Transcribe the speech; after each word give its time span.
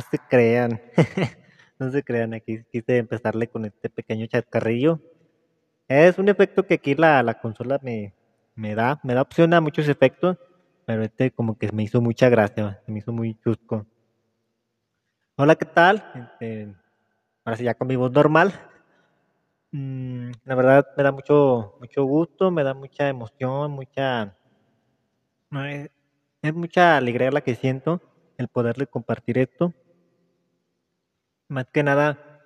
Se 0.00 0.18
crean. 0.18 0.80
no 1.78 1.90
se 1.90 2.02
crean, 2.02 2.34
aquí 2.34 2.62
quise 2.70 2.98
empezarle 2.98 3.48
con 3.48 3.64
este 3.64 3.90
pequeño 3.90 4.26
chascarrillo. 4.26 5.00
Es 5.88 6.18
un 6.18 6.28
efecto 6.28 6.66
que 6.66 6.74
aquí 6.74 6.94
la, 6.94 7.22
la 7.22 7.34
consola 7.34 7.78
me, 7.82 8.14
me 8.54 8.74
da, 8.74 9.00
me 9.02 9.14
da 9.14 9.22
opción 9.22 9.54
a 9.54 9.60
muchos 9.60 9.88
efectos, 9.88 10.36
pero 10.84 11.02
este 11.02 11.30
como 11.30 11.56
que 11.56 11.70
me 11.72 11.82
hizo 11.82 12.00
mucha 12.00 12.28
gracia, 12.28 12.82
me 12.86 12.98
hizo 12.98 13.12
muy 13.12 13.38
chusco. 13.40 13.86
Hola, 15.36 15.54
¿qué 15.54 15.64
tal? 15.64 16.04
Este, 16.14 16.74
ahora 17.44 17.56
sí, 17.56 17.64
ya 17.64 17.74
con 17.74 17.88
mi 17.88 17.96
voz 17.96 18.10
normal. 18.12 18.52
Mm, 19.70 20.30
la 20.44 20.54
verdad 20.54 20.86
me 20.96 21.02
da 21.02 21.12
mucho, 21.12 21.76
mucho 21.80 22.04
gusto, 22.04 22.50
me 22.50 22.64
da 22.64 22.74
mucha 22.74 23.08
emoción, 23.08 23.70
mucha... 23.72 24.36
Es, 25.52 25.90
es 26.42 26.54
mucha 26.54 26.96
alegría 26.96 27.30
la 27.30 27.40
que 27.40 27.54
siento 27.54 28.00
el 28.36 28.48
poderle 28.48 28.86
compartir 28.86 29.38
esto. 29.38 29.74
Más 31.48 31.66
que 31.72 31.82
nada, 31.82 32.42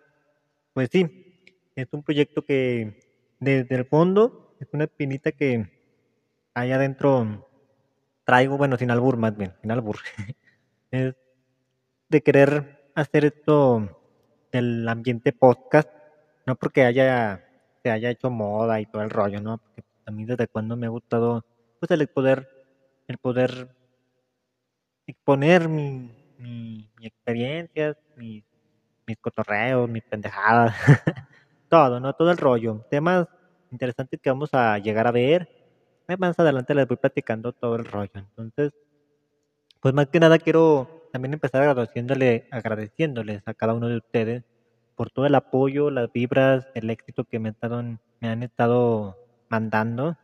pues 0.72 0.88
sí, 0.92 1.52
es 1.74 1.88
un 1.92 2.02
proyecto 2.02 2.44
que 2.44 3.00
desde 3.40 3.74
el 3.74 3.84
fondo 3.84 4.56
es 4.60 4.68
una 4.72 4.84
espinita 4.84 5.32
que 5.32 5.68
allá 6.54 6.76
adentro 6.76 7.48
traigo, 8.24 8.56
bueno, 8.56 8.76
sin 8.76 8.90
albur 8.90 9.16
más 9.16 9.36
bien, 9.36 9.54
sin 9.60 9.70
albur. 9.72 9.98
es 10.90 11.14
de 12.08 12.22
querer 12.22 12.90
hacer 12.94 13.24
esto 13.24 14.00
del 14.52 14.88
ambiente 14.88 15.32
podcast, 15.32 15.88
no 16.46 16.54
porque 16.56 16.84
haya 16.84 17.44
se 17.82 17.90
haya 17.90 18.10
hecho 18.10 18.30
moda 18.30 18.80
y 18.80 18.86
todo 18.86 19.02
el 19.02 19.10
rollo, 19.10 19.40
¿no? 19.40 19.58
Porque 19.58 19.82
a 20.06 20.10
mí 20.10 20.24
desde 20.24 20.46
cuando 20.46 20.76
me 20.76 20.86
ha 20.86 20.90
gustado 20.90 21.44
pues 21.80 21.90
el 21.90 22.06
poder 22.06 22.48
el 23.08 23.18
poder 23.18 23.68
exponer 25.06 25.68
mi, 25.68 26.10
mi, 26.38 26.90
experiencias, 27.00 27.96
mis, 28.16 28.44
mis 29.06 29.18
cotorreos, 29.18 29.88
mis 29.88 30.02
pendejadas, 30.04 30.74
todo, 31.68 32.00
¿no? 32.00 32.12
Todo 32.14 32.30
el 32.30 32.38
rollo. 32.38 32.84
Temas 32.90 33.26
interesantes 33.70 34.20
que 34.20 34.30
vamos 34.30 34.50
a 34.52 34.78
llegar 34.78 35.06
a 35.06 35.12
ver. 35.12 35.48
Más 36.18 36.38
adelante 36.38 36.74
les 36.74 36.86
voy 36.86 36.98
platicando 36.98 37.52
todo 37.52 37.76
el 37.76 37.84
rollo. 37.84 38.10
Entonces, 38.14 38.72
pues 39.80 39.94
más 39.94 40.08
que 40.08 40.20
nada 40.20 40.38
quiero 40.38 41.08
también 41.12 41.34
empezar 41.34 41.62
agradeciéndole, 41.62 42.48
agradeciéndoles 42.50 43.42
a 43.46 43.54
cada 43.54 43.74
uno 43.74 43.88
de 43.88 43.98
ustedes 43.98 44.44
por 44.94 45.10
todo 45.10 45.26
el 45.26 45.34
apoyo, 45.34 45.90
las 45.90 46.12
vibras, 46.12 46.68
el 46.74 46.90
éxito 46.90 47.24
que 47.24 47.38
me, 47.38 47.50
están, 47.50 48.00
me 48.20 48.28
han 48.28 48.42
estado 48.42 49.16
mandando. 49.48 50.16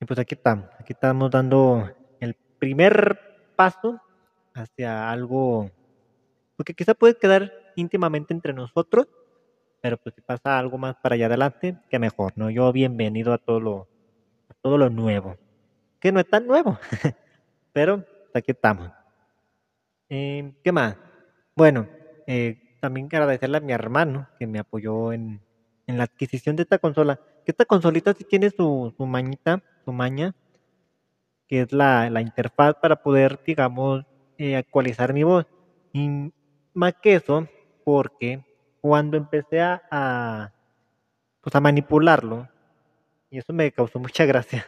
Y 0.00 0.04
pues 0.04 0.18
aquí 0.18 0.34
estamos, 0.34 0.68
aquí 0.78 0.92
estamos 0.92 1.30
dando 1.30 1.88
el 2.20 2.34
primer 2.58 3.52
paso 3.56 4.00
hacia 4.54 5.10
algo, 5.10 5.70
porque 6.56 6.74
quizá 6.74 6.94
puede 6.94 7.16
quedar 7.16 7.52
íntimamente 7.76 8.32
entre 8.34 8.52
nosotros, 8.52 9.06
pero 9.80 9.98
pues 9.98 10.14
si 10.14 10.20
pasa 10.20 10.58
algo 10.58 10.78
más 10.78 10.96
para 10.96 11.14
allá 11.14 11.26
adelante, 11.26 11.78
que 11.90 11.98
mejor, 11.98 12.32
¿no? 12.36 12.50
Yo 12.50 12.72
bienvenido 12.72 13.32
a 13.32 13.38
todo 13.38 13.60
lo, 13.60 13.88
a 14.48 14.54
todo 14.62 14.78
lo 14.78 14.90
nuevo, 14.90 15.36
que 16.00 16.12
no 16.12 16.20
es 16.20 16.28
tan 16.28 16.46
nuevo, 16.46 16.78
pero 17.72 18.04
aquí 18.34 18.52
estamos. 18.52 18.90
Eh, 20.08 20.52
¿Qué 20.62 20.72
más? 20.72 20.96
Bueno, 21.54 21.88
eh, 22.26 22.78
también 22.80 23.06
agradecerle 23.06 23.58
a 23.58 23.60
mi 23.60 23.72
hermano 23.72 24.28
que 24.38 24.46
me 24.46 24.58
apoyó 24.58 25.12
en, 25.12 25.40
en 25.86 25.98
la 25.98 26.04
adquisición 26.04 26.56
de 26.56 26.62
esta 26.62 26.78
consola. 26.78 27.20
Que 27.44 27.52
esta 27.52 27.64
consolita 27.64 28.12
sí 28.14 28.24
tiene 28.24 28.50
su, 28.50 28.92
su 28.96 29.06
mañita, 29.06 29.62
su 29.84 29.92
maña, 29.92 30.34
que 31.48 31.62
es 31.62 31.72
la, 31.72 32.10
la 32.10 32.20
interfaz 32.20 32.74
para 32.80 32.96
poder, 33.02 33.40
digamos, 33.46 34.04
eh, 34.38 34.56
actualizar 34.56 35.12
mi 35.12 35.22
voz. 35.22 35.46
Más 36.76 36.94
que 37.02 37.14
eso, 37.14 37.48
porque 37.84 38.44
cuando 38.80 39.16
empecé 39.16 39.60
a, 39.60 40.52
pues 41.40 41.54
a 41.54 41.60
manipularlo, 41.60 42.48
y 43.30 43.38
eso 43.38 43.52
me 43.52 43.72
causó 43.72 43.98
mucha 43.98 44.24
gracia, 44.24 44.66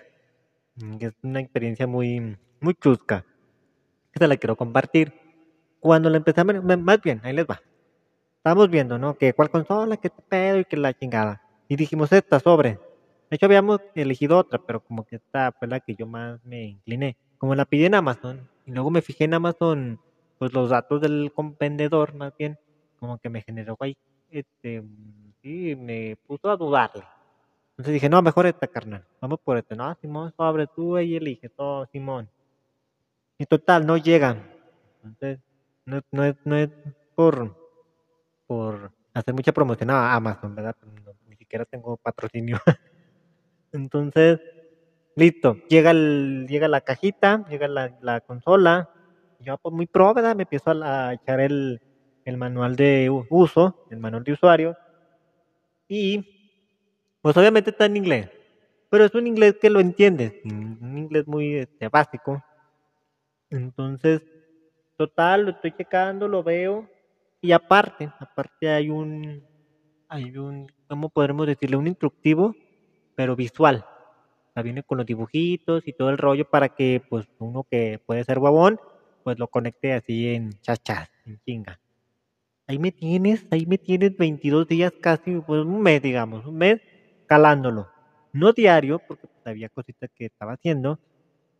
es 1.00 1.12
una 1.22 1.41
experiencia 1.41 1.86
muy, 1.86 2.36
muy 2.60 2.74
chusca, 2.74 3.24
que 4.12 4.19
se 4.19 4.26
la 4.26 4.36
quiero 4.36 4.56
compartir. 4.56 5.12
Cuando 5.80 6.10
la 6.10 6.16
empecé 6.16 6.41
a 6.41 6.44
más 6.44 7.00
bien, 7.02 7.20
ahí 7.22 7.32
les 7.32 7.46
va. 7.46 7.62
Estamos 8.38 8.69
viendo, 8.69 8.98
¿no? 8.98 9.16
Que 9.16 9.32
cuál 9.32 9.50
consola, 9.50 9.96
que 9.96 10.10
pedo 10.10 10.58
y 10.58 10.64
que 10.64 10.76
la 10.76 10.92
chingada. 10.92 11.42
Y 11.69 11.76
dijimos, 11.76 12.12
esta 12.12 12.40
sobre. 12.40 12.80
De 13.30 13.36
hecho, 13.36 13.46
habíamos 13.46 13.80
elegido 13.94 14.38
otra, 14.38 14.58
pero 14.58 14.80
como 14.80 15.04
que 15.04 15.16
esta 15.16 15.52
fue 15.52 15.69
la 15.69 15.80
que 15.80 15.94
yo 15.94 16.06
más 16.06 16.42
me 16.44 16.64
incliné. 16.64 17.16
Como 17.36 17.54
la 17.54 17.64
pidí 17.64 17.84
en 17.84 17.94
Amazon, 17.94 18.48
y 18.64 18.72
luego 18.72 18.90
me 18.90 19.02
fijé 19.02 19.25
en 19.25 19.34
Amazon, 19.34 20.00
pues 20.38 20.53
los 20.53 20.71
datos 20.71 21.00
del 21.00 21.32
vendedor, 21.59 22.15
más 22.15 22.37
bien, 22.37 22.59
como 22.99 23.19
que 23.19 23.28
me 23.28 23.43
generó 23.43 23.76
ahí, 23.81 23.97
este, 24.31 24.82
sí, 25.43 25.76
me 25.76 26.16
puso 26.26 26.50
a 26.50 26.56
dudarle. 26.56 27.04
Entonces 27.72 27.94
dije, 27.94 28.09
no, 28.09 28.21
mejor 28.22 28.47
esta, 28.47 28.66
carnal. 28.66 29.04
Vamos 29.21 29.38
por 29.41 29.56
este. 29.56 29.76
No, 29.76 29.94
Simón, 30.00 30.32
sobre 30.37 30.66
tú 30.66 30.99
y 30.99 31.16
elige 31.16 31.49
todo, 31.49 31.87
Simón. 31.87 32.28
Y 33.38 33.47
total, 33.47 33.87
no 33.87 33.97
llegan. 33.97 34.50
Entonces, 35.04 35.38
no, 35.84 36.00
no, 36.10 36.25
es, 36.25 36.34
no 36.44 36.56
es 36.56 36.70
por, 37.15 37.56
por 38.49 38.91
hacer 39.15 39.32
mucha 39.32 39.53
promoción 39.53 39.91
a 39.91 40.12
Amazon, 40.15 40.56
¿verdad? 40.56 40.75
No, 40.82 41.12
ni 41.28 41.37
siquiera 41.37 41.65
tengo 41.65 41.97
patrocinio. 41.99 42.59
Entonces, 43.72 44.41
listo, 45.15 45.55
llega, 45.69 45.93
el, 45.93 46.47
llega 46.49 46.66
la 46.66 46.81
cajita, 46.81 47.47
llega 47.49 47.69
la, 47.69 47.97
la 48.03 48.20
consola, 48.22 48.91
yo 49.41 49.56
pues 49.59 49.75
muy 49.75 49.87
pro, 49.87 50.15
¿verdad? 50.15 50.37
Me 50.37 50.44
empiezo 50.44 50.71
a, 50.71 51.09
a 51.09 51.15
echar 51.15 51.41
el, 51.41 51.81
el, 52.25 52.37
manual 52.37 52.76
de 52.76 53.10
uso, 53.31 53.87
el 53.91 53.99
manual 53.99 54.25
de 54.25 54.32
usuario, 54.32 54.76
y 55.88 56.25
pues 57.22 57.37
obviamente 57.37 57.71
está 57.71 57.87
en 57.87 57.97
inglés, 57.97 58.31
pero 58.91 59.04
es 59.04 59.15
un 59.15 59.26
inglés 59.26 59.56
que 59.60 59.71
lo 59.71 59.81
entiendes, 59.81 60.34
un 60.44 60.99
inglés 60.99 61.26
muy 61.26 61.54
este, 61.54 61.88
básico. 61.88 62.43
Entonces, 63.50 64.22
total, 64.97 65.44
lo 65.44 65.50
estoy 65.53 65.72
checando, 65.72 66.28
lo 66.28 66.43
veo, 66.43 66.88
y 67.41 67.53
aparte, 67.53 68.10
aparte 68.19 68.69
hay 68.69 68.91
un, 68.91 69.43
hay 70.09 70.37
un, 70.37 70.70
¿cómo 70.88 71.09
podremos 71.09 71.47
decirle? 71.47 71.76
Un 71.76 71.87
instructivo 71.87 72.55
pero 73.19 73.34
visual. 73.34 73.84
O 73.84 74.53
sea, 74.55 74.62
viene 74.62 74.84
con 74.84 74.99
los 74.99 75.06
dibujitos 75.06 75.82
y 75.88 75.93
todo 75.93 76.09
el 76.10 76.19
rollo 76.19 76.49
para 76.49 76.69
que 76.69 77.03
pues 77.09 77.26
uno 77.41 77.66
que 77.69 78.00
puede 78.06 78.22
ser 78.22 78.38
guabón, 78.38 78.78
pues 79.28 79.39
lo 79.39 79.49
conecte 79.49 79.93
así 79.93 80.34
en 80.34 80.59
chachas, 80.62 81.11
en 81.27 81.39
chinga. 81.44 81.78
Ahí 82.66 82.78
me 82.78 82.93
tienes, 82.93 83.47
ahí 83.50 83.66
me 83.66 83.77
tienes 83.77 84.16
22 84.16 84.66
días 84.66 84.91
casi, 85.03 85.39
pues 85.47 85.66
un 85.66 85.83
mes 85.83 86.00
digamos, 86.00 86.47
un 86.47 86.56
mes 86.56 86.81
calándolo. 87.27 87.88
No 88.33 88.55
diario, 88.55 89.00
porque 89.06 89.27
pues, 89.27 89.47
había 89.47 89.69
cositas 89.69 90.09
que 90.15 90.25
estaba 90.25 90.55
haciendo, 90.55 90.99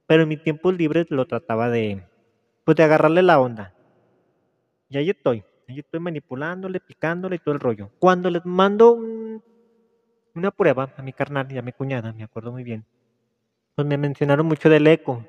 pero 0.07 0.23
en 0.23 0.31
mis 0.31 0.43
tiempos 0.43 0.79
libres 0.79 1.11
lo 1.11 1.27
trataba 1.27 1.69
de, 1.69 2.03
pues 2.65 2.75
de 2.79 2.85
agarrarle 2.85 3.21
la 3.21 3.39
onda. 3.39 3.75
Y 4.89 4.97
ahí 4.97 5.11
estoy, 5.11 5.45
ahí 5.69 5.81
estoy 5.81 6.01
manipulándole, 6.01 6.81
picándole 6.81 7.37
y 7.37 7.39
todo 7.41 7.53
el 7.53 7.61
rollo. 7.61 7.91
Cuando 7.99 8.31
les 8.31 8.47
mando 8.47 8.93
un 8.93 9.43
una 10.35 10.53
prueba 10.53 10.95
a 10.97 11.03
mi 11.03 11.13
carnal 11.13 11.53
y 11.53 11.59
a 11.59 11.63
mi 11.63 11.73
cuñada, 11.73 12.15
me 12.15 12.23
acuerdo 12.23 12.51
muy 12.51 12.65
bien, 12.65 12.87
pues 13.75 13.87
me 13.87 13.99
mencionaron 13.99 14.47
mucho 14.47 14.71
del 14.71 14.87
eco. 14.87 15.27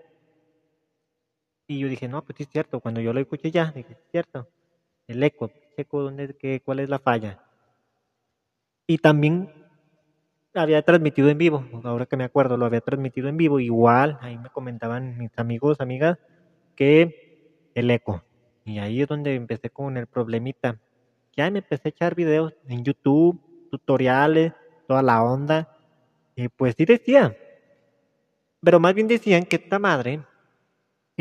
Y 1.70 1.78
yo 1.78 1.88
dije, 1.88 2.08
no, 2.08 2.24
pues 2.24 2.36
sí 2.36 2.44
es 2.44 2.50
cierto, 2.50 2.80
cuando 2.80 3.00
yo 3.00 3.14
lo 3.14 3.20
escuché 3.20 3.52
ya, 3.52 3.72
dije, 3.72 3.94
es 3.94 4.00
cierto, 4.10 4.48
el 5.06 5.22
eco, 5.22 5.52
eco 5.78 6.02
¿dónde, 6.02 6.36
qué, 6.36 6.62
¿cuál 6.66 6.80
es 6.80 6.90
la 6.90 6.98
falla? 6.98 7.44
Y 8.88 8.98
también 8.98 9.54
había 10.56 10.82
transmitido 10.82 11.30
en 11.30 11.38
vivo, 11.38 11.64
ahora 11.84 12.08
que 12.08 12.18
me 12.18 12.24
acuerdo, 12.24 12.58
lo 12.58 12.66
había 12.66 12.82
transmitido 12.82 13.30
en 13.30 13.38
vivo, 13.38 13.60
igual, 13.60 14.18
ahí 14.22 14.36
me 14.40 14.50
comentaban 14.50 15.16
mis 15.20 15.30
amigos, 15.38 15.80
amigas, 15.80 16.18
que 16.76 17.70
el 17.76 17.92
eco. 17.92 18.24
Y 18.66 18.80
ahí 18.80 19.04
es 19.04 19.08
donde 19.08 19.36
empecé 19.36 19.70
con 19.70 19.96
el 19.96 20.08
problemita. 20.08 20.80
Ya 21.38 21.52
me 21.52 21.60
empecé 21.60 21.90
a 21.90 21.90
echar 21.90 22.16
videos 22.16 22.56
en 22.68 22.84
YouTube, 22.84 23.40
tutoriales, 23.70 24.54
toda 24.88 25.04
la 25.04 25.22
onda. 25.24 25.78
Y 26.36 26.48
pues 26.48 26.74
sí 26.76 26.86
decía. 26.86 27.38
Pero 28.60 28.80
más 28.80 28.96
bien 28.96 29.08
decían 29.08 29.44
que 29.44 29.58
esta 29.58 29.78
madre, 29.78 30.24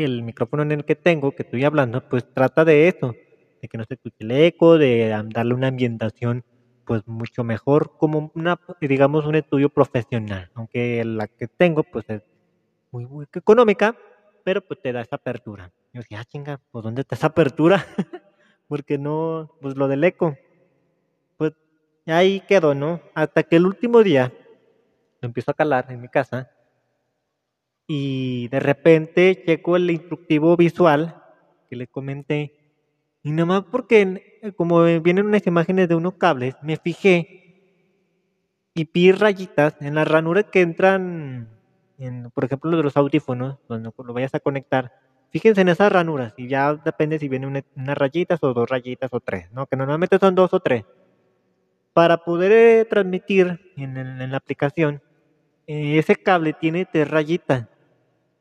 el 0.03 0.23
micrófono 0.23 0.63
en 0.63 0.71
el 0.71 0.85
que 0.85 0.95
tengo, 0.95 1.31
que 1.31 1.43
estoy 1.43 1.63
hablando, 1.63 2.07
pues 2.07 2.25
trata 2.33 2.65
de 2.65 2.87
eso, 2.87 3.15
de 3.61 3.67
que 3.67 3.77
no 3.77 3.83
se 3.85 3.95
escuche 3.95 4.17
el 4.19 4.31
eco, 4.31 4.77
de 4.77 5.09
darle 5.33 5.53
una 5.53 5.67
ambientación 5.67 6.43
pues 6.85 7.07
mucho 7.07 7.43
mejor, 7.43 7.97
como 7.97 8.31
una, 8.33 8.59
digamos, 8.81 9.25
un 9.25 9.35
estudio 9.35 9.69
profesional, 9.69 10.49
aunque 10.55 11.03
la 11.05 11.27
que 11.27 11.47
tengo 11.47 11.83
pues 11.83 12.05
es 12.09 12.23
muy, 12.91 13.05
muy 13.05 13.27
económica, 13.33 13.95
pero 14.43 14.61
pues 14.61 14.81
te 14.81 14.91
da 14.91 15.01
esa 15.01 15.17
apertura. 15.17 15.71
Yo 15.93 16.01
decía, 16.01 16.19
ah, 16.21 16.25
chinga, 16.25 16.59
pues 16.71 16.83
¿dónde 16.83 17.01
está 17.01 17.15
esa 17.15 17.27
apertura? 17.27 17.85
Porque 18.67 18.97
no, 18.97 19.51
pues 19.61 19.75
lo 19.75 19.87
del 19.87 20.03
eco 20.03 20.35
ahí 22.11 22.41
quedó, 22.41 22.73
¿no? 22.75 23.01
Hasta 23.13 23.43
que 23.43 23.55
el 23.55 23.65
último 23.65 24.03
día 24.03 24.31
lo 25.21 25.27
empiezo 25.27 25.51
a 25.51 25.53
calar 25.53 25.85
en 25.89 26.01
mi 26.01 26.07
casa 26.07 26.49
y 27.91 28.47
de 28.49 28.59
repente 28.59 29.43
checo 29.43 29.75
el 29.75 29.89
instructivo 29.89 30.55
visual 30.55 31.23
que 31.67 31.75
le 31.75 31.87
comenté 31.87 32.53
y 33.23 33.31
nomás 33.31 33.63
porque 33.71 34.39
eh, 34.41 34.51
como 34.53 34.83
vienen 35.01 35.25
unas 35.25 35.45
imágenes 35.47 35.89
de 35.89 35.95
unos 35.95 36.13
cables, 36.13 36.55
me 36.61 36.77
fijé 36.77 37.39
y 38.75 38.87
vi 38.93 39.11
rayitas 39.11 39.75
en 39.81 39.95
las 39.95 40.07
ranuras 40.07 40.45
que 40.51 40.61
entran, 40.61 41.49
en, 41.97 42.29
por 42.31 42.45
ejemplo, 42.45 42.77
de 42.77 42.83
los 42.83 42.95
audífonos, 42.95 43.57
cuando 43.67 43.91
lo 43.97 44.13
vayas 44.13 44.35
a 44.35 44.39
conectar. 44.39 44.93
Fíjense 45.31 45.61
en 45.61 45.69
esas 45.69 45.91
ranuras 45.91 46.33
y 46.37 46.47
ya 46.47 46.75
depende 46.75 47.19
si 47.19 47.27
vienen 47.27 47.63
unas 47.75 47.97
rayitas 47.97 48.39
o 48.43 48.53
dos 48.53 48.69
rayitas 48.69 49.09
o 49.13 49.19
tres, 49.19 49.51
¿no? 49.51 49.65
Que 49.65 49.75
normalmente 49.75 50.17
son 50.17 50.35
dos 50.35 50.53
o 50.53 50.59
tres. 50.59 50.85
Para 51.93 52.17
poder 52.17 52.51
eh, 52.51 52.85
transmitir 52.85 53.59
en, 53.75 53.97
en, 53.97 54.31
la 54.31 54.37
aplicación, 54.37 55.01
eh, 55.67 55.97
ese 55.97 56.15
cable 56.15 56.53
tiene 56.53 56.85
tres 56.85 57.09
rayitas. 57.09 57.67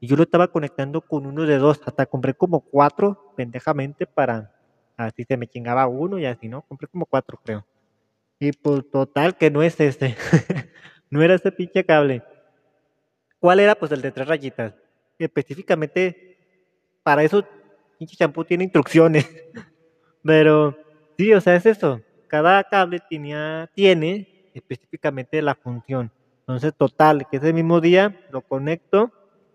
Y 0.00 0.06
yo 0.06 0.17
lo 0.17 0.23
estaba 0.23 0.49
conectando 0.49 1.00
con 1.00 1.27
uno 1.27 1.45
de 1.45 1.59
dos. 1.59 1.81
Hasta 1.85 2.06
compré 2.06 2.35
como 2.35 2.61
cuatro, 2.61 3.33
pendejamente, 3.37 4.06
para 4.06 4.55
así 4.97 5.25
se 5.25 5.37
me 5.37 5.47
chingaba 5.47 5.87
uno 5.87 6.19
y 6.19 6.27
así, 6.27 6.49
¿no? 6.49 6.62
Compré 6.62 6.89
como 6.89 7.06
cuatro, 7.06 7.39
creo. 7.45 7.65
Y 8.41 8.53
pues 8.53 8.89
total 8.91 9.37
que 9.37 9.50
no 9.50 9.62
es 9.62 9.79
este. 9.81 10.17
no 11.11 11.23
era 11.23 11.35
ese 11.35 11.50
pinche 11.50 11.85
cable. 11.85 12.23
¿Cuál 13.41 13.61
era? 13.61 13.75
Pues 13.75 13.91
el 13.93 14.03
de 14.03 14.12
tres 14.12 14.29
rayitas. 14.29 14.75
Específicamente 15.19 16.37
para 17.03 17.23
eso, 17.23 17.45
pinche 17.99 18.17
champú 18.17 18.45
tiene 18.45 18.65
instrucciones. 18.65 19.29
Pero 20.23 20.77
sí, 21.17 21.33
o 21.33 21.41
sea, 21.41 21.56
es 21.56 21.67
eso. 21.67 22.00
Cada 22.29 22.62
cable 22.65 23.00
tenía, 23.09 23.71
tiene 23.75 24.50
específicamente 24.55 25.41
la 25.43 25.55
función. 25.55 26.12
Entonces, 26.41 26.73
total, 26.77 27.27
que 27.31 27.39
ese 27.39 27.53
mismo 27.53 27.81
día 27.81 28.21
lo 28.31 28.43
conecto 28.43 29.12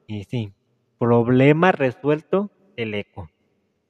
y 0.07 0.23
sí, 0.25 0.53
problema 1.00 1.71
resuelto 1.71 2.50
el 2.75 2.94
eco. 2.94 3.29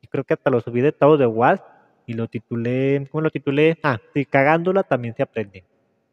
Y 0.01 0.07
creo 0.07 0.23
que 0.23 0.33
hasta 0.33 0.49
lo 0.49 0.61
subí 0.61 0.81
de 0.81 0.89
estado 0.89 1.17
de 1.17 1.27
WhatsApp 1.27 1.67
y 2.05 2.13
lo 2.13 2.27
titulé, 2.27 3.07
¿cómo 3.11 3.21
lo 3.21 3.29
titulé? 3.29 3.77
Ah, 3.83 3.99
sí, 4.13 4.25
cagándola 4.25 4.83
también 4.83 5.15
se 5.15 5.23
aprende. 5.23 5.63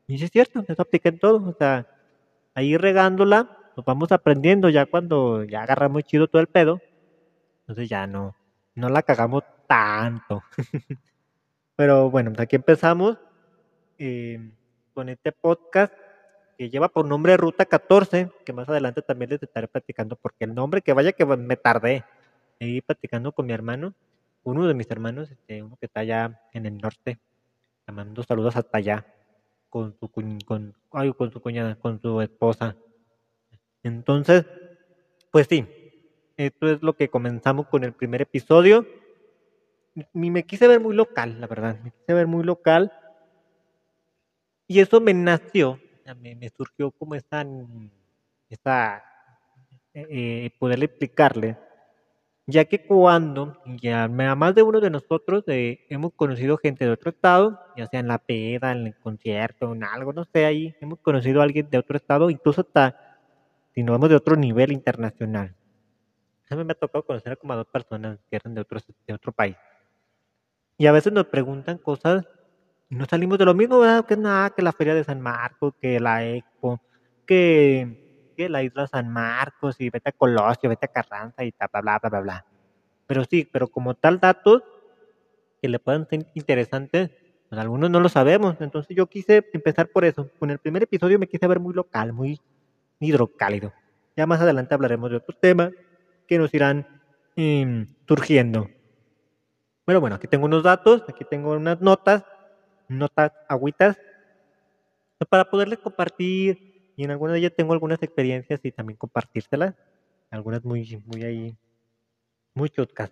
Y 0.07 0.19
sí 0.19 0.25
es 0.25 0.31
cierto, 0.31 0.65
eso 0.67 0.83
aplica 0.83 1.09
en 1.09 1.19
todo. 1.19 1.49
O 1.49 1.55
sea, 1.55 1.87
ahí 2.55 2.77
regándola, 2.77 3.57
nos 3.77 3.85
vamos 3.85 4.13
aprendiendo 4.13 4.69
ya 4.69 4.87
cuando 4.87 5.45
ya 5.45 5.63
agarramos 5.63 6.05
chido 6.05 6.29
todo 6.29 6.43
el 6.43 6.49
pedo. 6.49 6.81
Entonces 7.61 7.89
ya 7.89 8.07
no, 8.07 8.37
no 8.75 8.89
la 8.89 9.03
cagamos 9.03 9.45
tanto. 9.67 10.43
Pero 11.77 12.11
bueno, 12.11 12.33
aquí 12.39 12.57
empezamos 12.57 13.19
eh, 13.99 14.51
con 14.93 15.09
este 15.09 15.33
podcast 15.33 15.93
lleva 16.69 16.89
por 16.89 17.07
nombre 17.07 17.37
Ruta 17.39 17.65
14, 17.65 18.31
que 18.45 18.53
más 18.53 18.69
adelante 18.69 19.01
también 19.01 19.31
les 19.31 19.43
estaré 19.43 19.67
platicando, 19.69 20.17
porque 20.17 20.45
el 20.45 20.55
nombre, 20.55 20.83
que 20.83 20.93
vaya 20.93 21.13
que 21.13 21.25
me 21.25 21.57
tardé 21.57 22.05
ahí 22.61 22.83
platicando 22.83 23.33
con 23.33 23.47
mi 23.47 23.55
hermano, 23.55 23.95
uno 24.43 24.67
de 24.67 24.75
mis 24.75 24.91
hermanos, 24.91 25.31
este, 25.31 25.63
uno 25.63 25.77
que 25.77 25.87
está 25.87 26.01
allá 26.01 26.43
en 26.53 26.67
el 26.67 26.77
norte, 26.77 27.19
le 27.87 28.23
saludos 28.25 28.57
hasta 28.57 28.79
allá, 28.79 29.07
con 29.71 29.97
su, 29.99 30.11
con, 30.11 30.75
con 31.17 31.33
su 31.33 31.41
cuñada, 31.41 31.77
con 31.77 32.01
su 32.01 32.21
esposa. 32.21 32.77
Entonces, 33.83 34.45
pues 35.31 35.47
sí, 35.49 35.67
esto 36.37 36.69
es 36.69 36.83
lo 36.83 36.95
que 36.95 37.09
comenzamos 37.09 37.69
con 37.69 37.85
el 37.85 37.93
primer 37.93 38.23
episodio. 38.23 38.87
Me 40.13 40.45
quise 40.45 40.69
ver 40.69 40.81
muy 40.81 40.95
local, 40.95 41.41
la 41.41 41.47
verdad, 41.47 41.79
me 41.83 41.93
quise 41.93 42.15
ver 42.15 42.27
muy 42.27 42.45
local. 42.45 42.93
Y 44.67 44.81
eso 44.81 45.01
me 45.01 45.15
nació 45.15 45.81
me, 46.15 46.49
surgió 46.51 46.91
como 46.91 47.15
esa, 47.15 47.45
esa 48.49 49.05
eh, 49.95 50.07
eh, 50.11 50.51
poderle 50.59 50.87
explicarle, 50.87 51.57
ya 52.47 52.65
que 52.65 52.85
cuando 52.85 53.61
ya 53.81 54.09
más 54.09 54.55
de 54.55 54.63
uno 54.63 54.81
de 54.81 54.91
nosotros 54.91 55.45
eh, 55.47 55.87
hemos 55.89 56.13
conocido 56.15 56.57
gente 56.57 56.85
de 56.85 56.91
otro 56.91 57.11
estado, 57.11 57.61
ya 57.77 57.87
sea 57.87 58.01
en 58.01 58.09
la 58.09 58.19
peda, 58.19 58.73
en 58.73 58.89
el 58.89 58.97
concierto, 58.97 59.73
en 59.73 59.85
algo, 59.85 60.13
no 60.13 60.25
sé, 60.25 60.47
ahí 60.47 60.75
hemos 60.81 60.99
conocido 61.01 61.41
a 61.41 61.45
alguien 61.45 61.69
de 61.71 61.79
otro 61.79 61.97
estado, 61.97 62.31
incluso 62.31 62.63
hasta 62.63 63.19
si 63.75 63.83
no 63.83 63.93
vemos 63.93 64.09
de 64.09 64.17
otro 64.17 64.37
nivel 64.37 64.73
internacional. 64.73 65.55
A 66.49 66.57
mí 66.57 66.65
me 66.65 66.73
ha 66.73 66.75
tocado 66.75 67.05
conocer 67.05 67.39
como 67.39 67.53
a 67.53 67.57
dos 67.57 67.67
personas 67.67 68.19
que 68.29 68.37
eran 68.37 68.55
de 68.55 68.61
otro, 68.63 68.81
de 69.07 69.15
otro 69.15 69.31
país. 69.31 69.57
Y 70.77 70.87
a 70.87 70.93
veces 70.93 71.13
nos 71.13 71.27
preguntan 71.27 71.79
cosas 71.79 72.27
no 72.91 73.07
salimos 73.07 73.39
de 73.39 73.45
lo 73.45 73.55
mismo, 73.55 73.79
¿verdad? 73.79 74.05
Que 74.05 74.17
nada, 74.17 74.51
que 74.51 74.63
la 74.63 74.73
Feria 74.73 74.95
de 74.95 75.05
San 75.05 75.21
Marcos, 75.21 75.75
que 75.81 76.01
la 76.01 76.27
Expo, 76.27 76.81
que, 77.25 78.33
que 78.37 78.49
la 78.49 78.65
Isla 78.65 78.89
San 78.89 79.09
Marcos, 79.09 79.77
y 79.81 79.91
vete 79.91 80.11
a 80.11 80.13
Colosio, 80.13 80.69
vete 80.69 80.87
a 80.87 80.89
Carranza, 80.89 81.45
y 81.45 81.55
bla, 81.57 81.81
bla, 81.81 81.99
bla, 81.99 82.11
bla, 82.11 82.21
bla. 82.21 82.47
Pero 83.07 83.25
sí, 83.25 83.49
pero 83.51 83.69
como 83.69 83.95
tal 83.95 84.19
datos 84.19 84.63
que 85.63 85.69
le 85.69 85.79
puedan 85.79 86.09
ser 86.09 86.27
interesantes, 86.35 87.11
pues 87.49 87.61
algunos 87.61 87.91
no 87.91 88.01
lo 88.01 88.09
sabemos. 88.09 88.57
Entonces 88.61 88.97
yo 88.97 89.07
quise 89.07 89.49
empezar 89.53 89.89
por 89.89 90.05
eso. 90.05 90.31
Con 90.39 90.51
el 90.51 90.59
primer 90.59 90.83
episodio 90.83 91.19
me 91.19 91.29
quise 91.29 91.47
ver 91.47 91.61
muy 91.61 91.75
local, 91.75 92.13
muy 92.13 92.41
hidrocálido. 92.99 93.73
Ya 94.17 94.27
más 94.27 94.41
adelante 94.41 94.75
hablaremos 94.75 95.11
de 95.11 95.17
otros 95.17 95.39
temas 95.41 95.71
que 96.27 96.39
nos 96.39 96.53
irán 96.55 96.87
em, 97.37 97.87
surgiendo. 98.07 98.69
Pero 99.85 100.01
bueno, 100.01 100.17
aquí 100.17 100.27
tengo 100.27 100.47
unos 100.47 100.63
datos, 100.63 101.05
aquí 101.09 101.25
tengo 101.25 101.53
unas 101.53 101.81
notas 101.81 102.25
notas, 102.91 103.33
agüitas, 103.49 103.99
para 105.29 105.49
poderles 105.49 105.79
compartir. 105.79 106.93
Y 106.97 107.05
en 107.05 107.11
algunas 107.11 107.35
de 107.35 107.41
ellas 107.41 107.53
tengo 107.57 107.73
algunas 107.73 108.03
experiencias 108.03 108.61
y 108.63 108.73
también 108.73 108.97
compartírselas. 108.97 109.75
Algunas 110.31 110.65
muy, 110.65 111.03
muy 111.07 111.23
ahí, 111.23 111.57
muy 112.55 112.69
chutcas. 112.69 113.11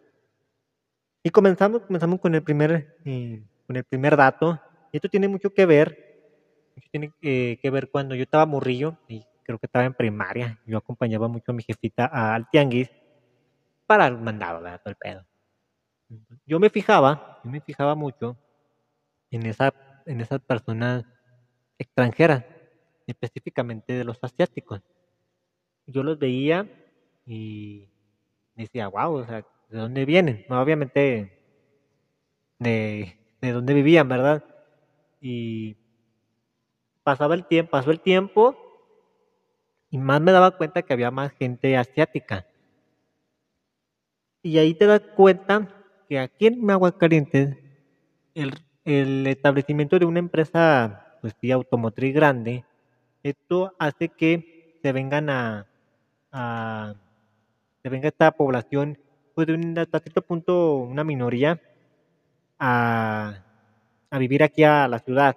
Y 1.22 1.30
comenzamos, 1.30 1.82
comenzamos 1.82 2.20
con 2.20 2.34
el 2.34 2.42
primer, 2.42 2.96
eh, 3.04 3.42
con 3.66 3.76
el 3.76 3.84
primer 3.84 4.16
dato. 4.16 4.60
Y 4.92 4.98
esto 4.98 5.08
tiene 5.08 5.28
mucho 5.28 5.50
que 5.50 5.66
ver, 5.66 6.06
tiene 6.90 7.12
eh, 7.22 7.58
que 7.60 7.70
ver 7.70 7.90
cuando 7.90 8.14
yo 8.14 8.22
estaba 8.22 8.46
morrillo, 8.46 8.96
y 9.08 9.24
creo 9.42 9.58
que 9.58 9.66
estaba 9.66 9.84
en 9.84 9.94
primaria, 9.94 10.58
yo 10.66 10.78
acompañaba 10.78 11.28
mucho 11.28 11.52
a 11.52 11.54
mi 11.54 11.62
jefita 11.62 12.06
al 12.06 12.48
tianguis 12.50 12.90
para 13.86 14.06
el 14.06 14.18
mandado. 14.18 14.60
Todo 14.60 14.90
el 14.90 14.96
pedo. 14.96 15.24
Yo 16.46 16.58
me 16.58 16.70
fijaba, 16.70 17.40
yo 17.44 17.50
me 17.50 17.60
fijaba 17.60 17.94
mucho 17.94 18.36
en, 19.30 19.46
esa, 19.46 19.74
en 20.06 20.20
esas 20.20 20.40
personas 20.40 21.04
extranjeras, 21.78 22.44
específicamente 23.06 23.92
de 23.94 24.04
los 24.04 24.18
asiáticos. 24.22 24.82
Yo 25.86 26.02
los 26.02 26.18
veía 26.18 26.68
y 27.24 27.88
decía, 28.54 28.88
wow, 28.88 29.14
o 29.14 29.24
sea, 29.24 29.46
¿de 29.68 29.78
dónde 29.78 30.04
vienen? 30.04 30.44
obviamente 30.48 31.32
de, 32.58 33.18
de 33.40 33.52
dónde 33.52 33.74
vivían, 33.74 34.08
¿verdad? 34.08 34.44
Y 35.20 35.76
pasaba 37.02 37.34
el 37.34 37.46
tiempo, 37.46 37.70
pasó 37.70 37.90
el 37.90 38.00
tiempo 38.00 38.56
y 39.90 39.98
más 39.98 40.20
me 40.20 40.32
daba 40.32 40.56
cuenta 40.56 40.82
que 40.82 40.92
había 40.92 41.10
más 41.10 41.32
gente 41.32 41.76
asiática. 41.76 42.46
Y 44.42 44.58
ahí 44.58 44.74
te 44.74 44.86
das 44.86 45.02
cuenta 45.16 45.68
que 46.08 46.18
aquí 46.18 46.46
en 46.46 46.70
Aguascalientes 46.70 47.56
el 48.34 48.52
el 48.88 49.26
establecimiento 49.26 49.98
de 49.98 50.06
una 50.06 50.18
empresa 50.18 51.18
pues 51.20 51.34
sí, 51.40 51.50
automotriz 51.50 52.14
grande, 52.14 52.64
esto 53.22 53.74
hace 53.78 54.08
que 54.08 54.78
se 54.82 54.92
vengan 54.92 55.28
a, 55.30 55.66
venga 57.84 58.08
esta 58.08 58.30
población 58.32 58.98
pues 59.34 59.46
de 59.46 59.54
un, 59.54 59.78
hasta 59.78 60.00
cierto 60.00 60.22
punto 60.22 60.76
una 60.76 61.04
minoría 61.04 61.60
a, 62.58 63.44
a 64.10 64.18
vivir 64.18 64.42
aquí 64.42 64.64
a 64.64 64.88
la 64.88 64.98
ciudad. 64.98 65.36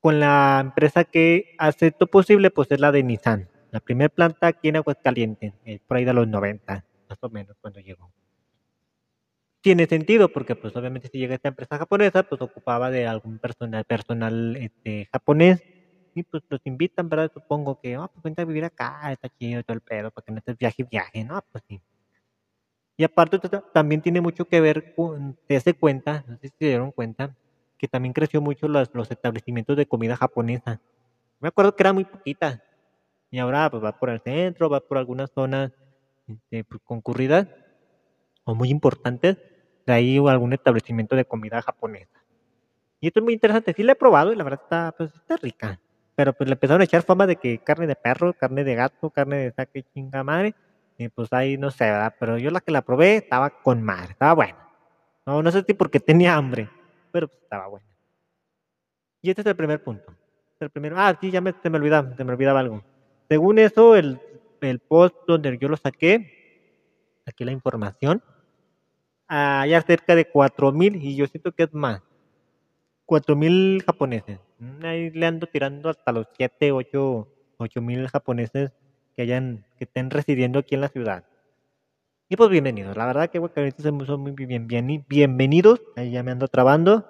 Con 0.00 0.18
la 0.20 0.58
empresa 0.60 1.04
que 1.04 1.54
hace 1.58 1.88
esto 1.88 2.06
posible 2.06 2.50
pues 2.50 2.70
es 2.70 2.80
la 2.80 2.92
de 2.92 3.02
Nissan 3.02 3.48
la 3.72 3.80
primera 3.80 4.10
planta 4.10 4.46
aquí 4.46 4.68
en 4.68 4.76
Aguascalientes 4.76 5.54
eh, 5.64 5.80
por 5.86 5.96
ahí 5.96 6.04
de 6.04 6.12
los 6.12 6.28
90 6.28 6.84
más 7.08 7.18
o 7.22 7.30
menos 7.30 7.56
cuando 7.60 7.80
llegó 7.80 8.12
tiene 9.62 9.86
sentido 9.86 10.30
porque 10.32 10.56
pues 10.56 10.74
obviamente 10.76 11.08
si 11.08 11.18
llega 11.18 11.34
esta 11.36 11.48
empresa 11.48 11.78
japonesa 11.78 12.24
pues 12.24 12.40
ocupaba 12.42 12.90
de 12.90 13.06
algún 13.06 13.38
personal 13.40 13.84
personal 13.84 14.56
este 14.56 15.08
japonés 15.12 15.64
y 16.14 16.24
pues 16.24 16.42
los 16.50 16.60
invitan 16.64 17.08
verdad 17.08 17.30
supongo 17.34 17.78
que 17.82 17.96
oh, 17.98 18.08
pues 18.12 18.22
vente 18.24 18.42
a 18.42 18.44
vivir 18.46 18.64
acá 18.64 19.12
está 19.12 19.28
chido 19.30 19.62
todo 19.64 19.74
el 19.76 19.82
pedo 19.82 20.10
para 20.10 20.24
que 20.24 20.32
no 20.32 20.38
estés 20.38 20.58
viaje 20.58 20.84
viaje 20.84 21.24
no 21.24 21.42
pues 21.52 21.64
sí. 21.68 21.82
Y 22.98 23.04
aparte 23.04 23.38
también 23.72 24.02
tiene 24.02 24.20
mucho 24.20 24.44
que 24.46 24.60
ver 24.60 24.94
con 24.94 25.36
te 25.46 25.54
das 25.54 25.64
cuenta 25.78 26.24
no 26.28 26.36
sé 26.38 26.48
si 26.48 26.54
se 26.58 26.66
dieron 26.66 26.92
cuenta 26.92 27.36
que 27.78 27.88
también 27.88 28.12
creció 28.12 28.40
mucho 28.40 28.68
los, 28.68 28.90
los 28.94 29.10
establecimientos 29.10 29.76
de 29.76 29.86
comida 29.86 30.16
japonesa. 30.16 30.80
Me 31.40 31.48
acuerdo 31.48 31.76
que 31.76 31.82
era 31.82 31.92
muy 31.92 32.04
poquita 32.04 32.62
y 33.30 33.38
ahora 33.38 33.70
pues 33.70 33.82
va 33.84 33.92
por 33.98 34.10
el 34.10 34.20
centro 34.22 34.70
va 34.70 34.80
por 34.80 34.98
algunas 34.98 35.30
zonas 35.32 35.72
este, 36.28 36.64
pues, 36.64 36.82
concurridas 36.84 37.48
o 38.44 38.54
muy 38.54 38.70
importantes 38.70 39.38
de 39.86 39.92
ahí 39.92 40.18
algún 40.18 40.52
establecimiento 40.52 41.16
de 41.16 41.24
comida 41.24 41.62
japonesa. 41.62 42.22
Y 43.00 43.08
esto 43.08 43.20
es 43.20 43.24
muy 43.24 43.34
interesante, 43.34 43.72
sí 43.74 43.82
la 43.82 43.92
he 43.92 43.96
probado 43.96 44.32
y 44.32 44.36
la 44.36 44.44
verdad 44.44 44.60
está, 44.62 44.94
pues, 44.96 45.12
está 45.14 45.36
rica. 45.36 45.80
pero 46.14 46.32
pues 46.32 46.48
le 46.48 46.54
empezaron 46.54 46.80
a 46.82 46.84
echar 46.84 47.02
fama 47.02 47.26
de 47.26 47.36
que 47.36 47.58
carne 47.58 47.86
de 47.86 47.96
perro, 47.96 48.32
carne 48.32 48.64
de 48.64 48.74
gato, 48.74 49.10
carne 49.10 49.38
de 49.38 49.52
saque 49.52 49.82
chinga 49.92 50.22
madre. 50.22 50.54
Y 50.98 51.08
pues 51.08 51.32
ahí 51.32 51.56
no 51.56 51.70
sé, 51.70 51.84
¿verdad? 51.84 52.14
Pero 52.20 52.38
yo 52.38 52.50
la 52.50 52.60
que 52.60 52.70
la 52.70 52.82
probé 52.82 53.16
estaba 53.16 53.50
con 53.50 53.82
madre, 53.82 54.12
estaba 54.12 54.34
buena. 54.34 54.68
No, 55.26 55.42
no 55.42 55.50
sé 55.50 55.64
si 55.66 55.74
porque 55.74 56.00
tenía 56.00 56.34
hambre, 56.34 56.68
pero 57.10 57.28
pues 57.28 57.42
estaba 57.42 57.66
buena. 57.66 57.86
Y 59.20 59.30
este 59.30 59.42
es 59.42 59.46
el 59.46 59.56
primer 59.56 59.82
punto. 59.82 60.14
El 60.60 60.70
primero, 60.70 60.96
ah, 60.98 61.16
sí, 61.20 61.30
ya 61.30 61.40
me, 61.40 61.54
se 61.60 61.70
me 61.70 61.78
olvidaba, 61.78 62.14
se 62.16 62.24
me 62.24 62.32
olvidaba 62.32 62.60
algo. 62.60 62.84
Según 63.28 63.58
eso, 63.58 63.96
el, 63.96 64.20
el 64.60 64.78
post 64.78 65.16
donde 65.26 65.58
yo 65.58 65.68
lo 65.68 65.76
saqué, 65.76 67.18
aquí 67.26 67.44
la 67.44 67.50
información, 67.52 68.22
hay 69.34 69.80
cerca 69.82 70.14
de 70.14 70.30
4.000 70.30 70.96
y 71.02 71.16
yo 71.16 71.26
siento 71.26 71.52
que 71.52 71.62
es 71.64 71.72
más. 71.72 72.02
4.000 73.06 73.82
japoneses. 73.84 74.38
Ahí 74.82 75.10
le 75.10 75.26
ando 75.26 75.46
tirando 75.46 75.88
hasta 75.88 76.12
los 76.12 76.26
7, 76.36 76.72
8, 76.72 77.28
mil 77.80 78.08
japoneses 78.08 78.72
que 79.16 79.22
hayan 79.22 79.64
que 79.78 79.84
estén 79.84 80.10
residiendo 80.10 80.58
aquí 80.58 80.74
en 80.74 80.82
la 80.82 80.88
ciudad. 80.88 81.24
Y 82.28 82.36
pues 82.36 82.50
bienvenidos. 82.50 82.96
La 82.96 83.06
verdad 83.06 83.30
que 83.30 83.40
son 83.78 84.20
muy 84.20 84.32
bien, 84.32 84.66
bien, 84.66 85.04
bienvenidos. 85.08 85.80
Ahí 85.96 86.10
ya 86.10 86.22
me 86.22 86.30
ando 86.30 86.48
trabando. 86.48 87.06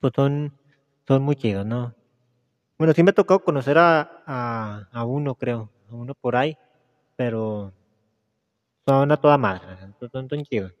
Pues 0.00 0.12
son, 0.14 0.52
son 1.06 1.22
muy 1.22 1.36
chidos, 1.36 1.64
¿no? 1.64 1.94
Bueno, 2.76 2.92
sí 2.92 3.02
me 3.02 3.10
ha 3.10 3.14
tocado 3.14 3.40
conocer 3.40 3.78
a, 3.78 4.22
a, 4.26 4.88
a 4.92 5.04
uno, 5.04 5.34
creo. 5.34 5.70
A 5.90 5.94
uno 5.94 6.14
por 6.14 6.36
ahí. 6.36 6.56
Pero 7.16 7.72
son 8.86 9.12
a 9.12 9.16
toda 9.16 9.38
madre. 9.38 9.62
Son, 10.12 10.28
son 10.28 10.42
chidos. 10.44 10.72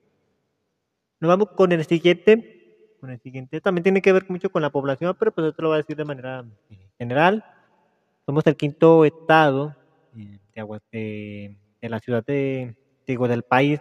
Nos 1.20 1.28
vamos 1.28 1.48
con 1.56 1.72
el 1.72 1.84
siguiente. 1.84 2.54
Con 3.00 3.10
el 3.10 3.20
siguiente 3.20 3.60
también 3.60 3.82
tiene 3.82 4.02
que 4.02 4.12
ver 4.12 4.26
mucho 4.28 4.50
con 4.50 4.62
la 4.62 4.70
población, 4.70 5.16
pero 5.18 5.32
pues 5.32 5.48
esto 5.48 5.62
lo 5.62 5.68
voy 5.68 5.76
a 5.76 5.78
decir 5.78 5.96
de 5.96 6.04
manera 6.04 6.44
eh, 6.70 6.90
general. 6.98 7.44
Somos 8.26 8.46
el 8.46 8.56
quinto 8.56 9.04
estado 9.04 9.74
eh, 10.16 10.38
de, 10.92 11.56
de, 11.80 11.88
la 11.88 12.00
ciudad 12.00 12.24
de, 12.24 12.76
digo, 13.06 13.28
del 13.28 13.42
país. 13.42 13.80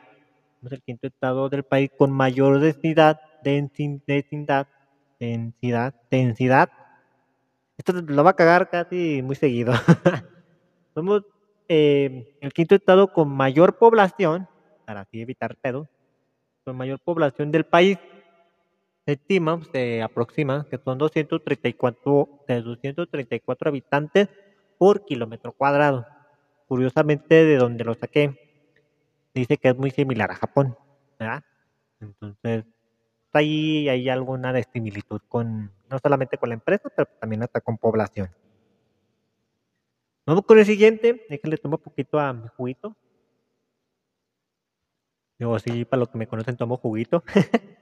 Somos 0.59 0.71
el 0.71 0.81
quinto 0.81 1.07
estado 1.07 1.49
del 1.49 1.63
país 1.63 1.89
con 1.97 2.11
mayor 2.11 2.59
densidad, 2.59 3.19
densidad, 3.43 4.67
densidad, 5.19 5.95
densidad. 6.09 6.69
Esto 7.77 7.93
lo 7.93 8.23
va 8.23 8.31
a 8.31 8.35
cagar 8.35 8.69
casi 8.69 9.21
muy 9.23 9.35
seguido. 9.35 9.73
Somos 10.95 11.23
eh, 11.67 12.37
el 12.41 12.53
quinto 12.53 12.75
estado 12.75 13.13
con 13.13 13.29
mayor 13.29 13.77
población, 13.77 14.47
para 14.85 15.01
así 15.01 15.21
evitar 15.21 15.55
pedos, 15.57 15.87
con 16.67 16.75
mayor 16.75 16.99
población 16.99 17.49
del 17.49 17.63
país. 17.63 17.97
Se 19.05 19.13
estima, 19.13 19.57
se 19.71 20.01
aproxima 20.01 20.67
que 20.69 20.77
son 20.77 20.97
234, 20.97 22.43
234 22.45 23.69
habitantes 23.69 24.27
por 24.77 25.05
kilómetro 25.05 25.53
cuadrado. 25.53 26.05
Curiosamente, 26.67 27.45
de 27.45 27.55
donde 27.55 27.85
lo 27.85 27.93
saqué, 27.93 28.37
dice 29.33 29.55
que 29.55 29.69
es 29.69 29.77
muy 29.77 29.91
similar 29.91 30.29
a 30.29 30.35
Japón, 30.35 30.75
¿verdad? 31.17 31.41
Entonces, 32.01 32.65
ahí 33.31 33.87
hay 33.87 34.09
alguna 34.09 34.53
similitud 34.63 35.21
con, 35.29 35.71
no 35.89 35.99
solamente 36.03 36.37
con 36.37 36.49
la 36.49 36.55
empresa, 36.55 36.89
pero 36.93 37.07
también 37.17 37.43
hasta 37.43 37.61
con 37.61 37.77
población. 37.77 38.29
Vamos 40.25 40.43
con 40.45 40.59
el 40.59 40.65
siguiente, 40.65 41.25
déjenle 41.29 41.55
tomar 41.55 41.79
un 41.79 41.83
poquito 41.85 42.19
a 42.19 42.33
mi 42.33 42.49
juguito. 42.49 42.93
Yo 45.39 45.57
sí, 45.59 45.85
para 45.85 45.99
los 45.99 46.09
que 46.09 46.17
me 46.17 46.27
conocen, 46.27 46.57
tomo 46.57 46.77
juguito. 46.77 47.23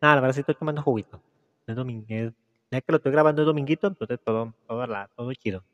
Nada, 0.00 0.16
la 0.16 0.20
verdad 0.20 0.34
sí 0.34 0.40
estoy 0.40 0.54
tomando 0.54 0.82
juguito. 0.82 1.20
Es 1.66 1.76
domingo, 1.76 2.06
ya 2.70 2.80
que 2.80 2.92
lo 2.92 2.96
estoy 2.96 3.12
grabando 3.12 3.42
es 3.42 3.46
dominguito, 3.46 3.86
entonces 3.86 4.18
todo, 4.22 4.54
todo, 4.66 4.86
la, 4.86 5.08
todo 5.16 5.32
chido. 5.34 5.64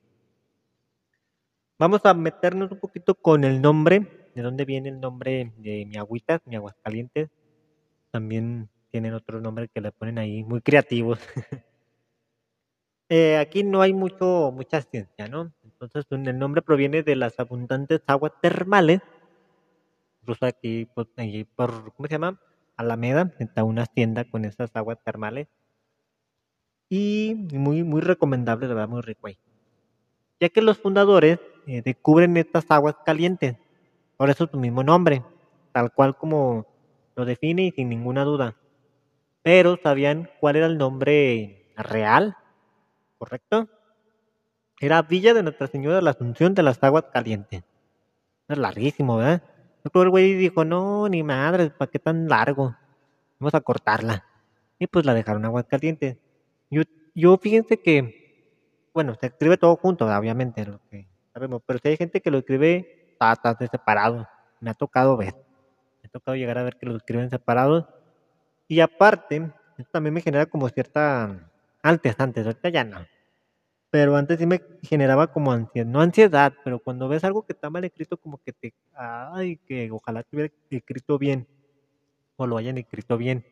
Vamos 1.78 2.04
a 2.04 2.14
meternos 2.14 2.70
un 2.70 2.78
poquito 2.78 3.16
con 3.16 3.42
el 3.42 3.60
nombre, 3.60 4.30
de 4.34 4.42
dónde 4.42 4.64
viene 4.64 4.90
el 4.90 5.00
nombre 5.00 5.52
de 5.56 5.86
mi 5.86 5.96
agüita, 5.96 6.40
mi 6.44 6.54
aguas 6.54 6.76
calientes. 6.82 7.30
También 8.12 8.68
tienen 8.92 9.12
otros 9.14 9.42
nombres 9.42 9.70
que 9.74 9.80
le 9.80 9.90
ponen 9.90 10.18
ahí, 10.18 10.44
muy 10.44 10.60
creativos. 10.60 11.18
eh, 13.08 13.38
aquí 13.38 13.64
no 13.64 13.82
hay 13.82 13.92
mucho, 13.92 14.52
mucha 14.54 14.82
ciencia, 14.82 15.26
¿no? 15.26 15.52
Entonces 15.64 16.06
el 16.10 16.38
nombre 16.38 16.62
proviene 16.62 17.02
de 17.02 17.16
las 17.16 17.40
abundantes 17.40 18.02
aguas 18.06 18.32
termales 18.40 19.00
incluso 20.24 20.46
aquí, 20.46 20.88
pues, 20.94 21.06
por, 21.54 21.92
¿cómo 21.92 22.06
se 22.06 22.14
llama? 22.14 22.40
Alameda, 22.78 23.30
está 23.38 23.62
una 23.62 23.84
tienda 23.84 24.24
con 24.24 24.46
esas 24.46 24.70
aguas 24.74 24.98
termales. 25.04 25.48
Y 26.88 27.46
muy, 27.52 27.82
muy 27.82 28.00
recomendable, 28.00 28.66
de 28.66 28.74
verdad, 28.74 28.88
muy 28.88 29.02
rico 29.02 29.26
ahí. 29.26 29.38
Ya 30.40 30.48
que 30.48 30.62
los 30.62 30.78
fundadores 30.78 31.38
eh, 31.66 31.82
descubren 31.82 32.36
estas 32.38 32.64
aguas 32.70 32.96
calientes, 33.04 33.56
por 34.16 34.30
eso 34.30 34.48
su 34.50 34.58
mismo 34.58 34.82
nombre, 34.82 35.22
tal 35.72 35.92
cual 35.92 36.16
como 36.16 36.66
lo 37.14 37.24
define 37.26 37.66
y 37.66 37.70
sin 37.72 37.90
ninguna 37.90 38.24
duda. 38.24 38.56
Pero 39.42 39.78
sabían 39.82 40.30
cuál 40.40 40.56
era 40.56 40.66
el 40.66 40.78
nombre 40.78 41.70
real, 41.76 42.36
¿correcto? 43.18 43.68
Era 44.80 45.02
Villa 45.02 45.34
de 45.34 45.42
Nuestra 45.42 45.66
Señora 45.66 45.96
de 45.96 46.02
la 46.02 46.10
Asunción 46.10 46.54
de 46.54 46.62
las 46.62 46.82
Aguas 46.82 47.04
Calientes. 47.12 47.62
Es 48.48 48.58
larguísimo, 48.58 49.16
¿verdad? 49.18 49.42
El 49.92 50.10
güey 50.10 50.34
dijo, 50.34 50.64
no, 50.64 51.08
ni 51.08 51.22
madre, 51.22 51.70
¿para 51.70 51.90
qué 51.90 51.98
tan 51.98 52.28
largo? 52.28 52.74
Vamos 53.38 53.54
a 53.54 53.60
cortarla. 53.60 54.24
Y 54.78 54.86
pues 54.86 55.04
la 55.04 55.14
dejaron 55.14 55.44
agua 55.44 55.62
caliente. 55.64 56.18
Yo, 56.70 56.82
yo 57.14 57.36
fíjense 57.36 57.80
que, 57.80 58.88
bueno, 58.92 59.14
se 59.20 59.26
escribe 59.26 59.56
todo 59.56 59.76
junto, 59.76 60.06
obviamente, 60.06 60.64
lo 60.64 60.80
que 60.90 61.06
sabemos, 61.32 61.62
pero 61.66 61.78
si 61.82 61.88
hay 61.88 61.96
gente 61.96 62.20
que 62.20 62.30
lo 62.30 62.38
escribe 62.38 63.16
patas 63.18 63.58
de 63.58 63.68
separado, 63.68 64.26
me 64.60 64.70
ha 64.70 64.74
tocado 64.74 65.16
ver. 65.16 65.34
Me 66.02 66.08
ha 66.08 66.10
tocado 66.10 66.36
llegar 66.36 66.58
a 66.58 66.64
ver 66.64 66.76
que 66.76 66.86
lo 66.86 66.96
escriben 66.96 67.30
separados. 67.30 67.86
Y 68.68 68.80
aparte, 68.80 69.52
esto 69.78 69.90
también 69.92 70.14
me 70.14 70.20
genera 70.20 70.46
como 70.46 70.68
cierta... 70.68 71.50
Antes, 71.82 72.14
antes, 72.18 72.46
ahorita 72.46 72.70
ya 72.70 72.84
no 72.84 73.13
pero 73.94 74.16
antes 74.16 74.40
sí 74.40 74.44
me 74.44 74.60
generaba 74.82 75.28
como 75.28 75.52
ansiedad, 75.52 75.86
no 75.86 76.00
ansiedad, 76.00 76.52
pero 76.64 76.80
cuando 76.80 77.06
ves 77.06 77.22
algo 77.22 77.46
que 77.46 77.52
está 77.52 77.70
mal 77.70 77.84
escrito, 77.84 78.16
como 78.16 78.38
que 78.38 78.52
te, 78.52 78.74
ay, 78.92 79.56
que 79.68 79.88
ojalá 79.92 80.18
estuviera 80.18 80.52
escrito 80.68 81.16
bien, 81.16 81.46
o 82.34 82.44
lo 82.44 82.56
hayan 82.56 82.76
escrito 82.76 83.16
bien. 83.16 83.46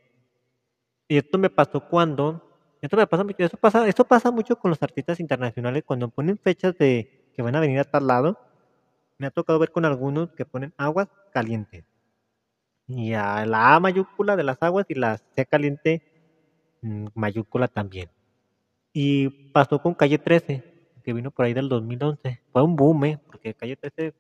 Y 1.07 1.19
esto 1.19 1.39
me 1.39 1.49
pasó 1.49 1.89
cuando, 1.89 2.43
esto 2.81 2.97
me 2.97 3.07
pasa 3.07 3.23
mucho, 3.23 3.37
eso 3.45 3.57
pasa, 3.57 3.87
eso 3.87 4.05
pasa 4.05 4.33
mucho 4.33 4.57
con 4.57 4.71
los 4.71 4.83
artistas 4.83 5.21
internacionales, 5.21 5.85
cuando 5.87 6.09
ponen 6.09 6.37
fechas 6.39 6.77
de 6.77 7.31
que 7.37 7.43
van 7.43 7.55
a 7.55 7.61
venir 7.61 7.79
a 7.79 7.85
tal 7.85 8.09
lado, 8.09 8.37
me 9.19 9.29
ha 9.29 9.31
tocado 9.31 9.61
ver 9.61 9.71
con 9.71 9.85
algunos 9.85 10.33
que 10.33 10.45
ponen 10.45 10.75
aguas 10.77 11.07
calientes. 11.33 11.85
Y 12.89 13.13
a 13.13 13.47
la 13.47 13.77
A 13.77 13.79
mayúscula 13.79 14.35
de 14.35 14.43
las 14.43 14.61
aguas 14.61 14.87
y 14.89 14.97
la 14.97 15.19
C 15.19 15.47
caliente 15.47 16.03
mm, 16.81 17.07
mayúscula 17.15 17.69
también. 17.69 18.11
Y 18.93 19.29
pasó 19.29 19.81
con 19.81 19.95
Calle 19.95 20.19
13, 20.19 20.63
que 21.03 21.13
vino 21.13 21.31
por 21.31 21.47
ahí 21.47 21.55
del 21.55 21.69
2011. 21.69 22.41
Fue 22.53 22.63
un 22.63 22.77
boom, 22.77 23.05
¿eh? 23.05 23.21
porque 23.27 23.55
Calle 23.55 23.77
13 23.77 24.15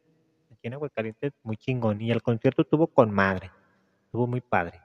aquí 0.50 0.68
en 0.68 0.74
Aguascalientes 0.74 1.32
muy 1.42 1.56
chingón. 1.56 2.00
Y 2.00 2.10
el 2.10 2.22
concierto 2.22 2.62
estuvo 2.62 2.86
con 2.86 3.10
madre. 3.10 3.50
Estuvo 4.06 4.26
muy 4.26 4.40
padre. 4.40 4.80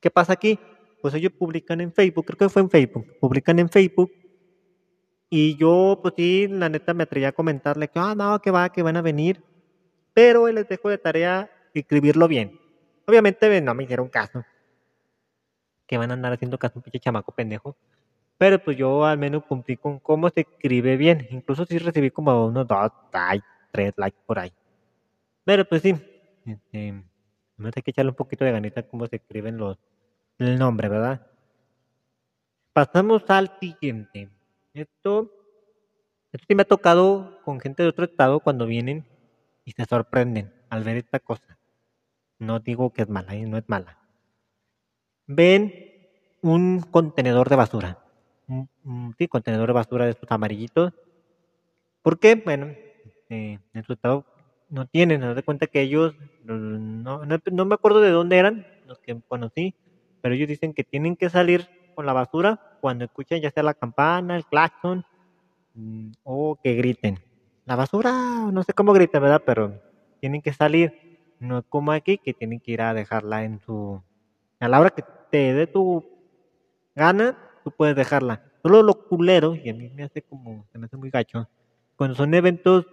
¿Qué 0.00 0.10
pasa 0.10 0.32
aquí? 0.32 0.58
Pues 1.02 1.14
ellos 1.14 1.32
publican 1.32 1.80
en 1.80 1.92
Facebook, 1.92 2.26
creo 2.26 2.38
que 2.38 2.48
fue 2.48 2.62
en 2.62 2.70
Facebook, 2.70 3.18
publican 3.20 3.58
en 3.58 3.68
Facebook. 3.68 4.12
Y 5.30 5.56
yo, 5.56 5.98
pues 6.00 6.14
sí, 6.16 6.48
la 6.48 6.68
neta 6.68 6.94
me 6.94 7.02
atreví 7.02 7.26
a 7.26 7.32
comentarle 7.32 7.88
que, 7.88 7.98
ah, 7.98 8.14
no, 8.16 8.40
que 8.40 8.50
va, 8.50 8.70
que 8.70 8.82
van 8.82 8.96
a 8.96 9.02
venir. 9.02 9.42
Pero 10.14 10.48
él 10.48 10.56
les 10.56 10.68
dejo 10.68 10.88
de 10.88 10.98
tarea 10.98 11.50
escribirlo 11.74 12.26
bien. 12.28 12.58
Obviamente 13.06 13.60
no 13.60 13.74
me 13.74 13.84
hicieron 13.84 14.08
caso. 14.08 14.44
Que 15.86 15.98
van 15.98 16.10
a 16.10 16.14
andar 16.14 16.32
haciendo 16.32 16.58
caso 16.58 16.74
un 16.76 16.82
pinche 16.82 17.00
chamaco 17.00 17.32
pendejo. 17.32 17.76
Pero 18.38 18.62
pues 18.62 18.76
yo 18.76 19.04
al 19.04 19.18
menos 19.18 19.44
cumplí 19.44 19.76
con 19.76 19.98
cómo 19.98 20.30
se 20.30 20.42
escribe 20.42 20.96
bien. 20.96 21.26
Incluso 21.30 21.66
sí 21.66 21.78
recibí 21.78 22.10
como 22.12 22.46
unos 22.46 22.66
dos, 22.66 22.92
tres 23.72 23.92
likes 23.96 24.18
por 24.24 24.38
ahí. 24.38 24.52
Pero 25.44 25.64
pues 25.64 25.82
sí, 25.82 25.94
este, 26.46 26.92
no 27.56 27.66
hay 27.66 27.82
que 27.82 27.90
echarle 27.90 28.10
un 28.10 28.16
poquito 28.16 28.44
de 28.44 28.52
ganita 28.52 28.84
cómo 28.84 29.06
se 29.06 29.16
escriben 29.16 29.56
los 29.58 29.76
el 30.38 30.56
nombre, 30.56 30.88
¿verdad? 30.88 31.26
Pasamos 32.72 33.28
al 33.28 33.50
siguiente. 33.58 34.30
Esto, 34.72 35.32
esto 36.30 36.46
sí 36.46 36.54
me 36.54 36.62
ha 36.62 36.64
tocado 36.64 37.40
con 37.44 37.58
gente 37.58 37.82
de 37.82 37.88
otro 37.88 38.04
estado 38.04 38.38
cuando 38.38 38.66
vienen 38.66 39.04
y 39.64 39.72
se 39.72 39.84
sorprenden 39.84 40.54
al 40.70 40.84
ver 40.84 40.96
esta 40.96 41.18
cosa. 41.18 41.58
No 42.38 42.60
digo 42.60 42.92
que 42.92 43.02
es 43.02 43.08
mala, 43.08 43.34
¿eh? 43.34 43.46
no 43.46 43.56
es 43.56 43.64
mala. 43.66 43.98
Ven 45.26 45.72
un 46.40 46.82
contenedor 46.82 47.48
de 47.48 47.56
basura 47.56 47.98
un, 48.48 49.14
sí, 49.18 49.28
contenedor 49.28 49.68
de 49.68 49.74
basura 49.74 50.04
de 50.04 50.12
estos 50.12 50.30
amarillitos. 50.30 50.92
¿Por 52.02 52.18
qué? 52.18 52.34
Bueno, 52.34 52.74
eh, 53.28 53.58
en 53.72 53.84
su 53.84 53.92
estado 53.92 54.24
no 54.68 54.86
tienen, 54.86 55.20
no 55.20 55.34
de 55.34 55.42
cuenta 55.42 55.66
que 55.66 55.80
ellos, 55.80 56.14
no, 56.44 57.20
me 57.24 57.74
acuerdo 57.74 58.00
de 58.00 58.10
dónde 58.10 58.38
eran, 58.38 58.66
los 58.86 58.98
que 58.98 59.20
conocí, 59.28 59.74
pero 60.20 60.34
ellos 60.34 60.48
dicen 60.48 60.74
que 60.74 60.84
tienen 60.84 61.16
que 61.16 61.30
salir 61.30 61.68
con 61.94 62.06
la 62.06 62.12
basura 62.12 62.60
cuando 62.80 63.04
escuchen 63.04 63.40
ya 63.40 63.50
sea 63.50 63.62
la 63.62 63.74
campana, 63.74 64.36
el 64.36 64.46
claxon 64.46 65.04
mm, 65.74 66.12
o 66.22 66.58
que 66.62 66.74
griten. 66.74 67.18
La 67.64 67.76
basura, 67.76 68.12
no 68.52 68.62
sé 68.62 68.72
cómo 68.72 68.92
griten, 68.92 69.22
¿verdad? 69.22 69.42
Pero 69.44 69.80
tienen 70.20 70.42
que 70.42 70.52
salir. 70.52 71.18
No 71.38 71.58
es 71.58 71.64
como 71.68 71.92
aquí 71.92 72.18
que 72.18 72.34
tienen 72.34 72.60
que 72.60 72.72
ir 72.72 72.82
a 72.82 72.94
dejarla 72.94 73.44
en 73.44 73.60
su... 73.60 74.02
A 74.60 74.68
la 74.68 74.80
hora 74.80 74.90
que 74.90 75.04
te 75.30 75.54
dé 75.54 75.66
tu 75.66 76.04
gana, 76.94 77.36
tú 77.68 77.76
puedes 77.76 77.94
dejarla. 77.94 78.42
Solo 78.62 78.82
lo 78.82 78.94
culero, 78.94 79.54
y 79.54 79.68
a 79.68 79.74
mí 79.74 79.90
me 79.90 80.04
hace 80.04 80.22
como, 80.22 80.66
se 80.72 80.78
me 80.78 80.86
hace 80.86 80.96
muy 80.96 81.10
gacho, 81.10 81.48
cuando 81.96 82.16
son 82.16 82.34
eventos, 82.34 82.86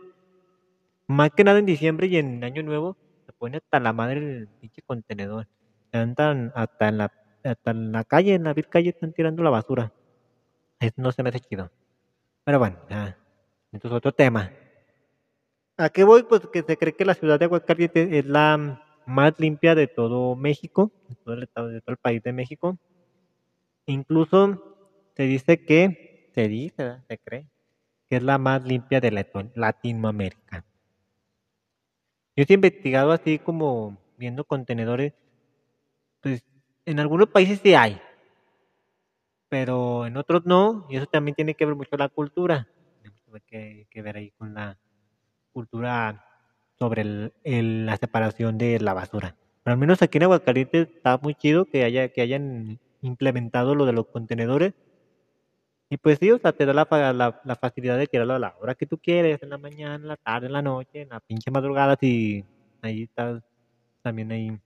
más 1.08 1.32
que 1.32 1.44
nada 1.44 1.60
en 1.60 1.66
diciembre 1.66 2.08
y 2.08 2.18
en 2.18 2.44
Año 2.44 2.64
Nuevo, 2.64 2.98
se 3.26 3.34
pone 3.34 3.58
hasta 3.58 3.80
la 3.80 3.94
madre 3.94 4.20
el 4.20 4.48
pinche 4.60 4.82
contenedor. 4.82 5.48
Andan 5.92 6.52
hasta 6.56 6.90
en 6.90 6.98
la, 6.98 7.14
hasta 7.44 7.72
en 7.72 7.92
la 7.92 8.04
calle, 8.04 8.34
en 8.34 8.44
la 8.44 8.54
vil 8.54 8.68
calle, 8.68 8.90
están 8.90 9.14
tirando 9.14 9.44
la 9.44 9.50
basura. 9.50 9.94
Eso 10.80 10.96
no 10.98 11.12
se 11.12 11.24
me 11.24 11.30
hace 11.30 11.40
chido. 11.40 11.72
Pero 12.44 12.60
bueno, 12.60 12.78
ya. 12.90 13.18
Entonces 13.72 13.98
otro 13.98 14.12
tema. 14.12 14.52
¿A 15.78 15.90
qué 15.90 16.04
voy? 16.04 16.24
Pues 16.24 16.42
que 16.52 16.64
se 16.64 16.78
cree 16.78 16.96
que 16.96 17.06
la 17.06 17.14
ciudad 17.14 17.40
de 17.40 17.46
Aguascalientes 17.46 18.12
es 18.12 18.26
la 18.26 18.82
más 19.06 19.40
limpia 19.40 19.76
de 19.76 19.88
todo 19.88 20.36
México, 20.36 20.92
de 21.08 21.16
todo 21.16 21.36
el 21.36 21.44
estado, 21.44 21.68
de 21.70 21.82
todo 21.82 21.92
el 21.92 21.98
país 21.98 22.24
de 22.24 22.34
México. 22.34 22.78
Incluso 23.88 24.78
se 25.16 25.24
dice 25.24 25.64
que, 25.64 26.32
se 26.34 26.48
dice, 26.48 26.98
se 27.08 27.18
cree, 27.20 27.48
que 28.10 28.18
es 28.18 28.24
la 28.24 28.38
más 28.38 28.64
limpia 28.64 29.00
de 29.00 29.12
Latinoamérica. 29.56 30.66
Yo 32.36 32.44
he 32.48 32.54
investigado 32.54 33.12
así 33.12 33.40
como 33.40 33.98
viendo 34.18 34.44
contenedores, 34.44 35.14
pues 36.22 36.44
en 36.86 37.00
algunos 37.00 37.30
países 37.30 37.60
sí 37.64 37.76
hay, 37.76 38.02
pero 39.48 40.06
en 40.06 40.18
otros 40.18 40.46
no, 40.46 40.86
y 40.90 40.98
eso 40.98 41.06
también 41.06 41.36
tiene 41.36 41.54
que 41.54 41.66
ver 41.66 41.76
mucho 41.76 41.96
la 41.98 42.10
cultura. 42.10 42.68
Tiene 43.30 43.86
que, 43.90 44.02
ver 44.02 44.18
ahí 44.18 44.32
con 44.32 44.54
la 44.54 44.78
cultura 45.54 46.26
sobre 46.78 47.32
la 47.44 47.98
separación 47.98 48.58
de 48.58 48.80
la 48.80 48.94
basura. 48.94 49.36
Pero 49.64 49.74
al 49.74 49.80
menos 49.80 50.02
aquí 50.02 50.18
en 50.18 50.24
Aguascalientes 50.24 50.90
está 50.90 51.18
muy 51.18 51.36
chido 51.36 51.66
que 51.66 51.84
haya 51.84 52.10
que 52.10 52.22
hayan 52.22 52.80
implementado 53.06 53.76
lo 53.76 53.86
de 53.86 53.94
los 53.94 54.08
contenedores. 54.08 54.74
Y 55.90 55.98
pues 55.98 56.18
sí, 56.20 56.32
o 56.32 56.40
sea, 56.40 56.52
te 56.52 56.66
da 56.66 56.74
la, 56.74 56.88
la, 57.14 57.42
la 57.44 57.56
facilidad 57.56 57.98
de 57.98 58.08
tirarlo 58.08 58.34
a 58.34 58.40
la 58.40 58.56
hora 58.60 58.76
que 58.76 58.88
tú 58.88 58.98
quieres, 58.98 59.42
en 59.44 59.50
la 59.52 59.58
mañana, 59.58 59.96
en 59.96 60.08
la 60.08 60.18
tarde, 60.18 60.48
en 60.48 60.54
la 60.54 60.62
noche, 60.62 61.02
en 61.02 61.10
la 61.10 61.20
pinche 61.20 61.52
madrugada, 61.52 61.96
si 62.00 62.44
ahí 62.82 63.04
estás 63.04 63.44
también 64.02 64.32
ahí 64.32 64.60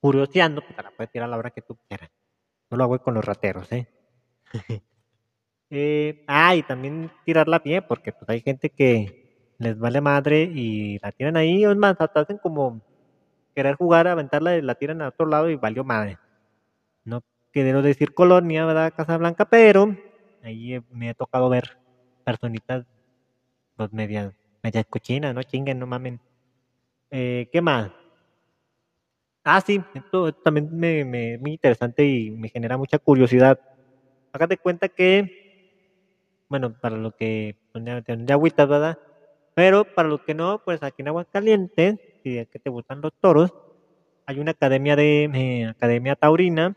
curioseando, 0.00 0.60
pues 0.62 0.76
te 0.76 0.82
la 0.82 0.90
puedes 0.90 1.10
tirar 1.10 1.26
a 1.26 1.30
la 1.30 1.38
hora 1.38 1.50
que 1.50 1.62
tú 1.62 1.76
quieras. 1.88 2.10
No 2.70 2.76
lo 2.76 2.84
hago 2.84 2.98
con 3.00 3.14
los 3.14 3.24
rateros, 3.24 3.70
¿eh? 3.72 3.88
Eh, 5.70 6.24
ah, 6.26 6.56
y 6.56 6.62
también 6.62 7.10
tirarla 7.26 7.58
bien, 7.58 7.84
porque 7.86 8.12
pues 8.12 8.26
hay 8.30 8.40
gente 8.40 8.70
que 8.70 9.52
les 9.58 9.78
vale 9.78 10.00
madre 10.00 10.44
y 10.44 10.98
la 11.00 11.12
tiran 11.12 11.36
ahí, 11.36 11.66
o 11.66 11.70
es 11.70 11.76
más, 11.76 11.94
hasta 11.98 12.20
hacen 12.20 12.38
como 12.38 12.80
querer 13.54 13.74
jugar, 13.74 14.08
aventarla 14.08 14.56
y 14.56 14.62
la 14.62 14.76
tiran 14.76 15.02
a 15.02 15.08
otro 15.08 15.26
lado 15.26 15.50
y 15.50 15.56
valió 15.56 15.84
madre. 15.84 16.16
No 17.04 17.22
quiero 17.52 17.82
decir 17.82 18.14
colonia, 18.14 18.66
¿verdad? 18.66 18.92
Casa 18.96 19.16
Blanca, 19.18 19.44
pero 19.46 19.96
ahí 20.42 20.74
eh, 20.74 20.82
me 20.90 21.10
ha 21.10 21.14
tocado 21.14 21.48
ver 21.50 21.64
personitas, 22.24 22.86
pues 23.76 23.92
medias, 23.92 24.34
medias 24.62 24.86
cochinas, 24.90 25.34
no 25.34 25.42
chinguen, 25.44 25.78
no 25.80 25.86
mamen. 25.88 26.20
Eh, 27.12 27.48
¿Qué 27.52 27.62
más? 27.62 27.92
Ah, 29.44 29.60
sí, 29.64 29.86
esto 29.94 30.32
también 30.42 30.68
me, 30.72 31.04
me 31.04 31.38
muy 31.38 31.52
interesante 31.52 32.04
y 32.04 32.30
me 32.30 32.48
genera 32.50 32.76
mucha 32.76 32.98
curiosidad. 32.98 33.58
Hágate 34.32 34.58
cuenta 34.58 34.88
que, 34.88 35.30
bueno, 36.48 36.74
para 36.80 36.96
lo 36.96 37.12
que 37.12 37.56
de 37.74 38.32
agüitas, 38.32 38.68
¿verdad? 38.68 38.96
Pero 39.54 39.86
para 39.94 40.08
los 40.08 40.20
que 40.26 40.34
no, 40.34 40.60
pues 40.64 40.82
aquí 40.82 41.02
en 41.02 41.08
Aguascalientes, 41.08 41.96
si 42.24 42.38
es 42.38 42.48
que 42.50 42.58
te 42.60 42.70
gustan 42.70 43.00
los 43.02 43.12
toros, 43.20 43.50
hay 44.26 44.40
una 44.40 44.52
academia 44.52 44.96
de 44.96 45.24
eh, 45.34 45.66
academia 45.66 46.16
taurina 46.16 46.74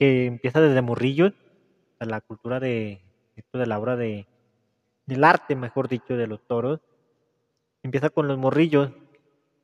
que 0.00 0.24
empieza 0.24 0.62
desde 0.62 0.82
morrillos, 0.82 1.34
a 2.00 2.06
la 2.06 2.22
cultura 2.22 2.58
de 2.58 3.02
de 3.52 3.66
la 3.66 3.78
obra 3.78 3.96
de 3.96 4.26
del 5.06 5.24
arte, 5.24 5.56
mejor 5.56 5.88
dicho, 5.88 6.16
de 6.16 6.26
los 6.26 6.40
toros. 6.46 6.80
Empieza 7.82 8.10
con 8.10 8.28
los 8.28 8.38
morrillos 8.38 8.92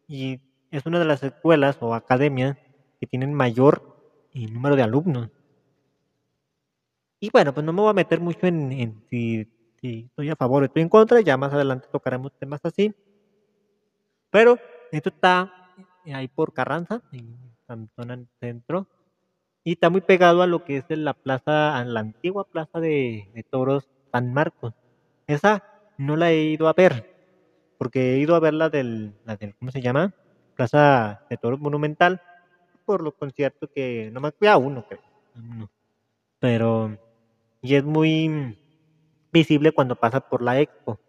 y 0.09 0.41
es 0.71 0.85
una 0.87 0.99
de 0.99 1.05
las 1.05 1.23
escuelas 1.23 1.79
o 1.81 1.95
academias 1.95 2.59
que 2.99 3.07
tienen 3.07 3.33
mayor 3.33 3.97
eh, 4.35 4.49
número 4.49 4.77
de 4.77 4.83
alumnos. 4.83 5.31
Y 7.21 7.31
bueno, 7.31 7.55
pues 7.55 7.65
no 7.65 7.73
me 7.73 7.81
voy 7.81 7.91
a 7.91 7.95
meter 7.95 8.21
mucho 8.21 8.47
en, 8.47 8.73
en 8.73 9.05
si, 9.09 9.49
si 9.81 10.07
estoy 10.07 10.31
a 10.31 10.37
favor 10.37 10.63
o 10.63 10.67
estoy 10.67 10.83
en 10.83 10.89
contra, 10.89 11.21
ya 11.21 11.37
más 11.37 11.53
adelante 11.53 11.89
tocaremos 11.91 12.33
temas 12.39 12.61
así. 12.65 12.95
Pero 14.31 14.59
esto 14.91 15.11
está 15.11 15.53
ahí 16.13 16.29
por 16.29 16.53
Carranza, 16.53 17.03
en 17.13 17.37
la 17.69 17.79
zona 17.95 18.25
centro, 18.41 18.89
y 19.67 19.73
está 19.73 19.91
muy 19.91 20.01
pegado 20.01 20.43
a 20.43 20.47
lo 20.47 20.63
que 20.63 20.77
es 20.77 20.85
la 20.91 21.13
plaza, 21.13 21.77
a 21.77 21.85
la 21.85 21.99
antigua 21.99 22.45
plaza 22.45 22.79
de, 22.79 23.29
de 23.35 23.43
toros 23.43 23.89
San 24.13 24.33
Marcos. 24.33 24.75
Esa 25.27 25.65
no 25.99 26.15
la 26.15 26.31
he 26.31 26.41
ido 26.45 26.69
a 26.69 26.73
ver, 26.73 27.13
porque 27.77 28.15
he 28.15 28.19
ido 28.19 28.37
a 28.37 28.39
ver 28.39 28.55
la 28.55 28.69
del, 28.69 29.13
la 29.25 29.35
del 29.35 29.57
¿cómo 29.57 29.73
se 29.73 29.81
llama? 29.81 30.15
Plaza 30.55 31.23
de 31.29 31.37
Toros 31.37 31.59
Monumental, 31.59 32.23
por 32.85 33.03
los 33.03 33.15
conciertos 33.15 33.69
que, 33.75 34.09
no 34.13 34.21
me 34.21 34.29
acuerdo, 34.29 34.61
uno 34.61 34.87
creo, 34.87 35.01
uno. 35.35 35.69
pero, 36.39 36.97
y 37.61 37.75
es 37.75 37.83
muy 37.83 38.57
visible 39.33 39.73
cuando 39.73 39.97
pasa 39.97 40.21
por 40.21 40.43
la 40.43 40.61
expo, 40.61 41.01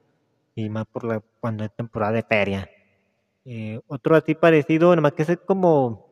y 0.55 0.67
más 0.67 0.87
por 0.87 1.03
la, 1.03 1.21
cuando 1.39 1.63
es 1.63 1.71
temporada 1.75 2.13
de 2.13 2.23
feria. 2.23 2.67
Eh, 3.45 3.79
otro 3.85 4.15
así 4.15 4.33
parecido, 4.33 4.95
nomás 4.95 5.13
que 5.13 5.21
es 5.21 5.37
como, 5.45 6.06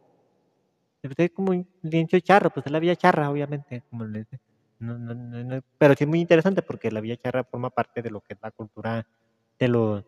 es 1.17 1.31
como 1.31 1.51
un 1.51 1.67
lienzo 1.81 2.19
charro, 2.19 2.49
pues 2.49 2.65
es 2.65 2.71
la 2.71 2.79
Villa 2.79 2.95
Charra, 2.95 3.29
obviamente, 3.29 3.83
como. 3.89 4.05
No, 4.05 4.97
no, 4.97 5.13
no, 5.15 5.61
pero 5.77 5.95
sí 5.95 6.03
es 6.03 6.09
muy 6.09 6.19
interesante 6.19 6.61
porque 6.61 6.91
la 6.91 7.01
Villa 7.01 7.17
Charra 7.17 7.43
forma 7.43 7.69
parte 7.69 8.01
de 8.01 8.09
lo 8.11 8.21
que 8.21 8.33
es 8.33 8.39
la 8.41 8.51
cultura 8.51 9.07
de 9.57 9.67
los, 9.67 10.03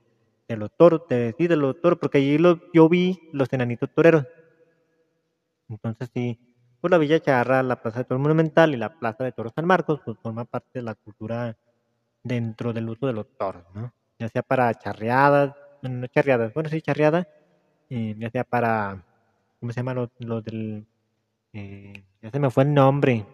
de 0.48 0.58
los 0.58 0.72
toros, 0.76 1.08
de, 1.10 1.34
sí, 1.38 1.48
de 1.48 1.56
los 1.56 1.80
toros, 1.82 2.00
porque 2.00 2.18
allí 2.18 2.38
los, 2.38 2.60
yo 2.74 2.90
vi 2.90 3.20
los 3.32 3.52
enanitos 3.54 3.90
toreros. 3.94 4.26
Entonces 5.70 6.10
sí, 6.14 6.40
pues 6.82 6.92
la 6.92 6.98
Villa 6.98 7.20
Charra, 7.20 7.64
la 7.64 7.82
Plaza 7.82 8.00
de 8.00 8.06
Toros 8.06 8.22
Monumental 8.22 8.74
y 8.74 8.78
la 8.78 8.94
Plaza 9.00 9.24
de 9.24 9.32
Toros 9.32 9.54
San 9.56 9.66
Marcos, 9.66 10.02
pues 10.04 10.18
forma 10.22 10.46
parte 10.46 10.80
de 10.80 10.84
la 10.84 10.96
cultura 10.96 11.58
dentro 12.24 12.74
del 12.74 12.90
uso 12.90 13.08
de 13.08 13.14
los 13.14 13.28
toros, 13.38 13.64
¿no? 13.74 13.94
Ya 14.20 14.30
sea 14.30 14.44
para 14.44 14.74
charreadas, 14.74 15.54
no 15.82 16.08
charreadas, 16.08 16.54
bueno, 16.54 16.70
sí, 16.70 16.82
charreadas, 16.82 17.28
eh, 17.90 18.16
ya 18.18 18.30
sea 18.30 18.44
para, 18.44 19.04
¿cómo 19.60 19.72
se 19.72 19.80
llama 19.80 19.94
lo, 19.94 20.12
lo 20.20 20.42
del, 20.42 20.88
eh, 21.54 22.06
ya 22.22 22.32
se 22.32 22.40
me 22.40 22.52
fue 22.52 22.64
el 22.66 22.74
nombre, 22.76 23.26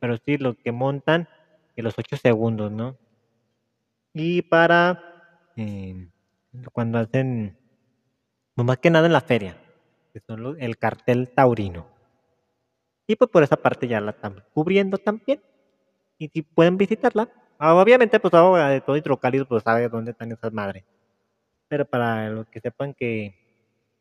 pero 0.00 0.16
sí, 0.18 0.38
los 0.38 0.56
que 0.58 0.72
montan 0.72 1.28
en 1.76 1.84
los 1.84 1.98
ocho 1.98 2.16
segundos, 2.16 2.72
¿no? 2.72 2.98
Y 4.14 4.42
para, 4.42 5.52
eh, 5.56 6.08
cuando 6.72 6.98
hacen, 6.98 7.58
pues 8.54 8.66
más 8.66 8.78
que 8.78 8.90
nada 8.90 9.06
en 9.06 9.12
la 9.12 9.20
feria, 9.22 9.56
que 10.12 10.20
son 10.20 10.42
los- 10.42 10.58
el 10.58 10.78
cartel 10.78 11.30
taurino. 11.34 11.86
Y 13.06 13.16
pues 13.16 13.30
por 13.30 13.42
esa 13.42 13.56
parte 13.56 13.88
ya 13.88 14.00
la 14.00 14.12
están 14.12 14.42
cubriendo 14.52 14.98
también. 14.98 15.42
Y 16.18 16.28
si 16.28 16.42
pueden 16.42 16.78
visitarla, 16.78 17.30
ah, 17.58 17.74
obviamente 17.76 18.20
pues 18.20 18.34
ahora 18.34 18.70
de 18.70 18.80
todo 18.82 18.96
hidrocálido 18.96 19.46
pues 19.48 19.62
sabe 19.64 19.88
dónde 19.88 20.12
están 20.12 20.32
esas 20.32 20.52
madres. 20.52 20.84
Pero 21.68 21.86
para 21.86 22.30
los 22.30 22.48
que 22.48 22.60
sepan 22.60 22.94
que, 22.94 23.36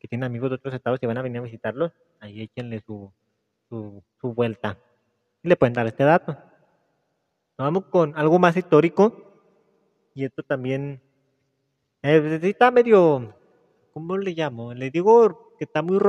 que 0.02 0.08
tienen 0.08 0.24
amigos 0.24 0.50
de 0.50 0.56
otros 0.56 0.74
estados 0.74 1.00
y 1.02 1.06
van 1.06 1.20
a 1.20 1.22
venir 1.22 1.38
a 1.38 1.44
visitarlos, 1.44 1.92
ahí 2.20 2.42
échenle 2.42 2.82
su, 2.82 3.14
su, 3.70 4.04
su 4.20 4.34
vuelta. 4.34 4.80
Y 5.44 5.50
le 5.50 5.56
pueden 5.56 5.74
dar 5.74 5.86
este 5.86 6.04
dato. 6.04 6.32
Nos 6.32 7.68
vamos 7.68 7.86
con 7.86 8.18
algo 8.18 8.40
más 8.40 8.58
histórico. 8.58 9.32
Y 10.16 10.26
esto 10.26 10.42
también 10.42 11.02
eh, 12.02 12.40
está 12.42 12.72
medio, 12.72 13.36
¿cómo 13.94 14.18
le 14.18 14.32
llamo? 14.32 14.74
Le 14.74 14.90
digo 14.90 15.54
que 15.60 15.66
está 15.66 15.84
muy, 15.84 16.00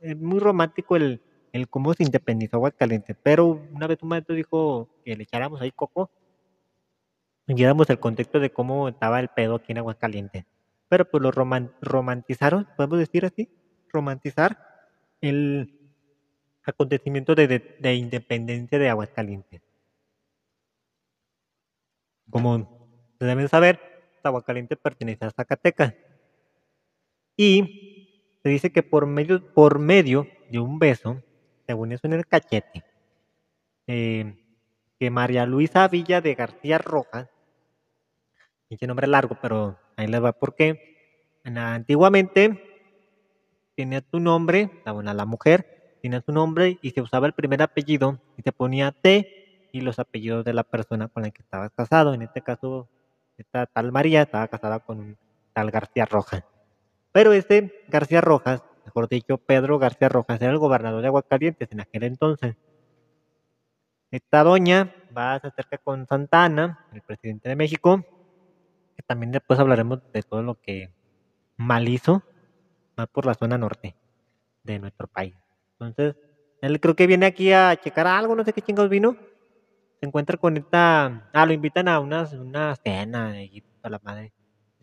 eh, 0.00 0.14
muy 0.14 0.38
romántico 0.38 0.94
el, 0.94 1.20
el 1.52 1.68
cómo 1.68 1.92
se 1.94 2.04
independizó 2.04 2.58
Aguascalientes. 2.58 3.16
Pero 3.20 3.60
una 3.72 3.88
vez 3.88 3.98
un 4.00 4.10
maestro 4.10 4.36
dijo 4.36 4.88
que 5.04 5.16
le 5.16 5.24
echáramos 5.24 5.60
ahí 5.60 5.72
coco 5.72 6.08
y 7.48 7.54
diéramos 7.54 7.90
el 7.90 7.98
contexto 7.98 8.38
de 8.38 8.50
cómo 8.50 8.88
estaba 8.88 9.18
el 9.18 9.28
pedo 9.28 9.56
aquí 9.56 9.72
en 9.72 9.78
Aguascalientes. 9.78 10.44
Pero 10.88 11.10
pues 11.10 11.22
lo 11.22 11.30
roman- 11.30 11.72
romantizaron, 11.80 12.66
podemos 12.76 12.98
decir 12.98 13.24
así, 13.26 13.48
romantizar 13.92 14.58
el 15.20 15.78
acontecimiento 16.64 17.34
de, 17.34 17.48
de- 17.48 17.76
de 17.78 17.94
independencia 17.94 18.78
de 18.78 18.88
Aguascalientes. 18.88 19.62
Como 22.30 22.88
se 23.18 23.24
deben 23.24 23.48
saber, 23.48 23.80
Aguascalientes 24.22 24.78
pertenece 24.78 25.24
a 25.24 25.30
Zacatecas. 25.30 25.94
Y 27.36 28.34
se 28.42 28.48
dice 28.48 28.72
que 28.72 28.82
por 28.82 29.06
medio, 29.06 29.52
por 29.54 29.78
medio 29.78 30.26
de 30.50 30.58
un 30.58 30.78
beso, 30.78 31.22
según 31.66 31.92
eso 31.92 32.06
en 32.06 32.12
el 32.14 32.26
cachete, 32.26 32.84
eh, 33.86 34.44
que 34.98 35.10
María 35.10 35.46
Luisa 35.46 35.86
Villa 35.88 36.20
de 36.20 36.34
García 36.34 36.78
Rojas, 36.78 37.28
y 38.68 38.76
qué 38.76 38.86
nombre 38.86 39.06
largo, 39.06 39.38
pero 39.40 39.78
ahí 39.98 40.06
les 40.06 40.22
va 40.22 40.32
porque 40.32 40.96
antiguamente 41.44 42.62
tenía 43.74 44.00
tu 44.00 44.20
nombre, 44.20 44.70
la, 44.84 44.92
buena, 44.92 45.12
la 45.12 45.24
mujer 45.24 45.98
tenía 46.00 46.20
su 46.20 46.30
nombre 46.32 46.78
y 46.82 46.92
se 46.92 47.00
usaba 47.00 47.26
el 47.26 47.32
primer 47.32 47.60
apellido 47.62 48.20
y 48.36 48.42
se 48.42 48.52
ponía 48.52 48.92
T 48.92 49.68
y 49.72 49.80
los 49.80 49.98
apellidos 49.98 50.44
de 50.44 50.52
la 50.54 50.62
persona 50.62 51.08
con 51.08 51.24
la 51.24 51.30
que 51.30 51.42
estabas 51.42 51.72
casado. 51.72 52.14
En 52.14 52.22
este 52.22 52.42
caso, 52.42 52.88
esta 53.36 53.66
tal 53.66 53.90
María 53.90 54.22
estaba 54.22 54.46
casada 54.46 54.78
con 54.78 55.00
un 55.00 55.16
tal 55.52 55.70
García 55.72 56.04
Rojas. 56.04 56.44
Pero 57.10 57.32
este 57.32 57.84
García 57.88 58.20
Rojas, 58.20 58.62
mejor 58.84 59.08
dicho, 59.08 59.38
Pedro 59.38 59.80
García 59.80 60.08
Rojas, 60.08 60.40
era 60.40 60.52
el 60.52 60.58
gobernador 60.58 61.02
de 61.02 61.08
Aguascalientes 61.08 61.68
en 61.72 61.80
aquel 61.80 62.04
entonces. 62.04 62.56
Esta 64.12 64.44
doña 64.44 64.94
va 65.16 65.40
se 65.40 65.48
acerca 65.48 65.78
con 65.78 66.06
Santana, 66.06 66.86
el 66.92 67.02
presidente 67.02 67.48
de 67.48 67.56
México, 67.56 68.04
que 68.98 69.04
también 69.04 69.30
después 69.30 69.60
hablaremos 69.60 70.00
de 70.12 70.24
todo 70.24 70.42
lo 70.42 70.56
que 70.56 70.90
mal 71.56 71.86
hizo, 71.88 72.24
más 72.96 73.06
por 73.06 73.26
la 73.26 73.34
zona 73.34 73.56
norte 73.56 73.94
de 74.64 74.80
nuestro 74.80 75.06
país. 75.06 75.36
Entonces, 75.78 76.16
él 76.60 76.80
creo 76.80 76.96
que 76.96 77.06
viene 77.06 77.26
aquí 77.26 77.52
a 77.52 77.76
checar 77.76 78.08
algo, 78.08 78.34
no 78.34 78.44
sé 78.44 78.52
qué 78.52 78.60
chingos 78.60 78.88
vino. 78.88 79.16
Se 80.00 80.06
encuentra 80.06 80.36
con 80.36 80.56
esta. 80.56 81.30
Ah, 81.32 81.46
lo 81.46 81.52
invitan 81.52 81.86
a 81.86 82.00
una, 82.00 82.28
una 82.40 82.74
cena 82.74 83.40
y 83.40 83.62
a 83.82 83.88
la 83.88 84.00
madre. 84.02 84.32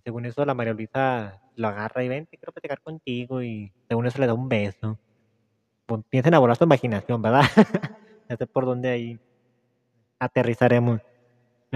según 0.01 0.25
eso, 0.25 0.45
la 0.45 0.54
María 0.54 0.73
Luisa 0.73 1.41
lo 1.58 1.67
agarra 1.67 2.01
y 2.04 2.08
ven, 2.08 2.25
quiero 2.25 2.54
platicar 2.54 2.80
contigo. 2.80 3.43
Y 3.43 3.73
según 3.89 4.08
eso 4.08 4.19
le 4.19 4.28
da 4.28 4.34
un 4.34 4.47
beso. 4.47 4.97
Pues 5.86 6.01
piensa 6.10 6.30
en 6.30 6.36
abonar 6.36 6.56
su 6.56 6.63
imaginación, 6.63 7.21
¿verdad? 7.21 7.43
ya 8.30 8.38
sé 8.38 8.47
por 8.47 8.65
dónde 8.65 8.89
ahí 8.89 9.19
aterrizaremos. 10.19 11.01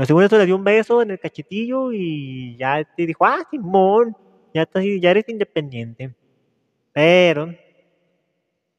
Según 0.05 0.23
eso 0.23 0.37
le 0.37 0.45
dio 0.45 0.55
un 0.55 0.63
beso 0.63 1.01
en 1.01 1.11
el 1.11 1.19
cachetillo 1.19 1.91
y 1.91 2.55
ya 2.57 2.83
te 2.83 3.05
dijo, 3.05 3.25
ah, 3.25 3.43
Simón, 3.49 4.15
ya, 4.53 4.63
estás, 4.63 4.83
ya 4.99 5.11
eres 5.11 5.27
independiente. 5.27 6.15
Pero, 6.93 7.53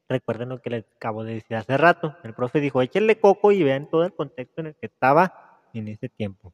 recuerden 0.09 0.49
lo 0.49 0.61
que 0.61 0.71
les 0.71 0.85
acabo 0.97 1.25
de 1.25 1.35
decir 1.35 1.57
hace 1.57 1.77
rato. 1.77 2.17
El 2.25 2.35
profe 2.35 2.61
dijo, 2.61 2.83
échenle 2.83 3.19
coco 3.19 3.53
y 3.53 3.63
vean 3.63 3.89
todo 3.89 4.05
el 4.05 4.15
contexto 4.15 4.61
en 4.61 4.69
el 4.69 4.75
que 4.75 4.87
estaba 4.87 5.61
en 5.73 5.89
ese 5.89 6.09
tiempo. 6.09 6.53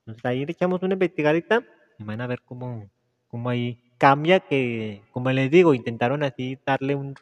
Entonces 0.00 0.24
ahí 0.24 0.44
le 0.44 0.52
echamos 0.52 0.82
una 0.82 0.94
investigadita 0.94 1.62
y 1.98 2.04
van 2.04 2.20
a 2.20 2.26
ver 2.26 2.42
cómo, 2.42 2.90
cómo 3.28 3.48
ahí 3.48 3.80
cambia 3.98 4.40
que, 4.40 5.02
como 5.12 5.30
les 5.30 5.50
digo, 5.50 5.72
intentaron 5.72 6.22
así 6.22 6.58
darle 6.66 6.94
un 6.94 7.14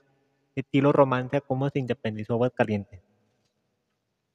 estilo 0.56 0.92
romance 0.92 1.36
a 1.36 1.40
cómo 1.40 1.68
se 1.70 1.78
independizó 1.78 2.34
Aguascalientes. 2.34 3.00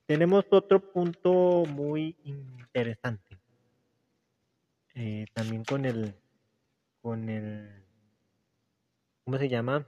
Tenemos 0.07 0.45
otro 0.51 0.79
punto 0.79 1.65
muy 1.67 2.15
interesante. 2.23 3.37
Eh, 4.95 5.25
también 5.33 5.63
con 5.63 5.85
el 5.85 6.15
con 7.01 7.29
el, 7.29 7.69
¿cómo 9.23 9.37
se 9.37 9.47
llama? 9.47 9.87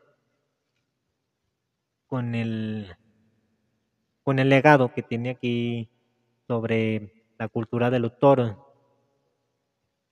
Con 2.08 2.34
el, 2.34 2.95
con 4.23 4.39
el 4.39 4.47
legado 4.47 4.93
que 4.93 5.03
tiene 5.03 5.32
aquí 5.32 5.89
sobre 6.47 7.25
la 7.38 7.49
cultura 7.49 7.89
de 7.89 7.99
los 7.99 8.17
toros. 8.19 8.55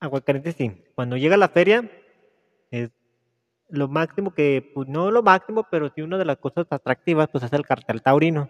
Aguascalientes 0.02 0.56
sí, 0.56 0.84
cuando 0.96 1.16
llega 1.16 1.38
la 1.38 1.48
feria 1.48 1.90
es 2.70 2.92
lo 3.70 3.88
máximo 3.88 4.34
que, 4.34 4.70
pues 4.74 4.90
no 4.90 5.12
lo 5.12 5.24
máximo, 5.24 5.66
pero 5.72 5.90
sí 5.96 6.02
una 6.02 6.18
de 6.18 6.26
las 6.26 6.38
cosas 6.38 6.68
atractivas, 6.70 7.30
pues 7.32 7.44
es 7.46 7.54
el 7.54 7.66
cartel 7.66 8.02
taurino. 8.02 8.50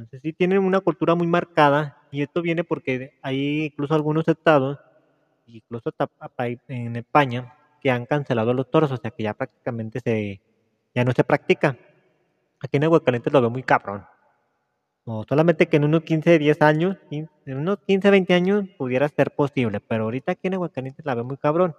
Entonces 0.00 0.22
sí 0.22 0.32
tienen 0.32 0.60
una 0.60 0.80
cultura 0.80 1.14
muy 1.14 1.26
marcada 1.26 1.98
y 2.10 2.22
esto 2.22 2.40
viene 2.40 2.64
porque 2.64 3.18
hay 3.20 3.66
incluso 3.66 3.94
algunos 3.94 4.26
estados, 4.28 4.78
incluso 5.46 5.90
en 6.68 6.96
España, 6.96 7.54
que 7.82 7.90
han 7.90 8.06
cancelado 8.06 8.54
los 8.54 8.70
toros, 8.70 8.90
o 8.92 8.96
sea 8.96 9.10
que 9.10 9.24
ya 9.24 9.34
prácticamente 9.34 10.00
se, 10.00 10.40
ya 10.94 11.04
no 11.04 11.12
se 11.12 11.22
practica. 11.22 11.76
Aquí 12.60 12.78
en 12.78 12.84
Aguascalientes 12.84 13.30
lo 13.30 13.42
veo 13.42 13.50
muy 13.50 13.62
cabrón. 13.62 14.06
O 15.04 15.24
solamente 15.28 15.68
que 15.68 15.76
en 15.76 15.84
unos 15.84 16.02
15, 16.02 16.38
10 16.38 16.62
años, 16.62 16.96
en 17.10 17.28
unos 17.46 17.78
15, 17.86 18.10
20 18.10 18.32
años 18.32 18.64
pudiera 18.78 19.06
ser 19.08 19.32
posible, 19.32 19.80
pero 19.80 20.04
ahorita 20.04 20.32
aquí 20.32 20.48
en 20.48 20.54
Aguascalientes 20.54 21.04
la 21.04 21.14
veo 21.14 21.24
muy 21.24 21.36
cabrón. 21.36 21.74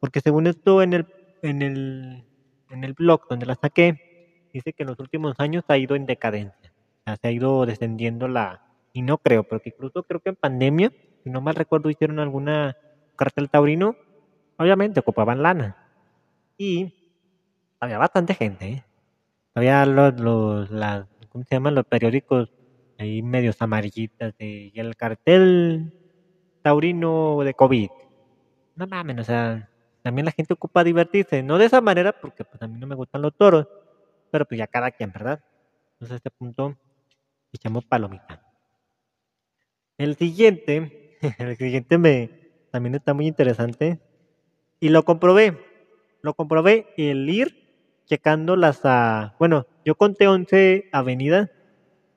Porque 0.00 0.20
según 0.20 0.48
esto 0.48 0.82
en 0.82 0.94
el, 0.94 1.06
en 1.42 1.62
el, 1.62 2.24
en 2.70 2.84
el 2.84 2.94
blog 2.94 3.28
donde 3.28 3.46
la 3.46 3.54
saqué, 3.54 4.48
dice 4.52 4.72
que 4.72 4.82
en 4.82 4.88
los 4.88 4.98
últimos 4.98 5.34
años 5.38 5.62
ha 5.68 5.78
ido 5.78 5.94
en 5.94 6.06
decadencia. 6.06 6.59
Sea, 7.04 7.16
se 7.16 7.28
ha 7.28 7.30
ido 7.30 7.66
descendiendo 7.66 8.28
la, 8.28 8.62
y 8.92 9.02
no 9.02 9.18
creo, 9.18 9.44
porque 9.44 9.70
incluso 9.70 10.02
creo 10.02 10.20
que 10.20 10.30
en 10.30 10.36
pandemia, 10.36 10.92
si 11.22 11.30
no 11.30 11.40
mal 11.40 11.54
recuerdo, 11.54 11.90
hicieron 11.90 12.18
alguna 12.18 12.76
cartel 13.16 13.50
taurino 13.50 13.96
obviamente 14.56 15.00
ocupaban 15.00 15.42
lana. 15.42 15.76
Y 16.58 16.94
había 17.80 17.98
bastante 17.98 18.34
gente, 18.34 18.68
¿eh? 18.68 18.84
Había 19.54 19.86
los, 19.86 20.20
los 20.20 20.70
las, 20.70 21.06
¿cómo 21.30 21.44
se 21.44 21.54
llaman? 21.56 21.74
Los 21.74 21.86
periódicos 21.86 22.50
ahí 22.98 23.22
medios 23.22 23.60
amarillitas 23.62 24.36
de, 24.36 24.70
y 24.72 24.78
el 24.78 24.94
cartel 24.96 25.92
taurino 26.62 27.40
de 27.42 27.54
COVID. 27.54 27.88
No 28.76 28.86
mames, 28.86 29.18
o 29.18 29.24
sea, 29.24 29.70
también 30.02 30.26
la 30.26 30.32
gente 30.32 30.52
ocupa 30.54 30.84
divertirse, 30.84 31.42
no 31.42 31.58
de 31.58 31.66
esa 31.66 31.80
manera 31.80 32.12
porque 32.12 32.44
pues 32.44 32.62
a 32.62 32.68
mí 32.68 32.78
no 32.78 32.86
me 32.86 32.94
gustan 32.94 33.22
los 33.22 33.34
toros, 33.34 33.66
pero 34.30 34.44
pues 34.44 34.58
ya 34.58 34.66
cada 34.66 34.90
quien, 34.90 35.10
¿verdad? 35.12 35.40
Entonces 35.94 36.12
a 36.12 36.16
este 36.16 36.30
punto 36.30 36.76
echamos 37.52 37.84
palomita. 37.84 38.42
El 39.98 40.16
siguiente, 40.16 41.18
el 41.38 41.56
siguiente 41.56 41.98
me 41.98 42.40
también 42.70 42.94
está 42.94 43.14
muy 43.14 43.26
interesante 43.26 44.00
y 44.78 44.88
lo 44.88 45.04
comprobé. 45.04 45.58
Lo 46.22 46.34
comprobé 46.34 46.86
el 46.96 47.28
ir 47.28 47.60
checando 48.06 48.56
las... 48.56 48.84
Uh, 48.84 49.32
bueno, 49.38 49.66
yo 49.84 49.94
conté 49.94 50.28
11 50.28 50.88
avenidas, 50.92 51.50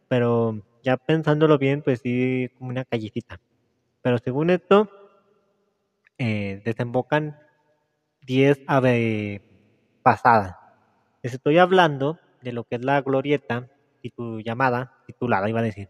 pero 0.08 0.62
ya 0.84 0.98
pensándolo 0.98 1.58
bien, 1.58 1.82
pues 1.82 2.02
sí, 2.02 2.50
como 2.58 2.70
una 2.70 2.86
callecita. 2.86 3.40
Pero 4.02 4.18
según 4.18 4.50
esto, 4.50 4.90
eh, 6.18 6.62
desembocan 6.66 7.40
10 8.22 8.62
ave 8.68 9.42
pasadas. 10.04 10.56
Les 11.22 11.34
estoy 11.34 11.58
hablando 11.58 12.20
de 12.42 12.52
lo 12.52 12.66
que 12.66 12.76
es 12.76 12.84
la 12.84 13.02
glorieta 13.02 13.70
y 14.04 14.12
tu 14.12 14.40
llamada, 14.42 15.00
titulada, 15.08 15.50
iba 15.50 15.62
a 15.62 15.64
decir. 15.64 15.90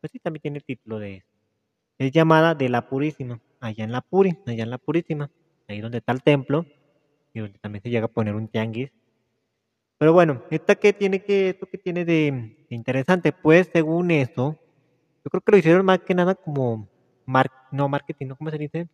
Pues 0.00 0.10
sí, 0.10 0.18
también 0.18 0.40
tiene 0.40 0.58
el 0.58 0.64
título 0.64 0.98
de. 0.98 1.24
Es 1.98 2.10
llamada 2.12 2.54
de 2.54 2.70
la 2.70 2.88
Purísima, 2.88 3.40
allá 3.60 3.84
en 3.84 3.92
la 3.92 4.00
Puri, 4.00 4.38
allá 4.46 4.62
en 4.62 4.70
la 4.70 4.78
Purísima 4.78 5.30
ahí 5.70 5.80
donde 5.80 5.98
está 5.98 6.12
el 6.12 6.22
templo 6.22 6.66
y 7.32 7.40
donde 7.40 7.58
también 7.58 7.82
se 7.82 7.90
llega 7.90 8.06
a 8.06 8.08
poner 8.08 8.34
un 8.34 8.48
tianguis. 8.48 8.90
Pero 9.98 10.12
bueno, 10.12 10.42
¿esta 10.50 10.74
qué 10.76 10.92
tiene 10.92 11.22
que, 11.22 11.50
esto 11.50 11.66
que 11.66 11.78
tiene 11.78 12.04
de, 12.04 12.56
interesante? 12.70 13.32
Pues 13.32 13.68
según 13.72 14.10
eso, 14.10 14.58
yo 15.24 15.30
creo 15.30 15.40
que 15.42 15.52
lo 15.52 15.58
hicieron 15.58 15.84
más 15.84 16.00
que 16.00 16.14
nada 16.14 16.34
como, 16.34 16.88
no 17.70 17.88
marketing, 17.88 18.26
¿no? 18.28 18.36
¿Cómo 18.36 18.50
se 18.50 18.58
dice? 18.58 18.88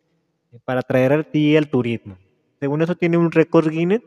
Para 0.65 0.81
atraer 0.81 1.13
a 1.13 1.23
ti 1.23 1.55
el 1.55 1.69
turismo. 1.69 2.17
Según 2.59 2.81
eso 2.81 2.95
tiene 2.95 3.17
un 3.17 3.31
récord 3.31 3.69
Guinness 3.69 4.01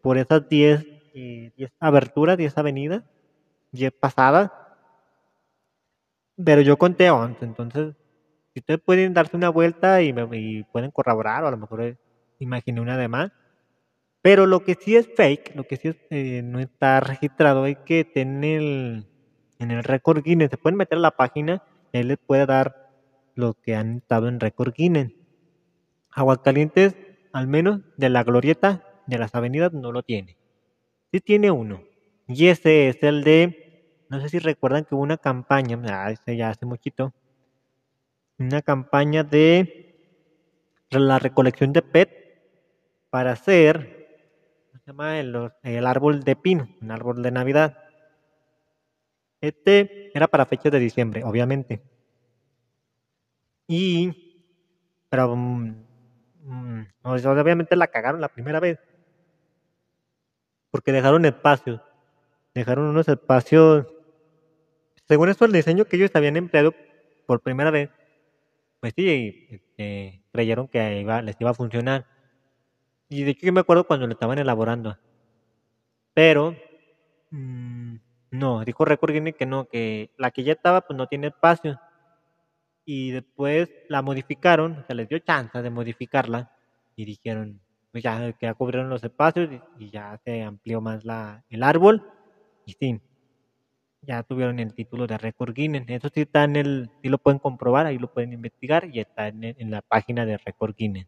por 0.00 0.18
esas 0.18 0.48
10 0.48 0.84
eh, 1.14 1.52
aberturas, 1.78 2.36
10 2.36 2.58
avenidas, 2.58 3.04
10 3.72 3.92
pasadas. 3.92 4.50
Pero 6.42 6.60
yo 6.62 6.76
conté 6.78 7.10
11, 7.10 7.44
entonces 7.44 7.94
si 8.52 8.60
ustedes 8.60 8.80
pueden 8.80 9.14
darse 9.14 9.36
una 9.36 9.48
vuelta 9.48 10.02
y, 10.02 10.12
me, 10.12 10.26
pueden 10.70 10.90
corroborar, 10.90 11.44
o 11.44 11.48
a 11.48 11.50
lo 11.50 11.56
mejor 11.56 11.82
eh, 11.82 11.96
imaginé 12.38 12.80
una 12.80 12.96
de 12.98 13.08
más. 13.08 13.32
Pero 14.20 14.46
lo 14.46 14.62
que 14.62 14.74
sí 14.74 14.96
es 14.96 15.08
fake, 15.16 15.56
lo 15.56 15.64
que 15.64 15.76
sí 15.76 15.94
eh, 16.10 16.42
no 16.44 16.60
está 16.60 17.00
registrado, 17.00 17.66
es 17.66 17.78
que 17.78 18.10
en 18.14 18.44
el, 18.44 19.06
en 19.58 19.70
el 19.70 19.82
récord 19.82 20.22
Guinness 20.22 20.50
se 20.50 20.58
pueden 20.58 20.76
meter 20.76 20.98
a 20.98 21.00
la 21.00 21.10
página 21.12 21.62
y 21.92 21.98
ahí 21.98 22.04
les 22.04 22.18
puede 22.18 22.46
dar 22.46 22.90
lo 23.34 23.54
que 23.54 23.74
han 23.74 23.96
estado 23.96 24.28
en 24.28 24.38
récord 24.38 24.74
Guinness. 24.76 25.12
Aguascalientes, 26.10 26.96
al 27.32 27.46
menos 27.48 27.80
de 27.96 28.10
la 28.10 28.22
glorieta 28.22 28.84
de 29.06 29.18
las 29.18 29.34
avenidas, 29.34 29.72
no 29.72 29.92
lo 29.92 30.02
tiene. 30.02 30.36
Sí 31.10 31.20
tiene 31.20 31.50
uno. 31.50 31.82
Y 32.28 32.48
ese 32.48 32.88
es 32.88 33.02
el 33.02 33.24
de, 33.24 33.61
no 34.12 34.20
sé 34.20 34.28
si 34.28 34.38
recuerdan 34.38 34.84
que 34.84 34.94
hubo 34.94 35.02
una 35.02 35.16
campaña, 35.16 35.80
ah, 35.88 36.10
ese 36.10 36.36
ya 36.36 36.50
hace 36.50 36.66
muchito, 36.66 37.14
una 38.38 38.60
campaña 38.60 39.24
de 39.24 39.96
la 40.90 41.18
recolección 41.18 41.72
de 41.72 41.80
PET 41.80 42.10
para 43.08 43.32
hacer, 43.32 44.68
se 44.74 44.80
llama? 44.86 45.18
El, 45.18 45.86
árbol 45.86 46.24
de 46.24 46.36
pino, 46.36 46.68
un 46.82 46.90
árbol 46.90 47.22
de 47.22 47.30
Navidad. 47.30 47.78
Este 49.40 50.10
era 50.14 50.28
para 50.28 50.44
fechas 50.44 50.72
de 50.72 50.78
diciembre, 50.78 51.24
obviamente. 51.24 51.80
Y, 53.66 54.44
pero, 55.08 55.34
mm, 55.34 55.86
mm, 56.42 56.86
obviamente 57.04 57.76
la 57.76 57.86
cagaron 57.86 58.20
la 58.20 58.28
primera 58.28 58.60
vez. 58.60 58.78
Porque 60.70 60.92
dejaron 60.92 61.24
espacios. 61.24 61.80
Dejaron 62.52 62.84
unos 62.84 63.08
espacios 63.08 63.86
según 65.08 65.28
esto, 65.28 65.44
el 65.44 65.52
diseño 65.52 65.84
que 65.84 65.96
ellos 65.96 66.10
habían 66.14 66.36
empleado 66.36 66.74
por 67.26 67.40
primera 67.40 67.70
vez, 67.70 67.90
pues 68.80 68.92
sí, 68.96 69.46
este, 69.50 70.22
creyeron 70.32 70.68
que 70.68 71.04
les 71.24 71.40
iba 71.40 71.50
a 71.50 71.54
funcionar. 71.54 72.06
Y 73.08 73.24
de 73.24 73.32
hecho 73.32 73.46
yo 73.46 73.52
me 73.52 73.60
acuerdo 73.60 73.86
cuando 73.86 74.06
lo 74.06 74.12
estaban 74.14 74.38
elaborando. 74.38 74.96
Pero, 76.14 76.56
mm, 77.30 77.96
no, 78.32 78.64
dijo 78.64 78.84
Record 78.84 79.12
Guinness 79.12 79.36
que 79.36 79.46
no, 79.46 79.66
que 79.68 80.10
la 80.16 80.30
que 80.30 80.44
ya 80.44 80.52
estaba 80.52 80.80
pues 80.82 80.96
no 80.96 81.06
tiene 81.06 81.28
espacio. 81.28 81.78
Y 82.84 83.12
después 83.12 83.68
la 83.88 84.02
modificaron, 84.02 84.84
se 84.86 84.94
les 84.94 85.08
dio 85.08 85.18
chance 85.20 85.62
de 85.62 85.70
modificarla 85.70 86.52
y 86.96 87.04
dijeron, 87.04 87.60
pues 87.92 88.02
ya, 88.02 88.34
ya 88.40 88.54
cubrieron 88.54 88.90
los 88.90 89.04
espacios 89.04 89.50
y, 89.52 89.84
y 89.84 89.90
ya 89.90 90.18
se 90.24 90.42
amplió 90.42 90.80
más 90.80 91.04
la, 91.04 91.44
el 91.50 91.62
árbol. 91.62 92.10
Y 92.66 92.72
sí, 92.72 93.00
ya 94.02 94.22
tuvieron 94.22 94.58
el 94.60 94.74
título 94.74 95.06
de 95.06 95.18
Record 95.18 95.54
Guinness. 95.54 95.84
Eso 95.88 96.08
sí 96.14 96.22
está 96.22 96.44
en 96.44 96.56
el, 96.56 96.90
sí 97.02 97.08
lo 97.08 97.18
pueden 97.18 97.38
comprobar, 97.40 97.86
ahí 97.86 97.98
lo 97.98 98.08
pueden 98.08 98.32
investigar 98.32 98.84
y 98.92 99.00
está 99.00 99.28
en, 99.28 99.42
en 99.44 99.70
la 99.70 99.82
página 99.82 100.26
de 100.26 100.38
Record 100.38 100.74
Guinness. 100.76 101.06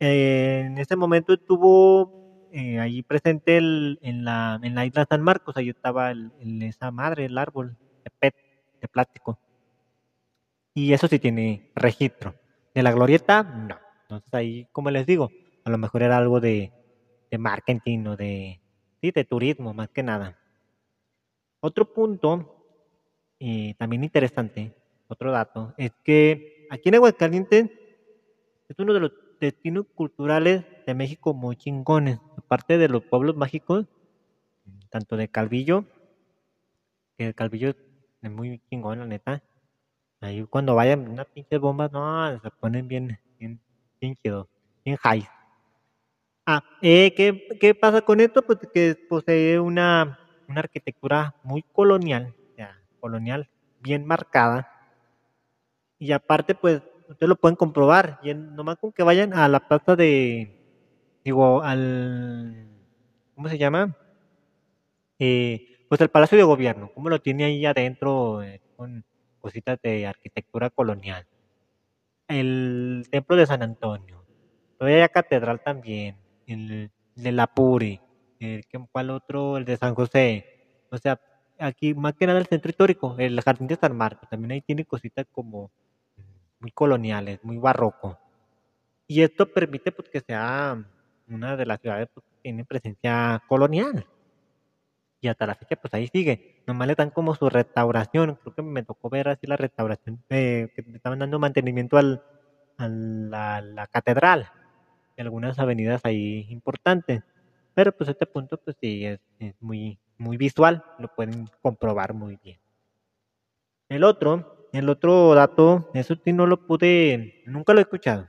Eh, 0.00 0.62
en 0.66 0.78
ese 0.78 0.96
momento 0.96 1.34
estuvo 1.34 2.10
eh, 2.50 2.78
ahí 2.80 3.02
presente 3.02 3.58
el, 3.58 3.98
en, 4.02 4.24
la, 4.24 4.58
en 4.62 4.74
la 4.74 4.86
isla 4.86 5.06
San 5.08 5.22
Marcos, 5.22 5.56
ahí 5.56 5.68
estaba 5.68 6.10
el, 6.10 6.32
el- 6.38 6.62
esa 6.62 6.90
madre, 6.90 7.26
el 7.26 7.36
árbol 7.38 7.76
de 8.04 8.10
PET, 8.18 8.34
de 8.80 8.88
plástico. 8.88 9.38
Y 10.74 10.92
eso 10.92 11.08
sí 11.08 11.18
tiene 11.18 11.64
registro. 11.74 12.36
De 12.74 12.82
la 12.82 12.92
glorieta, 12.92 13.42
no. 13.42 13.80
Entonces 14.08 14.32
ahí, 14.32 14.66
como 14.72 14.90
les 14.90 15.06
digo, 15.06 15.32
a 15.64 15.70
lo 15.70 15.78
mejor 15.78 16.02
era 16.02 16.16
algo 16.16 16.40
de, 16.40 16.72
de 17.30 17.38
marketing 17.38 18.06
o 18.06 18.16
de, 18.16 18.62
sí, 19.02 19.10
de 19.12 19.24
turismo, 19.24 19.74
más 19.74 19.88
que 19.92 20.02
nada. 20.02 20.36
Otro 21.62 21.84
punto 21.86 22.46
eh, 23.40 23.74
también 23.78 24.04
interesante, 24.04 24.74
otro 25.08 25.32
dato, 25.32 25.74
es 25.76 25.92
que 26.04 26.44
aquí 26.68 26.88
en 26.90 26.96
Aguascalientes 26.96 27.70
es 28.68 28.78
uno 28.78 28.94
de 28.94 29.00
los 29.00 29.12
destinos 29.38 29.86
culturales 29.94 30.64
de 30.86 30.94
México 30.94 31.34
muy 31.34 31.56
chingones. 31.56 32.20
Aparte 32.36 32.78
de 32.78 32.88
los 32.88 33.04
pueblos 33.04 33.36
mágicos, 33.36 33.86
tanto 34.90 35.16
de 35.16 35.28
Calvillo, 35.28 35.86
que 37.16 37.26
el 37.26 37.34
Calvillo 37.34 37.70
es 38.22 38.30
muy 38.30 38.60
chingón, 38.70 38.98
la 39.00 39.06
neta. 39.06 39.42
Ahí 40.22 40.44
cuando 40.46 40.74
vayan 40.76 41.08
unas 41.08 41.26
pinches 41.28 41.60
bombas, 41.60 41.92
no, 41.92 42.40
se 42.40 42.50
ponen 42.60 42.88
bien, 42.88 43.18
bien, 43.38 43.60
bien 44.00 44.16
chido, 44.16 44.48
bien 44.84 44.96
high. 44.98 45.28
Ah, 46.46 46.62
eh, 46.82 47.14
¿qué, 47.16 47.46
qué 47.60 47.74
pasa 47.74 48.02
con 48.02 48.20
esto? 48.20 48.42
Pues 48.44 48.58
que 48.72 48.96
posee 49.08 49.60
una, 49.60 50.19
una 50.50 50.60
arquitectura 50.60 51.34
muy 51.42 51.62
colonial, 51.62 52.34
colonial, 53.00 53.48
bien 53.80 54.06
marcada. 54.06 54.70
Y 55.98 56.12
aparte, 56.12 56.54
pues, 56.54 56.82
ustedes 57.08 57.28
lo 57.28 57.36
pueden 57.36 57.56
comprobar. 57.56 58.18
Y 58.22 58.34
nomás 58.34 58.76
con 58.76 58.92
que 58.92 59.02
vayan 59.02 59.32
a 59.32 59.48
la 59.48 59.60
plaza 59.60 59.96
de, 59.96 60.60
digo, 61.24 61.62
al, 61.62 62.68
¿cómo 63.34 63.48
se 63.48 63.58
llama? 63.58 63.96
Eh, 65.18 65.86
pues 65.88 66.00
el 66.00 66.08
Palacio 66.08 66.38
de 66.38 66.44
Gobierno, 66.44 66.90
cómo 66.94 67.08
lo 67.08 67.20
tiene 67.20 67.44
ahí 67.44 67.66
adentro 67.66 68.42
eh, 68.42 68.60
con 68.76 69.04
cositas 69.40 69.78
de 69.82 70.06
arquitectura 70.06 70.70
colonial. 70.70 71.26
El 72.28 73.06
Templo 73.10 73.36
de 73.36 73.46
San 73.46 73.62
Antonio, 73.62 74.24
todavía 74.78 75.02
hay 75.02 75.08
catedral 75.08 75.60
también, 75.60 76.16
el 76.46 76.90
de 77.16 77.32
la 77.32 77.48
Puri, 77.48 78.00
¿qué- 78.40 78.62
¿cuál 78.92 79.10
otro? 79.10 79.58
El 79.58 79.64
de 79.66 79.76
San 79.78 79.94
José. 79.94 80.46
O 80.90 80.98
sea, 80.98 81.20
aquí 81.58 81.94
más 81.94 82.14
que 82.14 82.26
nada 82.26 82.40
el 82.40 82.46
centro 82.46 82.70
histórico, 82.70 83.16
el 83.18 83.40
Jardín 83.42 83.68
de 83.68 83.76
San 83.76 83.96
Marcos, 83.96 84.28
también 84.30 84.52
ahí 84.52 84.62
tiene 84.62 84.84
cositas 84.86 85.26
como 85.32 85.70
muy 86.60 86.72
coloniales, 86.72 87.40
muy 87.44 87.58
barroco. 87.58 88.18
Y 89.08 89.22
esto 89.22 89.46
permite 89.52 89.92
pues, 89.92 90.08
que 90.10 90.20
sea 90.20 90.82
una 91.28 91.56
de 91.56 91.66
las 91.66 91.80
ciudades 91.80 92.08
pues, 92.14 92.24
que 92.26 92.36
tiene 92.42 92.64
presencia 92.64 93.42
colonial. 93.48 94.06
Y 95.22 95.28
hasta 95.28 95.46
la 95.46 95.54
fecha, 95.54 95.76
pues 95.76 95.92
ahí 95.94 96.08
sigue. 96.08 96.62
Nomás 96.66 96.88
le 96.88 96.94
dan 96.94 97.10
como 97.10 97.34
su 97.34 97.48
restauración. 97.50 98.36
Creo 98.42 98.54
que 98.54 98.62
me 98.62 98.82
tocó 98.82 99.10
ver 99.10 99.28
así 99.28 99.46
la 99.46 99.56
restauración, 99.56 100.22
eh, 100.30 100.68
que 100.74 100.82
estaban 100.94 101.18
dando 101.18 101.38
mantenimiento 101.38 101.98
al, 101.98 102.22
a 102.78 103.60
la 103.60 103.86
catedral. 103.88 104.48
Y 105.16 105.22
algunas 105.22 105.58
avenidas 105.58 106.02
ahí 106.04 106.46
importantes. 106.50 107.22
Pero 107.80 107.96
pues 107.96 108.10
este 108.10 108.26
punto, 108.26 108.58
pues 108.58 108.76
sí, 108.78 109.06
es, 109.06 109.20
es 109.38 109.54
muy, 109.58 109.98
muy 110.18 110.36
visual. 110.36 110.84
Lo 110.98 111.08
pueden 111.08 111.46
comprobar 111.62 112.12
muy 112.12 112.36
bien. 112.44 112.60
El 113.88 114.04
otro, 114.04 114.68
el 114.74 114.86
otro 114.90 115.34
dato, 115.34 115.88
eso 115.94 116.14
sí 116.22 116.34
no 116.34 116.46
lo 116.46 116.66
pude, 116.66 117.42
nunca 117.46 117.72
lo 117.72 117.78
he 117.78 117.82
escuchado. 117.84 118.28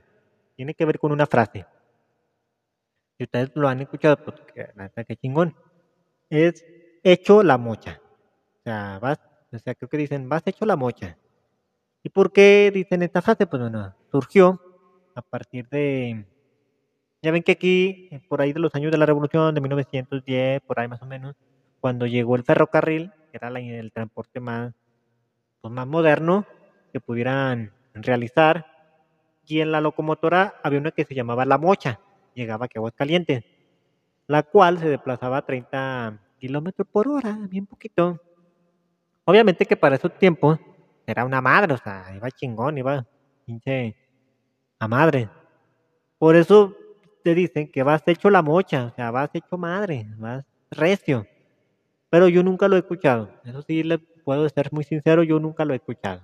Tiene 0.56 0.72
que 0.72 0.86
ver 0.86 0.98
con 0.98 1.12
una 1.12 1.26
frase. 1.26 1.66
Si 3.18 3.24
ustedes 3.24 3.50
lo 3.54 3.68
han 3.68 3.82
escuchado, 3.82 4.16
pues 4.24 4.40
qué 5.06 5.16
chingón. 5.16 5.54
Es 6.30 6.64
hecho 7.02 7.42
la 7.42 7.58
mocha. 7.58 8.00
O 8.54 8.62
sea, 8.64 8.98
vas, 9.00 9.20
o 9.52 9.58
sea, 9.58 9.74
creo 9.74 9.90
que 9.90 9.98
dicen, 9.98 10.30
vas 10.30 10.46
hecho 10.46 10.64
la 10.64 10.76
mocha. 10.76 11.18
¿Y 12.02 12.08
por 12.08 12.32
qué 12.32 12.70
dicen 12.72 13.02
esta 13.02 13.20
frase? 13.20 13.46
Pues 13.46 13.60
bueno, 13.60 13.94
surgió 14.10 14.58
a 15.14 15.20
partir 15.20 15.68
de, 15.68 16.24
ya 17.22 17.30
ven 17.30 17.42
que 17.44 17.52
aquí, 17.52 18.08
eh, 18.10 18.20
por 18.28 18.42
ahí 18.42 18.52
de 18.52 18.60
los 18.60 18.74
años 18.74 18.90
de 18.90 18.98
la 18.98 19.06
Revolución, 19.06 19.54
de 19.54 19.60
1910, 19.60 20.60
por 20.62 20.80
ahí 20.80 20.88
más 20.88 21.00
o 21.02 21.06
menos, 21.06 21.36
cuando 21.80 22.06
llegó 22.06 22.34
el 22.36 22.42
ferrocarril, 22.42 23.12
que 23.30 23.38
era 23.38 23.48
el 23.48 23.92
transporte 23.92 24.40
más, 24.40 24.74
pues, 25.60 25.72
más 25.72 25.86
moderno 25.86 26.44
que 26.92 27.00
pudieran 27.00 27.72
realizar, 27.94 28.66
y 29.46 29.60
en 29.60 29.72
la 29.72 29.80
locomotora 29.80 30.54
había 30.62 30.80
una 30.80 30.90
que 30.90 31.04
se 31.04 31.14
llamaba 31.14 31.44
La 31.44 31.58
Mocha, 31.58 32.00
llegaba 32.34 32.66
aquí 32.66 32.78
a 32.78 32.80
Aguascalientes, 32.80 33.44
la 34.26 34.42
cual 34.42 34.78
se 34.78 34.88
desplazaba 34.88 35.38
a 35.38 35.46
30 35.46 36.18
kilómetros 36.38 36.88
por 36.90 37.08
hora, 37.08 37.38
bien 37.48 37.66
poquito. 37.66 38.20
Obviamente 39.24 39.66
que 39.66 39.76
para 39.76 39.96
esos 39.96 40.16
tiempos 40.18 40.58
era 41.06 41.24
una 41.24 41.40
madre, 41.40 41.74
o 41.74 41.78
sea, 41.78 42.12
iba 42.14 42.30
chingón, 42.30 42.78
iba 42.78 43.06
pinche 43.44 43.96
a 44.78 44.88
madre. 44.88 45.28
Por 46.18 46.36
eso 46.36 46.76
te 47.22 47.34
dicen 47.34 47.70
que 47.70 47.82
vas 47.82 48.02
hecho 48.06 48.30
la 48.30 48.42
mocha, 48.42 48.86
o 48.86 48.94
sea, 48.94 49.10
vas 49.10 49.30
hecho 49.34 49.58
madre, 49.58 50.06
vas 50.18 50.44
recio. 50.70 51.26
Pero 52.10 52.28
yo 52.28 52.42
nunca 52.42 52.68
lo 52.68 52.76
he 52.76 52.80
escuchado. 52.80 53.30
Eso 53.44 53.62
sí, 53.62 53.82
le 53.82 53.98
puedo 53.98 54.48
ser 54.48 54.72
muy 54.72 54.84
sincero, 54.84 55.22
yo 55.22 55.38
nunca 55.40 55.64
lo 55.64 55.74
he 55.74 55.76
escuchado. 55.76 56.22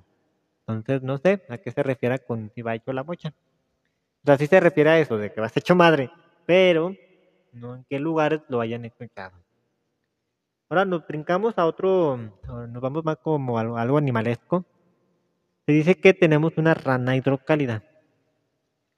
Entonces, 0.66 1.02
no 1.02 1.18
sé 1.18 1.42
a 1.48 1.58
qué 1.58 1.70
se 1.72 1.82
refiere 1.82 2.18
con 2.20 2.50
si 2.54 2.62
va 2.62 2.74
hecho 2.74 2.92
la 2.92 3.04
mocha. 3.04 3.32
O 4.22 4.26
sea, 4.26 4.38
sí 4.38 4.46
se 4.46 4.60
refiere 4.60 4.90
a 4.90 4.98
eso, 5.00 5.18
de 5.18 5.32
que 5.32 5.40
vas 5.40 5.56
hecho 5.56 5.74
madre, 5.74 6.10
pero 6.46 6.94
no 7.52 7.76
en 7.76 7.84
qué 7.88 7.98
lugares 7.98 8.40
lo 8.48 8.60
hayan 8.60 8.84
escuchado. 8.84 9.32
Ahora 10.68 10.84
nos 10.84 11.06
brincamos 11.06 11.56
a 11.56 11.64
otro, 11.64 12.18
nos 12.18 12.82
vamos 12.82 13.04
más 13.04 13.16
como 13.16 13.58
algo, 13.58 13.78
algo 13.78 13.96
animalesco. 13.96 14.66
Se 15.66 15.72
dice 15.72 15.94
que 15.94 16.12
tenemos 16.12 16.58
una 16.58 16.74
rana 16.74 17.16
hidrocálida, 17.16 17.82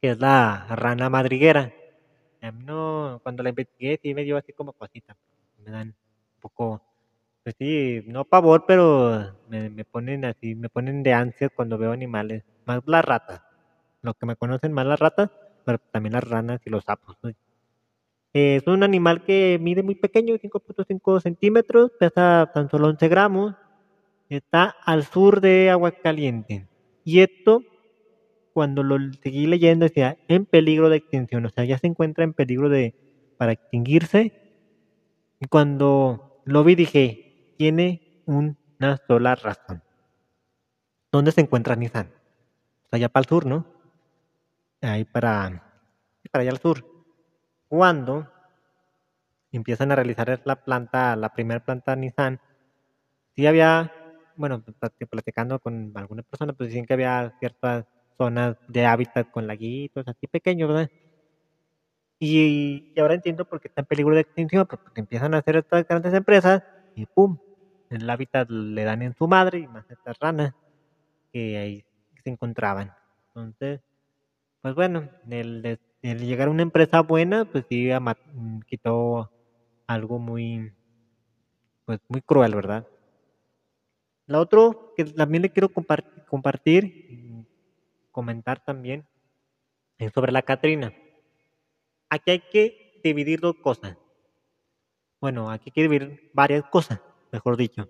que 0.01 0.11
es 0.11 0.19
la 0.19 0.67
rana 0.71 1.11
madriguera. 1.11 1.73
No, 2.41 3.21
cuando 3.23 3.43
la 3.43 3.51
investigué 3.51 3.99
sí 4.03 4.15
me 4.15 4.25
dio 4.25 4.37
así 4.37 4.53
como 4.53 4.73
cosita. 4.73 5.17
Me 5.59 5.71
dan 5.71 5.89
un 5.89 6.41
poco, 6.41 6.83
pues 7.43 7.55
sí, 7.59 8.03
no 8.07 8.25
pavor, 8.25 8.65
pero 8.67 9.37
me, 9.49 9.69
me 9.71 9.85
ponen 9.85 10.25
así, 10.25 10.55
me 10.55 10.69
ponen 10.71 11.03
de 11.03 11.13
ansias 11.13 11.51
cuando 11.55 11.77
veo 11.79 11.93
animales. 11.93 12.45
Más 12.65 12.83
las 12.87 13.05
ratas. 13.05 13.43
Los 14.03 14.17
que 14.17 14.27
me 14.27 14.37
conocen 14.37 14.73
más 14.73 14.87
las 14.87 14.99
ratas, 14.99 15.31
pero 15.65 15.79
también 15.91 16.15
las 16.15 16.25
ranas 16.25 16.61
y 16.65 16.71
los 16.71 16.85
sapos. 16.85 17.17
¿no? 17.23 17.31
Es 18.33 18.65
un 18.69 18.85
animal 18.85 19.25
que 19.25 19.59
mide 19.61 19.83
muy 19.83 19.97
pequeño, 19.97 20.37
5.5 20.37 21.21
centímetros, 21.21 21.91
pesa 21.99 22.51
tan 22.55 22.71
solo 22.71 22.87
11 22.87 23.09
gramos. 23.09 23.55
Está 24.29 24.77
al 24.85 25.05
sur 25.05 25.41
de 25.41 25.69
Aguascalientes. 25.71 26.63
Y 27.05 27.21
esto, 27.21 27.63
cuando 28.61 28.83
lo 28.83 28.99
seguí 29.23 29.47
leyendo, 29.47 29.85
decía 29.87 30.19
en 30.29 30.45
peligro 30.47 30.91
de 30.91 30.99
extinción. 30.99 31.47
O 31.47 31.51
sea, 31.51 31.65
ya 31.65 31.79
se 31.79 31.87
encuentra 31.89 32.25
en 32.25 32.35
peligro 32.35 32.69
de 32.69 32.95
para 33.39 33.53
extinguirse. 33.53 34.35
Y 35.41 35.47
cuando 35.47 36.41
lo 36.45 36.63
vi 36.63 36.77
dije, 36.77 37.55
tiene 37.59 38.01
una 38.27 38.97
sola 39.09 39.35
razón. 39.35 39.83
¿Dónde 41.13 41.31
se 41.31 41.41
encuentra 41.41 41.77
Nissan? 41.77 42.09
Pues 42.91 43.01
allá 43.01 43.09
para 43.11 43.23
el 43.23 43.29
sur, 43.29 43.47
¿no? 43.47 43.67
Ahí 44.83 45.05
para, 45.05 45.63
para 46.31 46.43
allá 46.43 46.51
al 46.53 46.59
sur. 46.61 46.85
Cuando 47.69 48.29
empiezan 49.53 49.91
a 49.93 49.97
realizar 49.97 50.41
la 50.45 50.57
planta, 50.57 51.17
la 51.17 51.29
primera 51.31 51.61
planta 51.61 51.97
Nissan, 51.97 52.41
sí 53.37 53.47
había, 53.47 53.93
bueno, 54.37 54.65
plat- 54.65 54.95
platicando 55.11 55.61
con 55.61 55.93
algunas 55.97 56.27
personas, 56.27 56.57
pues 56.57 56.71
decían 56.71 56.87
que 56.87 56.95
había 56.95 57.33
ciertas 57.41 57.87
zonas 58.21 58.57
de 58.69 58.87
hábitat 58.87 59.29
con 59.31 59.47
laguitos, 59.49 60.07
así 60.09 60.29
pequeños, 60.29 60.69
¿verdad? 60.71 60.91
Y, 62.23 62.85
y 62.95 63.01
ahora 63.01 63.15
entiendo 63.15 63.47
por 63.47 63.61
qué 63.61 63.69
está 63.69 63.81
en 63.81 63.87
peligro 63.87 64.15
de 64.15 64.21
extinción, 64.23 64.67
pues 64.67 64.79
porque 64.83 65.01
empiezan 65.01 65.35
a 65.35 65.39
hacer 65.39 65.57
estas 65.57 65.87
grandes 65.87 66.13
empresas 66.15 66.61
y 66.95 67.07
¡pum! 67.07 67.39
el 67.89 68.09
hábitat 68.11 68.49
le 68.51 68.85
dan 68.85 69.03
en 69.03 69.15
su 69.15 69.27
madre 69.27 69.61
y 69.61 69.67
más 69.69 69.85
estas 69.91 70.17
ranas 70.21 70.53
que 71.33 71.59
ahí 71.59 71.85
se 72.25 72.31
encontraban. 72.31 72.95
Entonces, 73.35 73.81
pues 74.63 74.75
bueno, 74.77 75.11
el, 75.31 75.79
el 76.03 76.19
llegar 76.27 76.49
a 76.49 76.53
una 76.53 76.63
empresa 76.63 77.03
buena, 77.03 77.47
pues 77.47 77.65
sí 77.71 77.91
quitó 78.69 79.31
algo 79.89 80.19
muy, 80.21 80.73
pues 81.85 82.01
muy 82.09 82.23
cruel, 82.23 82.55
¿verdad? 82.55 82.87
La 84.27 84.41
otro 84.41 84.93
que 84.97 85.05
también 85.05 85.43
le 85.43 85.51
quiero 85.51 85.69
compartir, 86.27 86.95
y 87.07 87.30
comentar 88.11 88.65
también, 88.65 89.07
es 89.99 90.13
sobre 90.13 90.33
la 90.33 90.43
Catrina. 90.43 90.93
Aquí 92.09 92.31
hay 92.31 92.41
que 92.41 93.01
dividir 93.05 93.41
dos 93.41 93.57
cosas. 93.57 93.97
Bueno, 95.21 95.51
aquí 95.51 95.65
hay 95.67 95.73
que 95.73 95.83
dividir 95.83 96.31
varias 96.33 96.65
cosas, 96.65 97.01
mejor 97.31 97.57
dicho. 97.57 97.89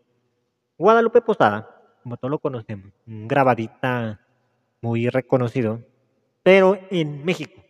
Guadalupe 0.77 1.21
Posada, 1.21 1.99
como 2.03 2.17
todos 2.17 2.31
lo 2.31 2.39
conocemos, 2.39 2.93
un 3.07 3.29
grabadita 3.29 4.21
muy 4.81 5.09
reconocido, 5.09 5.81
pero 6.43 6.79
en 6.91 7.25
México. 7.25 7.63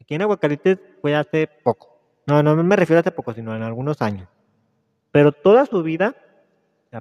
Aquí 0.00 0.14
en 0.14 0.22
Aguacalientes 0.22 0.78
fue 1.00 1.14
hace 1.14 1.46
poco. 1.46 2.00
No, 2.26 2.42
no 2.42 2.54
me 2.62 2.76
refiero 2.76 2.98
a 2.98 3.00
hace 3.00 3.10
poco, 3.10 3.32
sino 3.32 3.54
en 3.56 3.62
algunos 3.62 4.02
años. 4.02 4.28
Pero 5.10 5.32
toda 5.32 5.66
su 5.66 5.82
vida, 5.82 6.14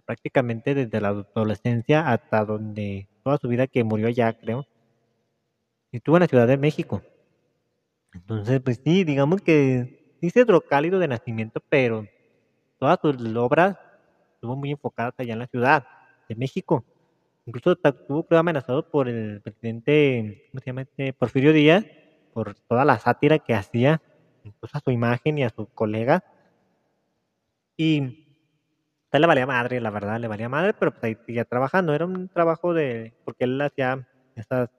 prácticamente 0.06 0.73
desde 0.73 1.01
la 1.01 1.10
adolescencia 1.10 2.10
hasta 2.10 2.45
donde, 2.45 3.08
toda 3.23 3.38
su 3.38 3.47
vida 3.47 3.67
que 3.67 3.84
murió 3.84 4.08
allá, 4.08 4.34
creo, 4.34 4.65
estuvo 5.97 6.17
en 6.17 6.21
la 6.21 6.27
Ciudad 6.27 6.47
de 6.47 6.58
México. 6.58 7.01
Entonces, 8.13 8.60
pues 8.62 8.82
sí, 8.84 9.04
digamos 9.04 9.41
que 9.41 10.15
sí 10.19 10.30
se 10.30 10.45
cálido 10.67 10.99
de 10.99 11.08
nacimiento, 11.08 11.62
pero 11.69 12.06
todas 12.77 12.99
sus 13.01 13.36
obras 13.36 13.77
estuvo 14.36 14.56
muy 14.56 14.71
enfocadas 14.71 15.13
allá 15.17 15.34
en 15.34 15.39
la 15.39 15.47
Ciudad 15.47 15.86
de 16.27 16.36
México. 16.36 16.84
Incluso 17.45 17.71
estuvo 17.71 18.23
creo 18.23 18.39
amenazado 18.39 18.89
por 18.89 19.08
el 19.08 19.41
presidente, 19.41 20.47
¿cómo 20.51 20.62
se 20.62 20.65
llama 20.67 20.82
este? 20.82 21.13
Porfirio 21.13 21.54
Díaz, 21.54 21.86
por 22.34 22.56
toda 22.56 22.86
la 22.86 22.99
sátira 22.99 23.39
que 23.39 23.54
hacía, 23.54 24.01
incluso 24.43 24.77
a 24.77 24.82
su 24.82 24.91
imagen 24.91 25.38
y 25.38 25.43
a 25.43 25.49
su 25.49 25.67
colega. 25.67 26.23
Y 27.77 28.27
le 29.19 29.27
valía 29.27 29.45
madre, 29.45 29.82
la 29.82 29.89
verdad, 29.89 30.19
le 30.19 30.27
valía 30.27 30.49
madre, 30.49 30.73
pero 30.73 30.91
pues 30.91 31.04
ahí 31.04 31.17
seguía 31.25 31.45
trabajando. 31.45 31.93
Era 31.93 32.06
un 32.06 32.30
trabajo 32.30 32.73
de, 32.73 33.13
porque 33.25 33.43
él 33.43 33.60
hacía 33.60 34.08
esas 34.36 34.69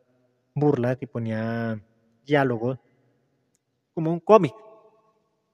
burlas 0.55 0.99
y 1.01 1.07
ponía 1.07 1.81
diálogos 2.25 2.79
como 3.95 4.13
un 4.13 4.21
cómic, 4.21 4.55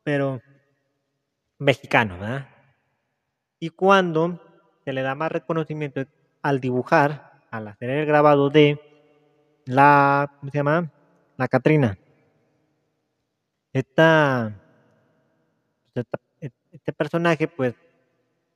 pero 0.03 0.41
mexicano, 1.59 2.19
¿verdad? 2.19 2.49
Y 3.59 3.71
cuando 3.71 4.41
se 4.85 4.93
le 4.93 5.03
da 5.03 5.15
más 5.15 5.33
reconocimiento 5.33 6.05
al 6.43 6.61
dibujar, 6.61 7.43
al 7.51 7.69
hacer 7.69 7.91
el 7.91 8.07
grabado 8.07 8.51
de 8.51 8.81
la, 9.65 10.33
¿cómo 10.39 10.51
se 10.51 10.59
llama? 10.59 10.91
La 11.37 11.49
Catrina. 11.49 11.99
Esta, 13.73 14.53
este 16.71 16.93
personaje, 16.93 17.49
pues, 17.49 17.75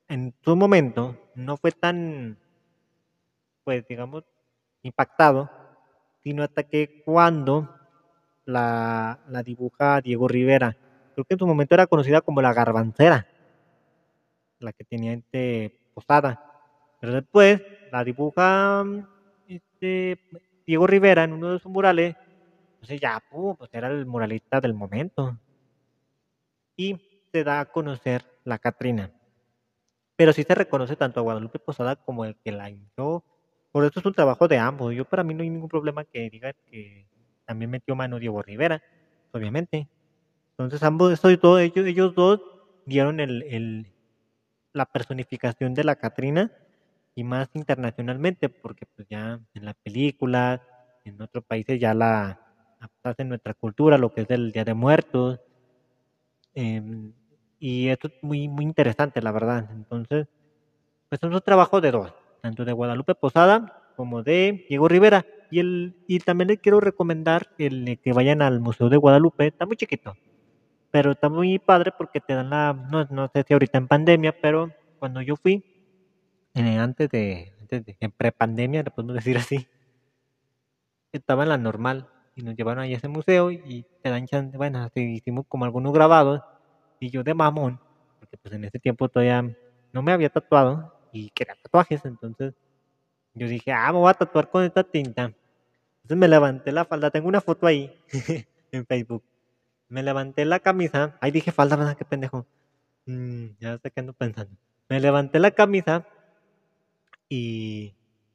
en 0.09 0.35
su 0.43 0.57
momento 0.57 1.17
no 1.35 1.57
fue 1.57 1.73
tan, 1.73 2.39
pues, 3.65 3.87
digamos, 3.89 4.25
impactado, 4.83 5.51
sino 6.23 6.43
hasta 6.43 6.63
que 6.63 7.03
cuando 7.05 7.69
la, 8.45 9.21
la 9.29 9.43
dibuja 9.43 10.01
Diego 10.01 10.29
Rivera, 10.29 10.77
creo 11.15 11.25
que 11.25 11.35
en 11.35 11.39
su 11.39 11.47
momento 11.47 11.75
era 11.75 11.87
conocida 11.87 12.21
como 12.21 12.43
la 12.43 12.53
garbancera, 12.53 13.27
la 14.59 14.73
que 14.73 14.85
tenía 14.85 15.13
este 15.13 15.79
posada. 15.95 16.41
Pero 17.01 17.15
después 17.15 17.61
la 17.91 18.05
dibuja 18.05 18.85
este, 19.49 20.19
Diego 20.67 20.87
Rivera 20.87 21.25
en 21.25 21.33
uno 21.33 21.53
de 21.53 21.59
sus 21.59 21.71
murales. 21.71 22.17
Entonces 22.75 23.01
ya, 23.01 23.23
pues 23.31 23.71
era 23.73 23.89
el 23.89 24.07
muralista 24.07 24.61
del 24.61 24.75
momento. 24.75 25.37
Y 26.77 26.99
se 27.33 27.45
da 27.45 27.61
a 27.61 27.67
conocer 27.67 28.25
la 28.45 28.59
Catrina. 28.59 29.11
Pero 30.17 30.33
sí 30.33 30.43
se 30.43 30.55
reconoce 30.55 30.97
tanto 30.97 31.21
a 31.21 31.23
Guadalupe 31.23 31.59
Posada 31.59 31.97
como 31.97 32.25
el 32.25 32.37
que 32.37 32.53
la 32.53 32.71
inició. 32.71 33.25
Por 33.73 33.85
eso 33.85 34.01
es 34.01 34.07
un 34.07 34.13
trabajo 34.13 34.47
de 34.47 34.59
ambos. 34.59 34.95
Yo 34.95 35.05
para 35.05 35.25
mí 35.25 35.35
no 35.35 35.43
hay 35.43 35.51
ningún 35.51 35.69
problema 35.69 36.05
que 36.05 36.31
diga 36.31 36.53
que 36.71 37.07
también 37.47 37.71
metió 37.71 37.97
mano 37.97 38.19
Diego 38.19 38.43
Rivera, 38.43 38.83
obviamente. 39.33 39.89
Entonces 40.51 40.83
ambos, 40.83 41.21
todo, 41.41 41.59
ellos, 41.59 41.87
ellos 41.87 42.15
dos 42.15 42.41
dieron 42.85 43.19
el, 43.19 43.91
la 44.73 44.87
personificación 44.87 45.75
de 45.75 45.85
la 45.85 45.97
Catrina 45.97 46.53
y 47.15 47.25
más 47.25 47.49
internacionalmente, 47.55 48.49
porque 48.49 48.87
pues 48.95 49.09
ya 49.09 49.41
en 49.55 49.65
la 49.65 49.75
película, 49.75 50.63
en 51.05 51.21
otros 51.21 51.45
países 51.45 51.81
ya 51.81 51.95
la 51.95 52.39
en 53.17 53.29
nuestra 53.29 53.55
cultura, 53.55 53.99
lo 53.99 54.13
que 54.13 54.23
es 54.23 54.31
el 54.31 54.53
Día 54.53 54.65
de 54.65 54.75
Muertos. 54.75 55.41
Em, 56.55 57.13
y 57.59 57.89
esto 57.89 58.09
es 58.09 58.15
muy, 58.23 58.49
muy 58.49 58.65
interesante, 58.65 59.23
la 59.23 59.33
verdad. 59.33 59.69
Entonces, 59.73 60.27
pues 61.09 61.23
es 61.23 61.31
un 61.31 61.41
trabajo 61.41 61.81
de 61.81 61.91
dos, 61.91 62.13
tanto 62.43 62.65
de 62.65 62.73
Guadalupe 62.73 63.15
Posada 63.15 63.83
como 63.97 64.23
de 64.23 64.67
Diego 64.69 64.89
Rivera. 64.89 65.25
Y, 65.51 65.61
el, 65.61 65.95
y 66.07 66.19
también 66.19 66.49
les 66.49 66.59
quiero 66.59 66.81
recomendar 66.81 67.49
el, 67.59 67.99
que 68.03 68.13
vayan 68.13 68.43
al 68.43 68.61
Museo 68.61 68.89
de 68.89 68.97
Guadalupe, 68.97 69.47
está 69.47 69.65
muy 69.65 69.77
chiquito, 69.77 70.17
pero 70.91 71.13
está 71.13 71.29
muy 71.29 71.59
padre 71.59 71.93
porque 71.97 72.21
te 72.21 72.35
dan 72.35 72.51
la, 72.51 72.73
no, 72.73 73.05
no 73.11 73.29
sé 73.29 73.45
si 73.47 73.53
ahorita 73.53 73.79
en 73.79 73.87
pandemia, 73.87 74.35
pero 74.41 74.71
cuando 74.99 75.21
yo 75.21 75.37
fui, 75.37 75.63
antes 76.55 77.11
de, 77.11 77.53
antes 77.61 77.85
de 77.85 77.97
en 78.01 78.11
prepandemia, 78.13 78.83
le 78.83 78.91
podemos 78.91 79.15
decir 79.15 79.37
así, 79.37 79.67
estaba 81.13 81.43
en 81.43 81.51
la 81.51 81.59
normal 81.59 82.09
y 82.35 82.43
nos 82.43 82.57
llevaron 82.57 82.85
a 82.85 82.87
ese 82.87 83.09
museo 83.09 83.51
y 83.51 83.85
te 84.03 84.09
dan 84.09 84.27
chance, 84.27 84.57
bueno, 84.57 84.79
así 84.83 85.01
hicimos 85.01 85.45
como 85.49 85.67
algunos 85.67 85.93
grabados 85.93 86.41
y 86.99 87.11
yo 87.11 87.23
de 87.23 87.35
mamón, 87.35 87.79
porque 88.19 88.39
pues 88.39 88.55
en 88.55 88.65
ese 88.65 88.79
tiempo 88.79 89.11
todavía 89.11 89.55
no 89.93 90.03
me 90.03 90.13
había 90.13 90.31
tatuado 90.31 91.02
y 91.13 91.31
quería 91.31 91.55
tatuajes, 91.63 92.05
entonces 92.05 92.55
yo 93.35 93.49
dije, 93.49 93.73
ah, 93.73 93.93
me 93.93 93.99
voy 93.99 94.11
a 94.11 94.15
tatuar 94.15 94.51
con 94.51 94.65
esta 94.65 94.83
tinta. 94.83 95.33
Entonces 96.03 96.19
me 96.19 96.29
levanté 96.29 96.73
la 96.73 96.85
falda, 96.85 97.11
tengo 97.11 97.29
una 97.29 97.41
foto 97.41 97.67
ahí 97.67 97.95
en 98.73 98.87
Facebook. 98.87 99.23
Me 99.89 100.03
levanté 100.03 100.45
la 100.45 100.59
camisa, 100.59 101.17
ahí 101.21 101.31
dije 101.31 101.53
falda, 101.53 101.77
¿verdad? 101.77 101.97
Qué 101.97 102.05
pendejo. 102.05 102.47
Mm, 103.07 103.47
ya 103.61 103.79
sé 103.79 103.91
qué 103.91 104.01
ando 104.01 104.13
pensando. 104.13 104.57
Me 104.89 105.01
levanté 105.01 105.39
la 105.39 105.51
camisa 105.51 106.07
y 107.29 107.95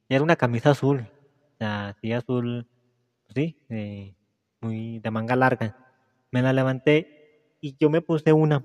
era 0.09 0.23
una 0.23 0.35
camisa 0.35 0.71
azul, 0.71 1.07
así 1.59 2.13
azul, 2.13 2.67
sí, 3.35 3.57
eh, 3.69 4.15
muy 4.61 4.99
de 4.99 5.11
manga 5.11 5.35
larga. 5.35 5.75
Me 6.31 6.41
la 6.41 6.53
levanté 6.53 7.55
y 7.61 7.75
yo 7.79 7.89
me 7.89 8.01
puse 8.01 8.33
una, 8.33 8.63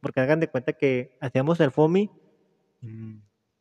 porque 0.00 0.20
hagan 0.20 0.40
de 0.40 0.48
cuenta 0.48 0.72
que 0.72 1.16
hacíamos 1.20 1.60
el 1.60 1.70
FOMI, 1.70 2.10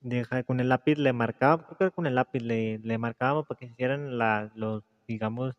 mm, 0.02 0.42
con 0.46 0.60
el 0.60 0.70
lápiz 0.70 0.98
le 0.98 1.14
marcábamos, 1.14 1.66
creo 1.78 1.92
que 1.92 1.96
con 1.96 2.08
el 2.08 2.16
lápiz 2.16 2.42
le, 2.42 2.80
le 2.80 2.98
marcábamos 2.98 3.46
para 3.48 3.60
que 3.60 3.68
se 3.68 3.74
hicieran 3.74 4.18
la, 4.18 4.52
los, 4.56 4.84
digamos, 5.08 5.56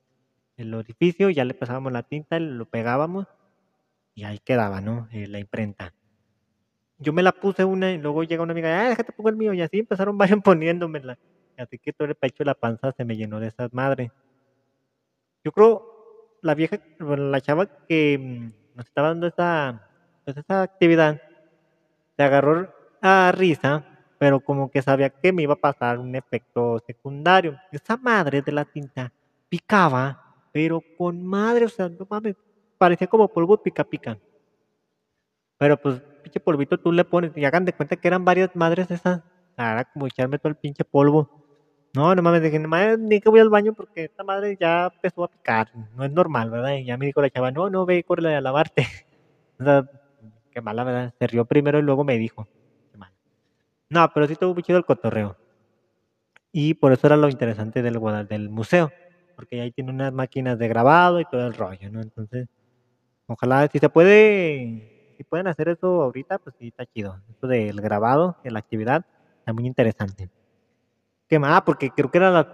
el 0.57 0.75
orificio, 0.75 1.31
ya 1.31 1.45
le 1.45 1.55
pasábamos 1.55 1.93
la 1.93 2.03
tinta, 2.03 2.39
lo 2.39 2.67
pegábamos 2.67 3.27
y 4.15 4.25
ahí 4.25 4.39
quedaba, 4.39 4.81
¿no? 4.81 5.09
Eh, 5.13 5.27
la 5.27 5.39
imprenta 5.39 5.95
yo 7.01 7.13
me 7.13 7.23
la 7.23 7.33
puse 7.33 7.65
una 7.65 7.91
y 7.91 7.99
luego 7.99 8.23
llega 8.23 8.43
una 8.43 8.53
amiga, 8.53 8.79
ah, 8.79 8.89
déjate 8.91 9.13
pongo 9.13 9.31
el 9.31 9.37
mío, 9.37 9.55
y 9.55 9.63
así 9.63 9.79
empezaron 9.79 10.17
varios 10.19 10.41
poniéndomela. 10.43 11.19
Así 11.57 11.79
que 11.79 11.93
todo 11.93 12.09
el 12.09 12.15
pecho 12.15 12.37
de 12.39 12.47
la 12.47 12.55
panza 12.55 12.93
se 12.93 13.05
me 13.05 13.17
llenó 13.17 13.41
de 13.41 13.49
esas 13.49 13.73
madres. 13.73 14.11
Yo 15.45 15.53
creo, 15.53 16.39
la 16.43 16.55
vieja, 16.55 16.79
la 16.99 17.41
chava 17.41 17.67
que 17.89 18.19
mm, 18.19 18.77
nos 18.77 18.87
estaba 18.87 19.09
dando 19.09 19.27
esa, 19.27 19.89
pues 20.25 20.37
esa 20.37 20.63
actividad, 20.63 21.21
se 22.17 22.23
agarró 22.23 22.73
a 23.01 23.33
risa, 23.35 23.85
pero 24.21 24.39
como 24.39 24.71
que 24.71 24.83
sabía 24.83 25.09
que 25.09 25.33
me 25.33 25.45
iba 25.45 25.55
a 25.55 25.57
pasar 25.57 25.99
un 25.99 26.15
efecto 26.15 26.79
secundario. 26.87 27.57
Esa 27.73 27.97
madre 27.97 28.43
de 28.43 28.53
la 28.53 28.67
tinta 28.67 29.11
picaba, 29.49 30.37
pero 30.53 30.83
con 30.99 31.25
madre, 31.25 31.65
o 31.65 31.71
sea, 31.71 31.89
no 31.89 32.07
mames, 32.09 32.37
parecía 32.77 33.07
como 33.07 33.29
polvo 33.29 33.57
pica 33.63 33.83
pica. 33.83 34.19
Pero 35.57 35.79
pues 35.79 36.03
pinche 36.23 36.39
polvito 36.39 36.77
tú 36.77 36.93
le 36.93 37.07
pones 37.07 37.35
y 37.35 37.47
hagan 37.47 37.65
de 37.65 37.73
cuenta 37.73 37.97
que 37.97 38.09
eran 38.09 38.27
varias 38.27 38.55
madres 38.55 38.91
esas. 38.91 39.23
Ahora 39.57 39.87
como 39.87 40.07
echarme 40.07 40.39
todo 40.39 40.51
el 40.51 40.57
pinche 40.57 40.85
polvo. 40.85 41.31
No, 41.95 42.15
no 42.15 42.21
mames, 42.21 42.43
dije, 42.43 42.59
ni 42.99 43.21
que 43.23 43.31
voy 43.31 43.41
al 43.41 43.49
baño 43.49 43.73
porque 43.73 44.05
esta 44.05 44.23
madre 44.23 44.55
ya 44.61 44.91
empezó 44.95 45.25
a 45.25 45.29
picar. 45.29 45.71
No 45.97 46.05
es 46.05 46.13
normal, 46.13 46.51
¿verdad? 46.51 46.75
Y 46.75 46.85
ya 46.85 46.99
me 46.99 47.07
dijo 47.07 47.23
la 47.23 47.31
chava, 47.31 47.53
no, 47.53 47.71
no, 47.71 47.87
ve, 47.87 48.05
corre 48.05 48.37
a 48.37 48.43
lavarte. 48.43 48.87
o 49.59 49.65
sea, 49.65 49.89
qué 50.51 50.61
mala, 50.61 50.85
¿verdad? 50.85 51.15
Se 51.19 51.27
rió 51.27 51.47
primero 51.47 51.79
y 51.79 51.83
luego 51.83 52.05
me 52.05 52.19
dijo. 52.19 52.47
No, 53.91 54.11
pero 54.13 54.27
sí 54.27 54.37
tuvo 54.37 54.55
muy 54.55 54.63
chido 54.63 54.79
el 54.79 54.85
cotorreo. 54.87 55.37
Y 56.53 56.75
por 56.75 56.93
eso 56.93 57.07
era 57.07 57.17
lo 57.17 57.29
interesante 57.29 57.83
del, 57.83 57.99
del 58.29 58.49
museo. 58.51 58.93
Porque 59.37 59.61
ahí 59.61 59.73
tiene 59.73 59.91
unas 59.91 60.13
máquinas 60.13 60.59
de 60.59 60.69
grabado 60.69 61.21
y 61.21 61.25
todo 61.25 61.47
el 61.47 61.55
rollo, 61.55 61.91
¿no? 61.91 62.01
Entonces, 62.03 62.49
ojalá, 63.27 63.69
si 63.69 63.79
se 63.81 63.89
puede 63.91 65.15
si 65.17 65.25
pueden 65.25 65.49
hacer 65.49 65.69
eso 65.71 66.03
ahorita, 66.03 66.39
pues 66.41 66.57
sí, 66.59 66.69
está 66.69 66.87
chido. 66.87 67.23
Esto 67.31 67.47
del 67.49 67.81
grabado, 67.81 68.39
de 68.45 68.51
la 68.53 68.61
actividad, 68.61 69.07
está 69.41 69.53
muy 69.55 69.67
interesante. 69.67 70.31
¿Qué 71.29 71.39
más? 71.39 71.53
Ah, 71.59 71.65
porque 71.65 71.91
creo 71.91 72.11
que 72.11 72.19
era 72.19 72.31
la, 72.31 72.49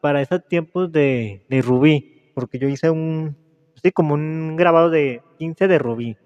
para 0.00 0.22
esos 0.22 0.46
tiempos 0.48 0.92
de, 0.92 1.44
de 1.48 1.62
Rubí, 1.62 2.32
porque 2.34 2.58
yo 2.58 2.68
hice 2.68 2.90
un, 2.90 3.36
sí, 3.82 3.92
como 3.92 4.14
un 4.14 4.56
grabado 4.56 4.90
de 4.90 5.22
15 5.38 5.68
de 5.68 5.78
Rubí. 5.78 6.18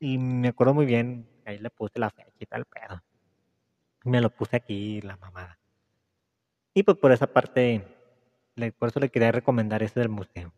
Y 0.00 0.18
me 0.18 0.48
acuerdo 0.48 0.74
muy 0.74 0.86
bien, 0.86 1.26
ahí 1.46 1.58
le 1.58 1.70
puse 1.70 1.98
la 1.98 2.10
fecha 2.10 2.32
y 2.38 2.46
tal 2.46 2.64
pedo. 2.64 3.02
Me 4.04 4.20
lo 4.20 4.30
puse 4.30 4.56
aquí, 4.56 5.00
la 5.00 5.16
mamada. 5.16 5.58
Y 6.74 6.82
pues 6.82 6.96
por 6.98 7.12
esa 7.12 7.26
parte, 7.26 7.82
por 8.78 8.88
eso 8.88 9.00
le 9.00 9.08
quería 9.08 9.32
recomendar 9.32 9.82
ese 9.82 10.00
del 10.00 10.08
museo. 10.08 10.52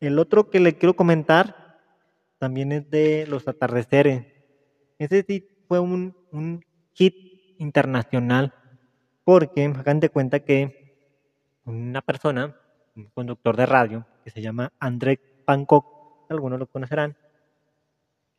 El 0.00 0.18
otro 0.18 0.50
que 0.50 0.60
le 0.60 0.76
quiero 0.76 0.94
comentar 0.94 1.78
también 2.38 2.72
es 2.72 2.90
de 2.90 3.26
los 3.26 3.48
atardeceres. 3.48 4.26
Ese 4.98 5.22
sí 5.22 5.48
fue 5.68 5.78
un, 5.78 6.16
un 6.32 6.64
hit 6.92 7.14
internacional 7.58 8.52
porque 9.24 9.64
hagan 9.64 10.00
de 10.00 10.10
cuenta 10.10 10.40
que 10.40 10.86
una 11.64 12.02
persona, 12.02 12.56
un 12.94 13.06
conductor 13.06 13.56
de 13.56 13.66
radio, 13.66 14.06
que 14.24 14.30
se 14.30 14.40
llama 14.40 14.72
André 14.78 15.18
Pankok, 15.44 16.30
algunos 16.30 16.58
lo 16.58 16.66
conocerán, 16.66 17.16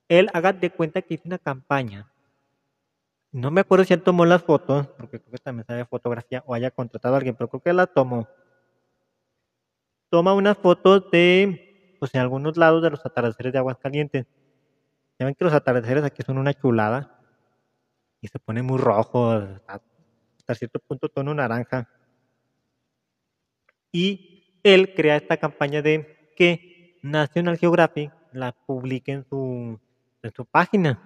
él 0.09 0.29
hagan 0.33 0.59
de 0.59 0.71
cuenta 0.71 1.01
que 1.01 1.15
hizo 1.15 1.23
una 1.25 1.37
campaña. 1.37 2.11
No 3.31 3.51
me 3.51 3.61
acuerdo 3.61 3.85
si 3.85 3.93
él 3.93 4.01
tomó 4.01 4.25
las 4.25 4.43
fotos, 4.43 4.87
porque 4.97 5.19
creo 5.19 5.31
que 5.31 5.37
también 5.37 5.65
sabe 5.65 5.85
fotografía 5.85 6.43
o 6.45 6.53
haya 6.53 6.71
contratado 6.71 7.15
a 7.15 7.17
alguien, 7.17 7.35
pero 7.35 7.49
creo 7.49 7.61
que 7.61 7.73
la 7.73 7.87
tomó. 7.87 8.27
Toma 10.09 10.33
unas 10.33 10.57
fotos 10.57 11.11
de, 11.11 11.95
pues 11.99 12.15
en 12.15 12.21
algunos 12.21 12.55
lados 12.57 12.81
de 12.81 12.89
los 12.89 13.05
atardeceres 13.05 13.51
de 13.51 13.59
Aguascalientes. 13.59 14.25
Ya 15.19 15.25
ven 15.25 15.35
que 15.35 15.43
los 15.43 15.53
atardeceres 15.53 16.03
aquí 16.03 16.23
son 16.23 16.37
una 16.37 16.53
chulada 16.53 17.19
y 18.21 18.27
se 18.27 18.39
pone 18.39 18.61
muy 18.61 18.77
rojo, 18.77 19.31
hasta 19.31 19.81
hasta 20.37 20.55
cierto 20.55 20.79
punto 20.79 21.09
tono 21.09 21.33
naranja. 21.33 21.89
Y 23.91 24.59
él 24.63 24.93
crea 24.95 25.17
esta 25.17 25.37
campaña 25.37 25.81
de 25.81 26.31
que 26.37 26.97
National 27.03 27.57
Geographic 27.57 28.13
la 28.31 28.53
publique 28.53 29.11
en 29.11 29.25
su, 29.25 29.79
en 30.23 30.33
su 30.33 30.45
página. 30.45 30.99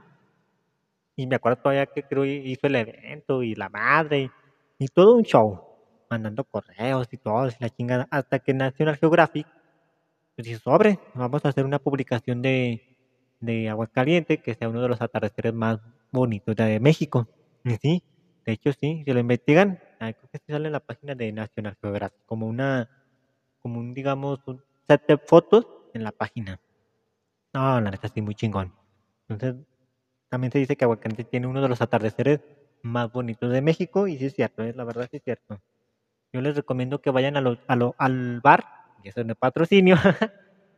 Y 1.15 1.27
me 1.27 1.35
acuerdo 1.35 1.61
todavía 1.61 1.85
que 1.85 2.03
creo 2.03 2.25
hizo 2.25 2.67
el 2.67 2.75
evento 2.75 3.43
y 3.43 3.55
la 3.55 3.69
madre 3.69 4.31
y 4.79 4.87
todo 4.87 5.15
un 5.15 5.23
show, 5.23 5.61
mandando 6.09 6.43
correos 6.43 7.07
y 7.11 7.17
todo, 7.17 7.47
y 7.47 7.51
la 7.59 7.69
chingada, 7.69 8.07
hasta 8.09 8.39
que 8.39 8.53
National 8.53 8.97
Geographic 8.97 9.47
pues 10.35 10.47
dice, 10.47 10.59
sobre, 10.59 10.99
vamos 11.13 11.45
a 11.45 11.49
hacer 11.49 11.65
una 11.65 11.79
publicación 11.79 12.41
de, 12.41 12.97
de 13.41 13.69
Aguascalientes 13.69 14.41
que 14.41 14.55
sea 14.55 14.69
uno 14.69 14.81
de 14.81 14.87
los 14.87 15.01
atardeceres 15.01 15.53
más 15.53 15.79
bonitos 16.11 16.55
de 16.55 16.79
México. 16.79 17.27
Y 17.63 17.75
sí, 17.75 18.03
de 18.45 18.53
hecho 18.53 18.71
sí, 18.73 19.03
si 19.05 19.13
lo 19.13 19.19
investigan, 19.19 19.79
creo 19.99 20.29
que 20.31 20.39
sale 20.47 20.67
en 20.67 20.73
la 20.73 20.79
página 20.79 21.13
de 21.13 21.31
National 21.31 21.77
Geographic, 21.81 22.25
como 22.25 22.47
una, 22.47 22.89
como 23.61 23.79
un, 23.79 23.93
digamos, 23.93 24.39
un 24.47 24.63
set 24.87 25.05
de 25.07 25.17
fotos 25.17 25.67
en 25.93 26.03
la 26.03 26.11
página. 26.11 26.59
No, 27.53 27.81
la 27.81 27.91
neta 27.91 28.07
sí, 28.07 28.21
muy 28.21 28.33
chingón. 28.33 28.73
Entonces, 29.31 29.65
también 30.31 30.51
se 30.51 30.59
dice 30.59 30.77
que 30.77 30.85
Aguascalientes 30.85 31.27
tiene 31.29 31.47
uno 31.47 31.61
de 31.61 31.69
los 31.69 31.81
atardeceres 31.81 32.41
más 32.83 33.11
bonitos 33.11 33.51
de 33.51 33.61
México, 33.61 34.07
y 34.07 34.17
sí 34.17 34.27
es 34.27 34.33
cierto, 34.35 34.63
eh, 34.63 34.73
la 34.75 34.85
verdad 34.85 35.07
sí 35.11 35.17
es 35.17 35.23
cierto. 35.23 35.61
Yo 36.33 36.41
les 36.41 36.55
recomiendo 36.55 37.01
que 37.01 37.11
vayan 37.11 37.37
a 37.37 37.41
lo- 37.41 37.57
a 37.67 37.75
lo- 37.75 37.95
al 37.97 38.41
bar, 38.41 38.65
y 38.97 39.09
eso 39.09 39.23
no 39.23 39.35
patrocinio, 39.35 39.95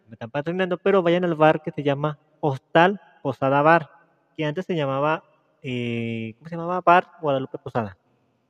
me 0.07 0.13
están 0.15 0.31
patrocinando, 0.31 0.77
pero 0.79 1.03
vayan 1.03 1.25
al 1.25 1.35
bar 1.35 1.61
que 1.61 1.71
se 1.71 1.83
llama 1.83 2.19
Hostal 2.41 3.01
Posada 3.21 3.61
Bar, 3.63 3.89
que 4.37 4.45
antes 4.45 4.65
se 4.65 4.75
llamaba, 4.75 5.25
eh, 5.63 6.33
¿cómo 6.39 6.49
se 6.49 6.55
llamaba? 6.57 6.81
Bar 6.81 7.09
Guadalupe 7.17 7.59
Posada, 7.59 7.97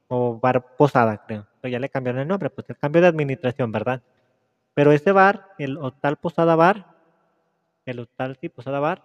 o 0.09 0.39
Bar 0.39 0.65
Posada, 0.77 1.19
creo, 1.19 1.47
pero 1.61 1.71
ya 1.73 1.79
le 1.79 1.89
cambiaron 1.89 2.21
el 2.23 2.27
nombre, 2.29 2.49
pues 2.51 2.69
el 2.69 2.77
cambio 2.77 3.01
de 3.03 3.07
administración, 3.09 3.71
¿verdad? 3.71 4.03
Pero 4.75 4.91
ese 4.93 5.11
bar, 5.13 5.43
el 5.57 5.77
Hostal 5.77 6.17
Posada 6.17 6.55
Bar, 6.57 6.87
el 7.85 7.99
Hostal 7.99 8.35
sí, 8.41 8.49
Posada 8.49 8.79
Bar, 8.79 9.03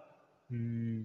mm, 0.49 1.03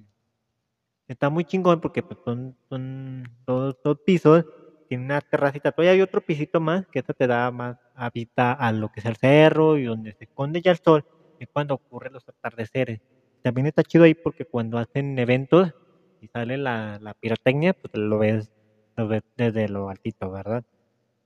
está 1.09 1.30
muy 1.30 1.45
chingón 1.45 1.80
porque 1.80 2.03
pues, 2.03 2.18
son, 2.24 2.57
son 2.68 3.24
dos, 3.47 3.76
dos 3.84 3.99
pisos, 4.05 4.45
tiene 4.88 5.05
una 5.05 5.20
terracita, 5.20 5.72
todavía 5.72 5.92
hay 5.92 6.01
otro 6.03 6.20
pisito 6.20 6.61
más 6.61 6.86
que 6.88 7.01
eso 7.01 7.14
te 7.14 7.26
da 7.26 7.51
más 7.51 7.76
habita 7.95 8.53
a 8.53 8.72
lo 8.72 8.88
que 8.90 9.01
es 9.01 9.07
el 9.07 9.16
cerro 9.16 9.78
y 9.78 9.84
donde 9.84 10.12
se 10.14 10.24
esconde 10.24 10.61
ya 10.62 10.72
el 10.72 10.78
sol, 10.78 11.05
es 11.38 11.49
cuando 11.53 11.74
ocurren 11.74 12.12
los 12.12 12.28
atardeceres. 12.28 13.01
También 13.42 13.66
está 13.66 13.82
chido 13.82 14.05
ahí 14.05 14.14
porque 14.14 14.45
cuando 14.47 14.78
hacen 14.78 15.18
eventos 15.18 15.72
y 16.20 16.28
sale 16.28 16.57
la, 16.57 16.99
la 17.01 17.14
pirotecnia, 17.14 17.74
pues 17.74 17.92
lo 17.95 18.18
ves, 18.18 18.51
lo 18.97 19.09
ves 19.09 19.22
desde 19.36 19.68
lo 19.68 19.88
altito, 19.90 20.30
¿verdad? 20.30 20.64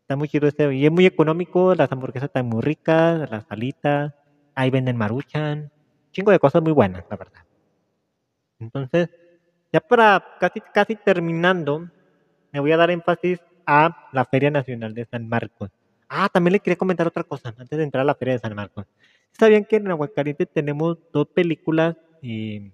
Está 0.02 0.16
muy 0.16 0.28
chido 0.28 0.48
este, 0.48 0.74
y 0.74 0.86
es 0.86 0.92
muy 0.92 1.06
económico, 1.06 1.74
las 1.74 1.92
hamburguesas 1.92 2.28
están 2.28 2.46
muy 2.46 2.62
ricas, 2.62 3.30
las 3.30 3.46
salitas, 3.46 4.14
ahí 4.54 4.70
venden 4.70 4.96
maruchan, 4.96 5.72
chingo 6.12 6.32
de 6.32 6.40
cosas 6.40 6.62
muy 6.62 6.72
buenas, 6.72 7.04
la 7.10 7.16
verdad. 7.16 7.47
Entonces, 8.58 9.08
ya 9.72 9.80
para 9.80 10.24
casi, 10.40 10.60
casi 10.60 10.96
terminando, 10.96 11.88
me 12.52 12.60
voy 12.60 12.72
a 12.72 12.76
dar 12.76 12.90
énfasis 12.90 13.40
a 13.66 14.08
la 14.12 14.24
Feria 14.24 14.50
Nacional 14.50 14.94
de 14.94 15.04
San 15.04 15.28
Marcos. 15.28 15.70
Ah, 16.08 16.28
también 16.32 16.52
le 16.52 16.60
quería 16.60 16.76
comentar 16.76 17.06
otra 17.06 17.22
cosa 17.22 17.54
antes 17.56 17.76
de 17.76 17.84
entrar 17.84 18.00
a 18.00 18.04
la 18.04 18.14
Feria 18.14 18.34
de 18.34 18.40
San 18.40 18.54
Marcos. 18.54 18.86
¿Sabían 19.32 19.64
que 19.64 19.76
en 19.76 19.90
Aguascalientes 19.90 20.48
tenemos 20.52 20.96
dos 21.12 21.28
películas, 21.28 21.96
eh, 22.22 22.70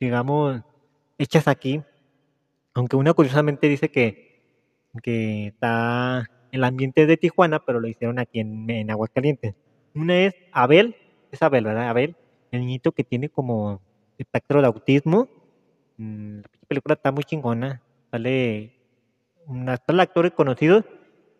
digamos, 0.00 0.62
hechas 1.18 1.46
aquí? 1.46 1.82
Aunque 2.72 2.96
una 2.96 3.12
curiosamente 3.12 3.68
dice 3.68 3.90
que, 3.90 4.42
que 5.02 5.48
está 5.48 6.26
el 6.52 6.64
ambiente 6.64 7.06
de 7.06 7.16
Tijuana, 7.18 7.60
pero 7.64 7.80
lo 7.80 7.86
hicieron 7.86 8.18
aquí 8.18 8.40
en, 8.40 8.68
en 8.70 8.90
Aguascalientes. 8.90 9.54
Una 9.94 10.16
es 10.20 10.34
Abel, 10.52 10.96
es 11.30 11.42
Abel, 11.42 11.64
¿verdad? 11.64 11.88
Abel, 11.88 12.16
el 12.50 12.60
niñito 12.60 12.92
que 12.92 13.04
tiene 13.04 13.28
como 13.28 13.82
espectro 14.22 14.60
de 14.60 14.66
autismo. 14.66 15.28
Mm, 15.96 16.40
La 16.40 16.68
película 16.68 16.94
está 16.94 17.12
muy 17.12 17.24
chingona, 17.24 17.82
sale 18.10 18.72
un 19.46 19.68
actor, 19.68 20.00
actores 20.00 20.32
conocidos 20.32 20.84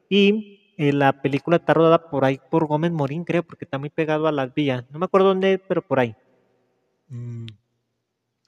y 0.09 0.75
eh, 0.77 0.93
la 0.93 1.23
película 1.23 1.59
está 1.59 1.75
rodada 1.75 2.11
por 2.11 2.25
ahí 2.25 2.41
por 2.51 2.67
Gómez 2.67 2.91
Morín, 2.91 3.25
creo, 3.25 3.43
porque 3.43 3.65
está 3.65 3.79
muy 3.79 3.91
pegado 3.91 4.27
a 4.27 4.33
las 4.33 4.53
vías. 4.55 4.85
No 4.91 4.99
me 4.99 5.05
acuerdo 5.05 5.29
dónde, 5.29 5.59
pero 5.59 5.83
por 5.83 6.01
ahí. 6.01 6.17
Mm, 7.09 7.47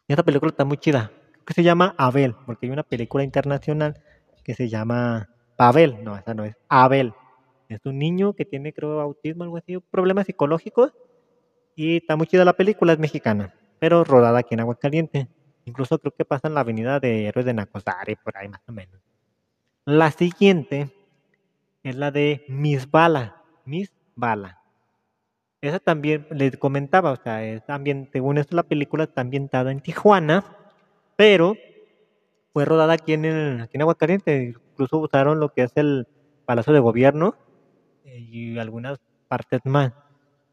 y 0.08 0.12
esa 0.12 0.22
película 0.22 0.50
está 0.50 0.64
muy 0.64 0.78
chida. 0.78 1.12
Creo 1.32 1.44
que 1.44 1.54
se 1.54 1.62
llama 1.62 1.94
Abel, 1.98 2.34
porque 2.46 2.66
hay 2.66 2.72
una 2.72 2.82
película 2.82 3.24
internacional 3.24 4.02
que 4.44 4.54
se 4.54 4.68
llama 4.68 5.28
Pavel. 5.56 6.02
No, 6.02 6.16
esa 6.16 6.34
no 6.34 6.44
es. 6.44 6.56
Abel. 6.68 7.12
Es 7.68 7.80
un 7.84 7.98
niño 7.98 8.34
que 8.34 8.44
tiene, 8.44 8.72
creo, 8.72 9.00
autismo, 9.00 9.44
algo 9.44 9.56
así, 9.56 9.78
problemas 9.78 10.26
psicológicos. 10.26 10.92
Y 11.76 11.98
está 11.98 12.16
muy 12.16 12.26
chida 12.26 12.44
la 12.44 12.52
película, 12.52 12.92
es 12.92 12.98
mexicana, 12.98 13.54
pero 13.82 14.04
rodada 14.04 14.38
aquí 14.38 14.54
en 14.54 14.60
Aguascalientes. 14.60 15.26
Incluso 15.64 15.98
creo 15.98 16.14
que 16.16 16.24
pasa 16.24 16.46
en 16.46 16.54
la 16.54 16.60
avenida 16.60 17.00
de 17.00 17.26
Héroes 17.26 17.44
de 17.44 17.52
Nacosari, 17.52 18.14
por 18.14 18.36
ahí 18.36 18.48
más 18.48 18.60
o 18.68 18.70
menos. 18.70 19.00
La 19.84 20.12
siguiente 20.12 20.94
es 21.82 21.96
la 21.96 22.12
de 22.12 22.44
Miss 22.46 22.88
Bala. 22.88 23.42
Miss 23.64 23.92
Bala. 24.14 24.60
Esa 25.60 25.80
también 25.80 26.28
les 26.30 26.56
comentaba, 26.58 27.10
o 27.10 27.16
sea, 27.16 27.44
es 27.44 27.66
también, 27.66 28.08
según 28.12 28.38
esto, 28.38 28.54
la 28.54 28.62
película 28.62 29.02
está 29.02 29.22
ambientada 29.22 29.72
en 29.72 29.80
Tijuana, 29.80 30.44
pero 31.16 31.56
fue 32.52 32.64
rodada 32.64 32.92
aquí 32.92 33.14
en, 33.14 33.24
el, 33.24 33.62
aquí 33.62 33.78
en 33.78 33.80
Aguascalientes. 33.80 34.54
Incluso 34.70 34.98
usaron 34.98 35.40
lo 35.40 35.48
que 35.52 35.64
es 35.64 35.72
el 35.74 36.06
Palacio 36.44 36.72
de 36.72 36.78
Gobierno 36.78 37.34
eh, 38.04 38.20
y 38.20 38.58
algunas 38.60 39.00
partes 39.26 39.60
más. 39.64 39.92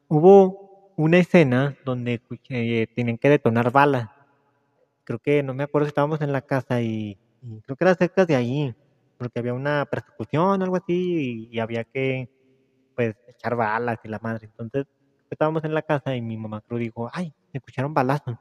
Hubo 0.07 0.68
una 0.99 1.17
escena 1.17 1.77
donde 1.85 2.21
eh, 2.49 2.87
tenían 2.93 3.17
que 3.17 3.29
detonar 3.29 3.71
balas. 3.71 4.09
Creo 5.05 5.17
que 5.19 5.41
no 5.43 5.53
me 5.53 5.63
acuerdo 5.63 5.85
si 5.85 5.91
estábamos 5.91 6.19
en 6.19 6.33
la 6.33 6.41
casa 6.41 6.81
y, 6.81 7.17
creo 7.63 7.77
que 7.77 7.85
era 7.85 7.95
cerca 7.95 8.25
de 8.25 8.35
ahí, 8.35 8.75
porque 9.17 9.39
había 9.39 9.53
una 9.53 9.85
persecución 9.85 10.61
o 10.61 10.63
algo 10.65 10.75
así 10.75 11.47
y, 11.49 11.59
había 11.59 11.85
que 11.85 12.27
pues 12.97 13.15
echar 13.29 13.55
balas 13.55 13.97
y 14.03 14.09
la 14.09 14.19
madre. 14.19 14.47
Entonces 14.47 14.87
estábamos 15.29 15.63
en 15.63 15.73
la 15.73 15.83
casa 15.83 16.17
y 16.17 16.21
mi 16.21 16.35
mamá 16.35 16.59
creo 16.67 16.77
dijo, 16.77 17.09
ay, 17.13 17.33
me 17.53 17.59
escucharon 17.59 17.93
balazos. 17.93 18.35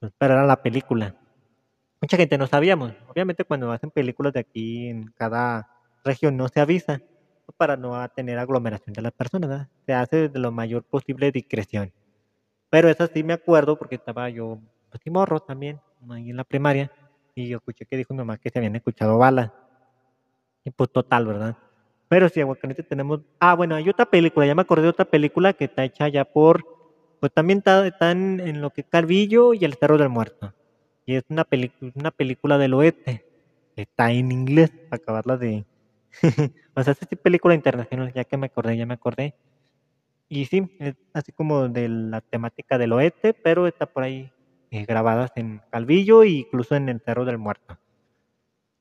Pues, 0.00 0.12
la 0.18 0.60
película. 0.60 1.14
Mucha 2.00 2.16
gente 2.16 2.38
no 2.38 2.48
sabíamos. 2.48 2.92
Obviamente 3.06 3.44
cuando 3.44 3.70
hacen 3.70 3.92
películas 3.92 4.32
de 4.32 4.40
aquí 4.40 4.88
en 4.88 5.12
cada 5.16 5.70
región 6.02 6.36
no 6.36 6.48
se 6.48 6.58
avisa 6.58 7.00
para 7.58 7.76
no 7.76 8.08
tener 8.10 8.38
aglomeración 8.38 8.94
de 8.94 9.02
las 9.02 9.12
personas. 9.12 9.50
¿verdad? 9.50 9.68
Se 9.84 9.92
hace 9.92 10.28
de 10.28 10.38
lo 10.38 10.50
mayor 10.50 10.84
posible 10.84 11.30
discreción. 11.30 11.92
Pero 12.70 12.88
eso 12.88 13.06
sí 13.06 13.22
me 13.22 13.34
acuerdo 13.34 13.78
porque 13.78 13.96
estaba 13.96 14.30
yo, 14.30 14.58
pues 14.90 15.00
sí, 15.04 15.10
morro 15.10 15.40
también, 15.40 15.80
ahí 16.08 16.30
en 16.30 16.36
la 16.36 16.44
primaria, 16.44 16.90
y 17.34 17.48
yo 17.48 17.58
escuché 17.58 17.84
que 17.84 17.96
dijo 17.96 18.14
mi 18.14 18.18
mamá 18.18 18.38
que 18.38 18.50
se 18.50 18.58
habían 18.58 18.76
escuchado 18.76 19.18
balas. 19.18 19.50
Y 20.64 20.70
pues 20.70 20.90
total, 20.90 21.26
¿verdad? 21.26 21.56
Pero 22.08 22.28
sí, 22.28 22.40
Aguascalientes 22.40 22.88
tenemos... 22.88 23.20
Ah, 23.38 23.54
bueno, 23.54 23.74
hay 23.74 23.88
otra 23.88 24.06
película, 24.06 24.46
ya 24.46 24.54
me 24.54 24.62
acordé 24.62 24.84
de 24.84 24.88
otra 24.88 25.04
película 25.04 25.52
que 25.52 25.64
está 25.64 25.84
hecha 25.84 26.08
ya 26.08 26.24
por 26.24 26.78
pues 27.20 27.32
también 27.32 27.58
está, 27.58 27.86
está 27.86 28.12
en, 28.12 28.60
lo 28.60 28.70
que 28.70 28.82
es 28.82 28.86
Calvillo 28.88 29.54
y 29.54 29.64
el 29.64 29.74
Cerro 29.74 29.98
del 29.98 30.08
Muerto. 30.08 30.54
Y 31.04 31.14
es 31.14 31.24
una, 31.28 31.46
una 31.94 32.10
película 32.10 32.58
del 32.58 32.74
oeste. 32.74 33.24
Está 33.76 34.12
en 34.12 34.30
inglés, 34.32 34.70
para 34.70 35.02
acabarla 35.02 35.36
de... 35.36 35.64
o 36.74 36.82
sea, 36.82 36.94
es 36.98 37.18
película 37.18 37.54
internacional, 37.54 38.12
ya 38.12 38.24
que 38.24 38.36
me 38.36 38.46
acordé, 38.46 38.76
ya 38.76 38.86
me 38.86 38.94
acordé. 38.94 39.34
Y 40.28 40.44
sí, 40.46 40.68
es 40.78 40.94
así 41.14 41.32
como 41.32 41.68
de 41.68 41.88
la 41.88 42.20
temática 42.20 42.76
del 42.76 42.92
oeste, 42.92 43.32
pero 43.32 43.66
está 43.66 43.86
por 43.86 44.02
ahí 44.02 44.30
eh, 44.70 44.84
grabadas 44.84 45.32
en 45.36 45.62
Calvillo 45.70 46.22
e 46.22 46.28
incluso 46.28 46.74
en 46.74 46.88
el 46.88 47.00
Cerro 47.00 47.24
del 47.24 47.38
Muerto. 47.38 47.78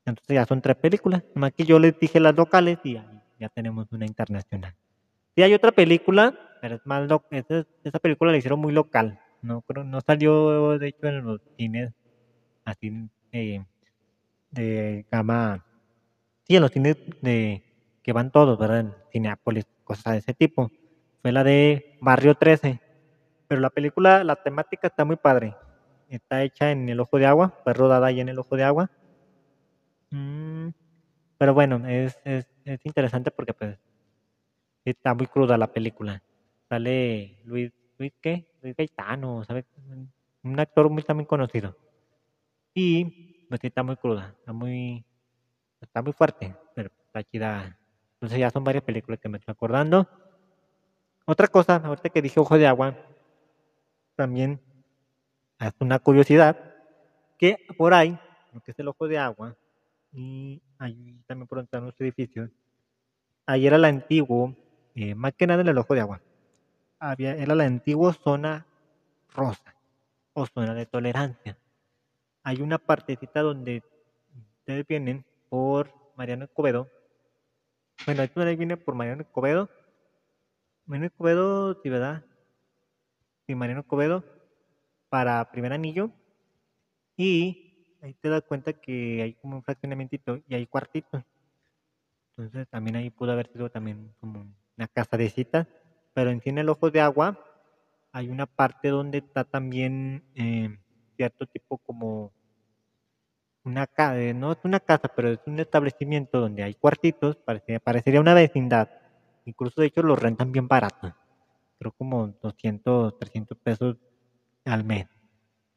Entonces 0.05 0.35
ya 0.35 0.45
son 0.45 0.61
tres 0.61 0.75
películas. 0.75 1.23
Nomás 1.35 1.53
que 1.53 1.65
yo 1.65 1.79
les 1.79 1.97
dije 1.99 2.19
las 2.19 2.35
locales 2.35 2.79
y 2.83 2.97
ahí 2.97 3.21
ya 3.39 3.49
tenemos 3.49 3.87
una 3.91 4.05
internacional. 4.05 4.75
Sí 5.35 5.43
hay 5.43 5.53
otra 5.53 5.71
película, 5.71 6.37
pero 6.61 6.75
es 6.75 6.85
más 6.85 7.07
esa, 7.31 7.65
esa 7.83 7.99
película 7.99 8.31
la 8.31 8.37
hicieron 8.37 8.59
muy 8.59 8.73
local. 8.73 9.19
No 9.41 9.61
creo, 9.61 9.83
no 9.83 10.01
salió 10.01 10.77
de 10.79 10.87
hecho 10.87 11.07
en 11.07 11.23
los 11.23 11.41
cines 11.57 11.93
así 12.65 12.91
eh, 13.31 13.63
de 14.51 15.05
gama. 15.11 15.63
Sí, 16.47 16.55
en 16.55 16.61
los 16.61 16.71
cines 16.71 16.95
que 17.21 18.13
van 18.13 18.31
todos, 18.31 18.57
¿verdad? 18.57 18.79
En 18.79 18.93
Cineápolis, 19.11 19.65
cosas 19.83 20.13
de 20.13 20.19
ese 20.19 20.33
tipo. 20.33 20.71
Fue 21.21 21.33
la 21.33 21.43
de 21.43 21.97
Barrio 21.99 22.35
13. 22.35 22.79
Pero 23.49 23.59
la 23.59 23.69
película, 23.69 24.23
la 24.23 24.37
temática 24.37 24.87
está 24.87 25.03
muy 25.03 25.17
padre. 25.17 25.55
Está 26.07 26.43
hecha 26.43 26.71
en 26.71 26.87
el 26.87 27.01
ojo 27.01 27.17
de 27.17 27.25
agua, 27.25 27.53
fue 27.65 27.73
rodada 27.73 28.07
ahí 28.07 28.21
en 28.21 28.29
el 28.29 28.39
ojo 28.39 28.55
de 28.55 28.63
agua. 28.63 28.89
Mm, 30.09 30.69
pero 31.37 31.53
bueno, 31.53 31.85
es, 31.85 32.17
es, 32.23 32.47
es 32.63 32.79
interesante 32.85 33.29
porque 33.29 33.53
pues 33.53 33.77
está 34.85 35.13
muy 35.13 35.27
cruda 35.27 35.57
la 35.57 35.67
película. 35.67 36.23
Sale 36.69 37.39
Luis, 37.43 37.73
Luis 37.97 38.13
¿qué? 38.21 38.47
Luis 38.61 38.73
Gaetano, 38.77 39.43
¿sabes? 39.43 39.65
Un 40.43 40.57
actor 40.57 40.89
muy 40.89 41.03
también 41.03 41.27
conocido. 41.27 41.75
Y 42.73 43.47
pues 43.49 43.61
está 43.65 43.83
muy 43.83 43.97
cruda, 43.97 44.33
está 44.39 44.53
muy, 44.53 45.03
está 45.81 46.01
muy 46.01 46.13
fuerte, 46.13 46.55
pero 46.75 46.89
está 47.05 47.23
chida. 47.23 47.77
Entonces 48.13 48.39
ya 48.39 48.49
son 48.49 48.63
varias 48.63 48.83
películas 48.83 49.19
que 49.19 49.29
me 49.29 49.37
estoy 49.37 49.51
acordando. 49.51 50.07
Otra 51.25 51.47
cosa, 51.47 51.75
ahorita 51.75 52.09
que 52.09 52.21
dije 52.21 52.39
Ojo 52.39 52.57
de 52.57 52.67
Agua, 52.67 52.95
también 54.15 54.61
es 55.59 55.73
una 55.79 55.99
curiosidad 55.99 56.57
que 57.37 57.57
por 57.77 57.93
ahí, 57.93 58.17
lo 58.53 58.61
que 58.61 58.71
es 58.71 58.79
el 58.79 58.87
Ojo 58.87 59.07
de 59.07 59.17
Agua, 59.17 59.55
y 60.11 60.61
ahí 60.79 61.21
también 61.27 61.47
por 61.47 61.59
entrar 61.59 61.81
en 61.81 61.87
los 61.87 61.99
edificios, 62.01 62.49
ahí 63.45 63.67
era 63.67 63.75
el 63.75 63.85
antiguo, 63.85 64.55
eh, 64.95 65.15
más 65.15 65.33
que 65.33 65.47
nada 65.47 65.61
en 65.61 65.67
el 65.67 65.77
Ojo 65.77 65.93
de 65.93 66.01
Agua, 66.01 66.21
había, 66.99 67.35
era 67.35 67.55
la 67.55 67.65
antigua 67.65 68.13
zona 68.13 68.65
rosa 69.33 69.75
o 70.33 70.45
zona 70.45 70.73
de 70.73 70.85
tolerancia. 70.85 71.57
Hay 72.43 72.61
una 72.61 72.77
partecita 72.77 73.41
donde 73.41 73.83
ustedes 74.59 74.87
vienen 74.87 75.25
por 75.49 75.93
Mariano 76.15 76.45
Escobedo. 76.45 76.89
Bueno, 78.05 78.23
esto 78.23 78.45
viene 78.45 78.77
por 78.77 78.95
Mariano 78.95 79.21
Escobedo. 79.21 79.69
Mariano 80.85 81.07
Escobedo, 81.07 81.81
sí, 81.81 81.89
¿verdad? 81.89 82.23
Sí, 83.45 83.55
Mariano 83.55 83.81
Escobedo 83.81 84.23
para 85.09 85.49
primer 85.51 85.73
anillo. 85.73 86.11
Y 87.15 87.97
ahí 88.01 88.13
te 88.13 88.29
das 88.29 88.43
cuenta 88.43 88.73
que 88.73 89.21
hay 89.21 89.33
como 89.33 89.57
un 89.57 89.63
fraccionamiento 89.63 90.39
y 90.47 90.55
hay 90.55 90.67
cuartitos. 90.67 91.23
Entonces 92.31 92.67
también 92.69 92.95
ahí 92.95 93.09
pudo 93.09 93.31
haber 93.31 93.51
sido 93.51 93.69
también 93.69 94.13
como 94.19 94.45
una 94.77 94.87
casa 94.87 95.17
de 95.17 95.29
citas. 95.29 95.67
Pero 96.13 96.29
en 96.29 96.41
en 96.43 96.57
el 96.57 96.69
ojo 96.69 96.91
de 96.91 97.01
agua 97.01 97.39
hay 98.11 98.29
una 98.29 98.45
parte 98.45 98.89
donde 98.89 99.19
está 99.19 99.43
también 99.43 100.23
eh, 100.35 100.77
cierto 101.15 101.45
tipo 101.47 101.77
como 101.79 102.31
una 103.67 103.85
casa, 103.85 104.33
no 104.33 104.53
es 104.53 104.57
una 104.63 104.79
casa, 104.79 105.09
pero 105.15 105.29
es 105.29 105.39
un 105.45 105.59
establecimiento 105.59 106.39
donde 106.39 106.63
hay 106.63 106.73
cuartitos, 106.73 107.35
parecería, 107.35 107.79
parecería 107.79 108.21
una 108.21 108.33
vecindad. 108.33 108.89
Incluso 109.45 109.81
de 109.81 109.87
hecho 109.87 110.01
lo 110.01 110.15
rentan 110.15 110.51
bien 110.51 110.67
barato. 110.67 111.13
Creo 111.77 111.91
como 111.91 112.27
200, 112.41 113.19
300 113.19 113.57
pesos 113.59 113.97
al 114.65 114.83
mes. 114.83 115.07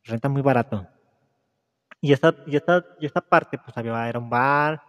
Renta 0.05 0.29
muy 0.29 0.43
barato. 0.43 0.87
Y 2.01 2.13
esta, 2.13 2.35
y 2.47 2.57
esta, 2.57 2.85
y 2.99 3.07
esta 3.07 3.21
parte, 3.21 3.59
pues 3.59 3.77
había, 3.77 4.09
era 4.09 4.19
un 4.19 4.31
bar, 4.31 4.81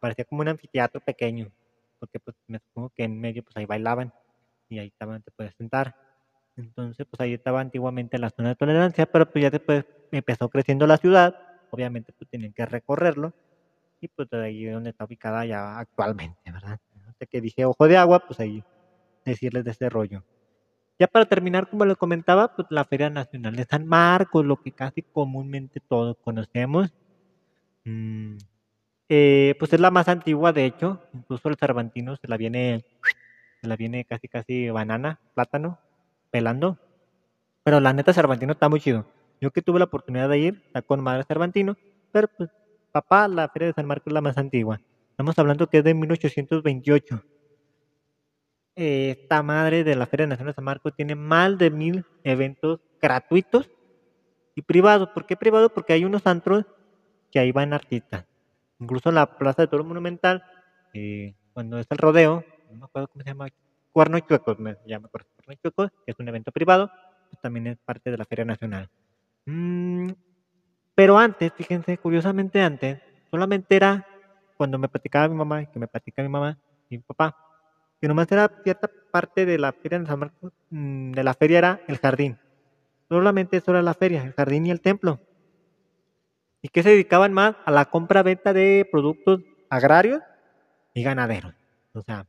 parecía 0.00 0.24
como 0.24 0.40
un 0.40 0.48
anfiteatro 0.48 1.00
pequeño, 1.00 1.50
porque 1.98 2.18
pues 2.18 2.36
me 2.46 2.58
supongo 2.60 2.90
que 2.90 3.04
en 3.04 3.20
medio 3.20 3.42
pues 3.42 3.56
ahí 3.56 3.66
bailaban 3.66 4.12
y 4.68 4.78
ahí 4.78 4.86
estaban, 4.86 5.22
te 5.22 5.30
puedes 5.32 5.54
sentar. 5.56 5.94
Entonces, 6.56 7.06
pues 7.10 7.20
ahí 7.20 7.34
estaba 7.34 7.60
antiguamente 7.60 8.18
la 8.18 8.30
zona 8.30 8.50
de 8.50 8.54
tolerancia, 8.54 9.04
pero 9.04 9.30
pues 9.30 9.42
ya 9.42 9.50
después 9.50 9.84
empezó 10.10 10.48
creciendo 10.48 10.86
la 10.86 10.96
ciudad, 10.96 11.36
obviamente 11.70 12.12
pues 12.12 12.28
tenían 12.30 12.52
que 12.52 12.66
recorrerlo, 12.66 13.32
y 14.00 14.08
pues 14.08 14.28
de 14.30 14.44
ahí 14.44 14.64
donde 14.66 14.90
está 14.90 15.04
ubicada 15.04 15.44
ya 15.44 15.78
actualmente, 15.78 16.50
¿verdad? 16.50 16.78
Hasta 17.08 17.26
que 17.26 17.40
dije 17.40 17.64
ojo 17.64 17.88
de 17.88 17.96
agua, 17.96 18.20
pues 18.26 18.40
ahí 18.40 18.62
decirles 19.24 19.64
de 19.64 19.70
ese 19.70 19.88
rollo. 19.88 20.22
Ya 20.98 21.06
para 21.06 21.26
terminar, 21.26 21.68
como 21.68 21.84
les 21.84 21.96
comentaba, 21.96 22.54
pues 22.56 22.68
la 22.70 22.84
Feria 22.84 23.10
Nacional 23.10 23.54
de 23.54 23.64
San 23.64 23.86
Marcos, 23.86 24.44
lo 24.46 24.62
que 24.62 24.72
casi 24.72 25.02
comúnmente 25.02 25.80
todos 25.80 26.16
conocemos. 26.22 26.92
Mm, 27.84 28.36
eh, 29.08 29.54
pues 29.58 29.72
es 29.72 29.80
la 29.80 29.90
más 29.90 30.08
antigua, 30.08 30.52
de 30.52 30.64
hecho, 30.64 31.02
incluso 31.12 31.48
el 31.48 31.56
Cervantino 31.56 32.16
se 32.16 32.28
la 32.28 32.36
viene, 32.36 32.84
se 33.60 33.68
la 33.68 33.76
viene 33.76 34.04
casi 34.04 34.26
casi 34.28 34.70
banana, 34.70 35.20
plátano, 35.34 35.78
pelando. 36.30 36.78
Pero 37.62 37.80
la 37.80 37.92
neta 37.92 38.12
Cervantino 38.12 38.52
está 38.52 38.68
muy 38.68 38.80
chido. 38.80 39.06
Yo 39.40 39.50
que 39.50 39.62
tuve 39.62 39.78
la 39.78 39.84
oportunidad 39.86 40.28
de 40.28 40.38
ir, 40.38 40.62
está 40.66 40.82
con 40.82 41.00
madre 41.02 41.24
Cervantino, 41.24 41.76
pero 42.12 42.28
pues 42.28 42.50
papá, 42.92 43.28
la 43.28 43.48
Feria 43.48 43.68
de 43.68 43.74
San 43.74 43.86
Marcos 43.86 44.06
es 44.08 44.12
la 44.12 44.20
más 44.20 44.38
antigua. 44.38 44.80
Estamos 45.10 45.38
hablando 45.38 45.66
que 45.66 45.78
es 45.78 45.84
de 45.84 45.94
1828. 45.94 47.22
Eh, 48.76 49.16
esta 49.18 49.42
madre 49.42 49.84
de 49.84 49.96
la 49.96 50.06
Feria 50.06 50.26
Nacional 50.26 50.52
de 50.52 50.56
San 50.56 50.64
Marcos 50.64 50.94
tiene 50.94 51.14
más 51.14 51.56
de 51.58 51.70
mil 51.70 52.04
eventos 52.24 52.80
gratuitos 53.00 53.70
y 54.54 54.62
privados. 54.62 55.08
¿Por 55.10 55.26
qué 55.26 55.36
privados? 55.36 55.72
Porque 55.72 55.92
hay 55.92 56.04
unos 56.04 56.26
antros 56.26 56.64
que 57.30 57.38
ahí 57.38 57.52
van 57.52 57.72
artistas. 57.72 58.26
Incluso 58.78 59.10
la 59.10 59.38
Plaza 59.38 59.62
de 59.62 59.68
Toro 59.68 59.84
Monumental, 59.84 60.44
eh, 60.92 61.34
cuando 61.52 61.78
es 61.78 61.86
el 61.90 61.98
rodeo, 61.98 62.44
no 62.70 62.78
me 62.78 62.84
acuerdo 62.84 63.08
cómo 63.08 63.22
se 63.22 63.30
llama, 63.30 63.48
Cuerno 63.92 64.18
Chuecos, 64.20 64.58
me 64.58 64.76
llama 64.86 65.08
Cuerno 65.08 65.54
Chuecos, 65.62 65.90
que 66.04 66.12
es 66.12 66.18
un 66.18 66.28
evento 66.28 66.52
privado, 66.52 66.90
pues 67.30 67.40
también 67.40 67.66
es 67.66 67.78
parte 67.78 68.10
de 68.10 68.18
la 68.18 68.26
Feria 68.26 68.44
Nacional. 68.44 68.90
Mm, 69.46 70.12
pero 70.96 71.18
antes, 71.18 71.52
fíjense, 71.54 71.98
curiosamente 71.98 72.60
antes, 72.62 73.00
solamente 73.30 73.76
era 73.76 74.06
cuando 74.56 74.78
me 74.78 74.88
platicaba 74.88 75.28
mi 75.28 75.36
mamá, 75.36 75.66
que 75.66 75.78
me 75.80 75.88
platica 75.88 76.22
mi 76.22 76.28
mamá 76.30 76.58
y 76.90 76.98
mi 76.98 77.04
papá, 77.04 77.36
que 78.00 78.08
nomás 78.08 78.32
era 78.32 78.50
cierta 78.64 78.88
parte 79.12 79.46
de 79.46 79.58
la 79.58 79.72
feria 79.74 80.00
de 80.00 80.06
San 80.06 80.20
Marcos, 80.20 80.52
mm, 80.70 81.12
de 81.12 81.24
la 81.24 81.34
feria 81.34 81.58
era 81.58 81.82
el 81.86 81.98
jardín. 81.98 82.40
Solamente 83.10 83.58
eso 83.58 83.72
era 83.72 83.82
la 83.82 83.94
feria, 83.94 84.24
el 84.24 84.34
jardín 84.34 84.66
y 84.66 84.72
el 84.72 84.82
templo. 84.82 85.22
Y 86.62 86.68
que 86.68 86.82
se 86.82 86.90
dedicaban 86.90 87.32
más 87.32 87.56
a 87.64 87.70
la 87.70 87.84
compra-venta 87.86 88.52
de 88.52 88.86
productos 88.90 89.40
agrarios 89.70 90.22
y 90.94 91.04
ganaderos. 91.04 91.54
O 91.94 92.02
sea, 92.02 92.26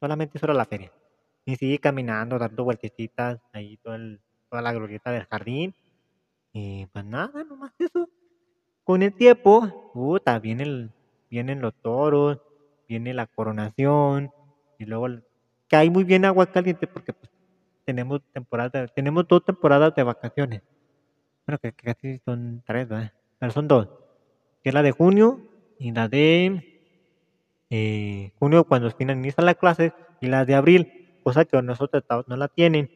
solamente 0.00 0.38
eso 0.38 0.46
era 0.46 0.54
la 0.54 0.66
feria. 0.66 0.92
Y 1.46 1.56
sigue 1.56 1.78
caminando, 1.80 2.38
dando 2.38 2.64
vueltecitas 2.64 3.40
ahí 3.52 3.78
todo 3.78 3.94
el- 3.96 4.22
toda 4.50 4.62
la 4.62 4.72
glorieta 4.74 5.12
del 5.12 5.26
jardín. 5.26 5.74
Y 6.52 6.86
pues 6.86 7.04
nada, 7.04 7.44
nomás 7.44 7.72
eso. 7.78 8.08
Con 8.84 9.02
el 9.02 9.14
tiempo, 9.14 9.90
puta, 9.92 10.38
viene 10.38 10.88
vienen 11.30 11.60
los 11.60 11.74
toros, 11.74 12.38
viene 12.88 13.14
la 13.14 13.26
coronación, 13.26 14.32
y 14.78 14.84
luego 14.84 15.08
cae 15.68 15.90
muy 15.90 16.04
bien 16.04 16.24
agua 16.24 16.46
caliente 16.46 16.86
porque 16.86 17.12
pues, 17.12 17.30
tenemos 17.84 18.20
temporada, 18.32 18.88
tenemos 18.88 19.28
dos 19.28 19.44
temporadas 19.44 19.94
de 19.94 20.02
vacaciones. 20.02 20.62
Bueno, 21.46 21.58
que, 21.58 21.72
que 21.72 21.94
casi 21.94 22.18
son 22.24 22.62
tres, 22.66 22.88
¿verdad? 22.88 23.12
Pero 23.38 23.52
son 23.52 23.68
dos. 23.68 23.88
Que 24.62 24.70
es 24.70 24.74
la 24.74 24.82
de 24.82 24.92
junio 24.92 25.40
y 25.78 25.92
la 25.92 26.08
de 26.08 26.82
eh, 27.70 28.32
junio 28.38 28.64
cuando 28.64 28.90
finaliza 28.90 29.42
la 29.42 29.54
clase 29.54 29.92
y 30.20 30.26
la 30.26 30.44
de 30.44 30.54
abril, 30.54 31.14
cosa 31.22 31.44
que 31.44 31.62
nosotros 31.62 32.02
no 32.26 32.36
la 32.36 32.48
tienen. 32.48 32.90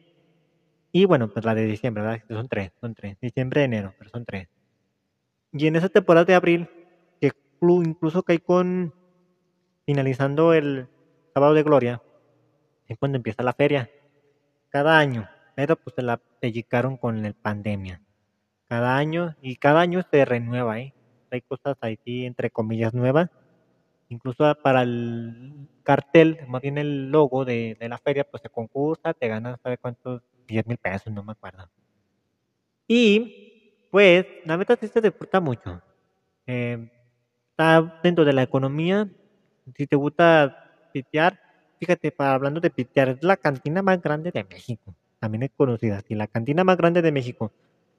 Y 0.95 1.05
bueno, 1.05 1.29
pues 1.29 1.45
la 1.45 1.53
de 1.53 1.65
diciembre, 1.67 2.01
¿verdad? 2.01 2.21
Son 2.27 2.47
tres, 2.47 2.71
son 2.81 2.95
tres. 2.95 3.17
Diciembre, 3.21 3.63
enero, 3.65 3.93
pero 3.99 4.09
son 4.09 4.25
tres. 4.25 4.47
Y 5.51 5.67
en 5.67 5.75
esa 5.75 5.89
temporada 5.89 6.25
de 6.25 6.35
abril, 6.35 6.67
que 7.19 7.31
clu- 7.61 7.85
incluso 7.85 8.23
cae 8.23 8.39
con 8.39 8.93
finalizando 9.85 10.53
el 10.53 10.89
sábado 11.33 11.53
de 11.55 11.63
gloria, 11.63 12.03
es 12.87 12.97
cuando 12.99 13.17
empieza 13.17 13.43
la 13.43 13.53
feria. 13.53 13.91
Cada 14.69 14.99
año, 14.99 15.31
pero 15.55 15.77
pues 15.77 15.95
se 15.95 16.03
la 16.03 16.21
pellicaron 16.41 16.97
con 16.97 17.23
la 17.23 17.33
pandemia. 17.41 18.01
Cada 18.69 18.97
año, 18.97 19.35
y 19.41 19.57
cada 19.57 19.81
año 19.81 20.01
se 20.11 20.25
renueva, 20.25 20.79
¿eh? 20.81 20.95
Hay 21.31 21.41
cosas 21.41 21.77
ahí, 21.81 21.97
entre 22.05 22.51
comillas, 22.51 22.93
nuevas. 22.93 23.29
Incluso 24.09 24.53
para 24.61 24.83
el 24.83 25.69
cartel, 25.83 26.39
más 26.47 26.61
bien 26.61 26.77
el 26.77 27.11
logo 27.11 27.45
de, 27.45 27.75
de 27.79 27.89
la 27.89 27.97
feria, 27.99 28.23
pues 28.25 28.41
se 28.41 28.49
concursa, 28.49 29.13
te 29.13 29.27
ganas, 29.27 29.59
¿sabe 29.63 29.77
cuántos 29.79 30.21
10 30.47 30.65
mil 30.67 30.77
pesos, 30.77 31.11
no 31.11 31.23
me 31.23 31.31
acuerdo. 31.33 31.69
Y 32.87 33.87
pues, 33.91 34.25
la 34.45 34.57
neta 34.57 34.75
sí 34.75 34.87
se 34.87 35.01
disfruta 35.01 35.39
mucho. 35.39 35.81
Eh, 36.47 36.89
está 37.51 37.99
dentro 38.03 38.25
de 38.25 38.33
la 38.33 38.43
economía. 38.43 39.07
Si 39.75 39.87
te 39.87 39.95
gusta 39.95 40.89
pitear, 40.93 41.39
fíjate, 41.79 42.11
para 42.11 42.33
hablando 42.33 42.59
de 42.59 42.69
pitear, 42.69 43.09
es 43.09 43.23
la 43.23 43.37
cantina 43.37 43.81
más 43.81 44.01
grande 44.01 44.31
de 44.31 44.43
México. 44.43 44.95
También 45.19 45.43
es 45.43 45.51
conocida 45.55 45.97
así, 45.97 46.13
la 46.13 46.27
cantina 46.27 46.63
más 46.63 46.77
grande 46.77 47.01
de 47.01 47.11
México. 47.11 47.51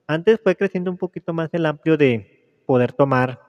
Antes 0.07 0.39
fue 0.43 0.55
creciendo 0.55 0.91
un 0.91 0.97
poquito 0.97 1.33
más 1.33 1.49
el 1.53 1.67
amplio 1.67 1.97
de 1.97 2.63
poder 2.67 2.93
tomar 2.93 3.41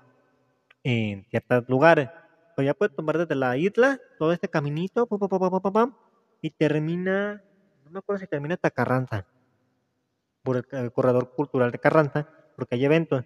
en 0.84 1.26
ciertos 1.30 1.68
lugares. 1.68 2.10
Pero 2.56 2.66
ya 2.66 2.74
puedes 2.74 2.96
tomar 2.96 3.18
desde 3.18 3.36
la 3.36 3.56
isla, 3.58 4.00
todo 4.18 4.32
este 4.32 4.48
caminito, 4.48 5.08
y 6.42 6.50
termina, 6.52 7.44
no 7.88 7.94
me 7.94 8.00
acuerdo 8.00 8.20
si 8.20 8.28
termina 8.28 8.56
hasta 8.56 8.72
Carranza, 8.72 9.26
por 10.44 10.58
el, 10.58 10.66
el 10.72 10.92
corredor 10.92 11.34
cultural 11.36 11.72
de 11.72 11.80
Carranza, 11.80 12.28
porque 12.56 12.76
hay 12.76 12.86
eventos. 12.86 13.24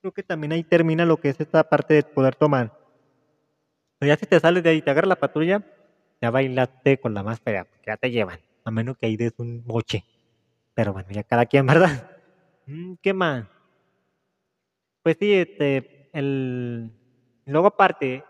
Creo 0.00 0.12
que 0.12 0.22
también 0.22 0.52
ahí 0.52 0.64
termina 0.64 1.04
lo 1.04 1.18
que 1.18 1.28
es 1.28 1.40
esta 1.40 1.62
parte 1.68 1.94
de 1.94 2.02
poder 2.02 2.34
tomar. 2.34 2.72
Pero 3.98 4.08
ya 4.08 4.16
si 4.16 4.26
te 4.26 4.40
sales 4.40 4.62
de 4.62 4.70
ahí 4.70 4.82
te 4.82 4.90
agarra 4.90 5.08
la 5.08 5.16
patrulla, 5.16 5.64
ya 6.20 6.30
bailaste 6.30 6.98
con 6.98 7.14
la 7.14 7.22
más 7.22 7.40
fea, 7.40 7.64
porque 7.64 7.86
ya 7.90 7.96
te 7.96 8.10
llevan, 8.10 8.40
a 8.64 8.70
menos 8.70 8.96
que 8.96 9.06
ahí 9.06 9.16
des 9.16 9.34
un 9.38 9.64
moche. 9.66 10.04
Pero 10.74 10.92
bueno, 10.92 11.10
ya 11.10 11.24
cada 11.24 11.46
quien, 11.46 11.66
¿verdad? 11.66 12.10
Mm, 12.66 12.94
¿Qué 13.02 13.12
más? 13.14 13.46
Pues 15.02 15.16
sí, 15.18 15.32
este, 15.32 16.10
el... 16.12 16.92
Luego 17.46 17.68
aparte, 17.68 18.24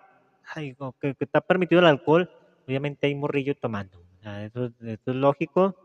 ay, 0.54 0.76
que, 1.00 1.14
que 1.14 1.24
está 1.24 1.40
permitido 1.40 1.80
el 1.80 1.86
alcohol, 1.86 2.30
obviamente 2.66 3.06
hay 3.06 3.14
morrillo 3.14 3.56
tomando. 3.56 4.07
Sea, 4.18 4.44
eso, 4.44 4.70
es 4.80 4.98
lógico. 5.06 5.76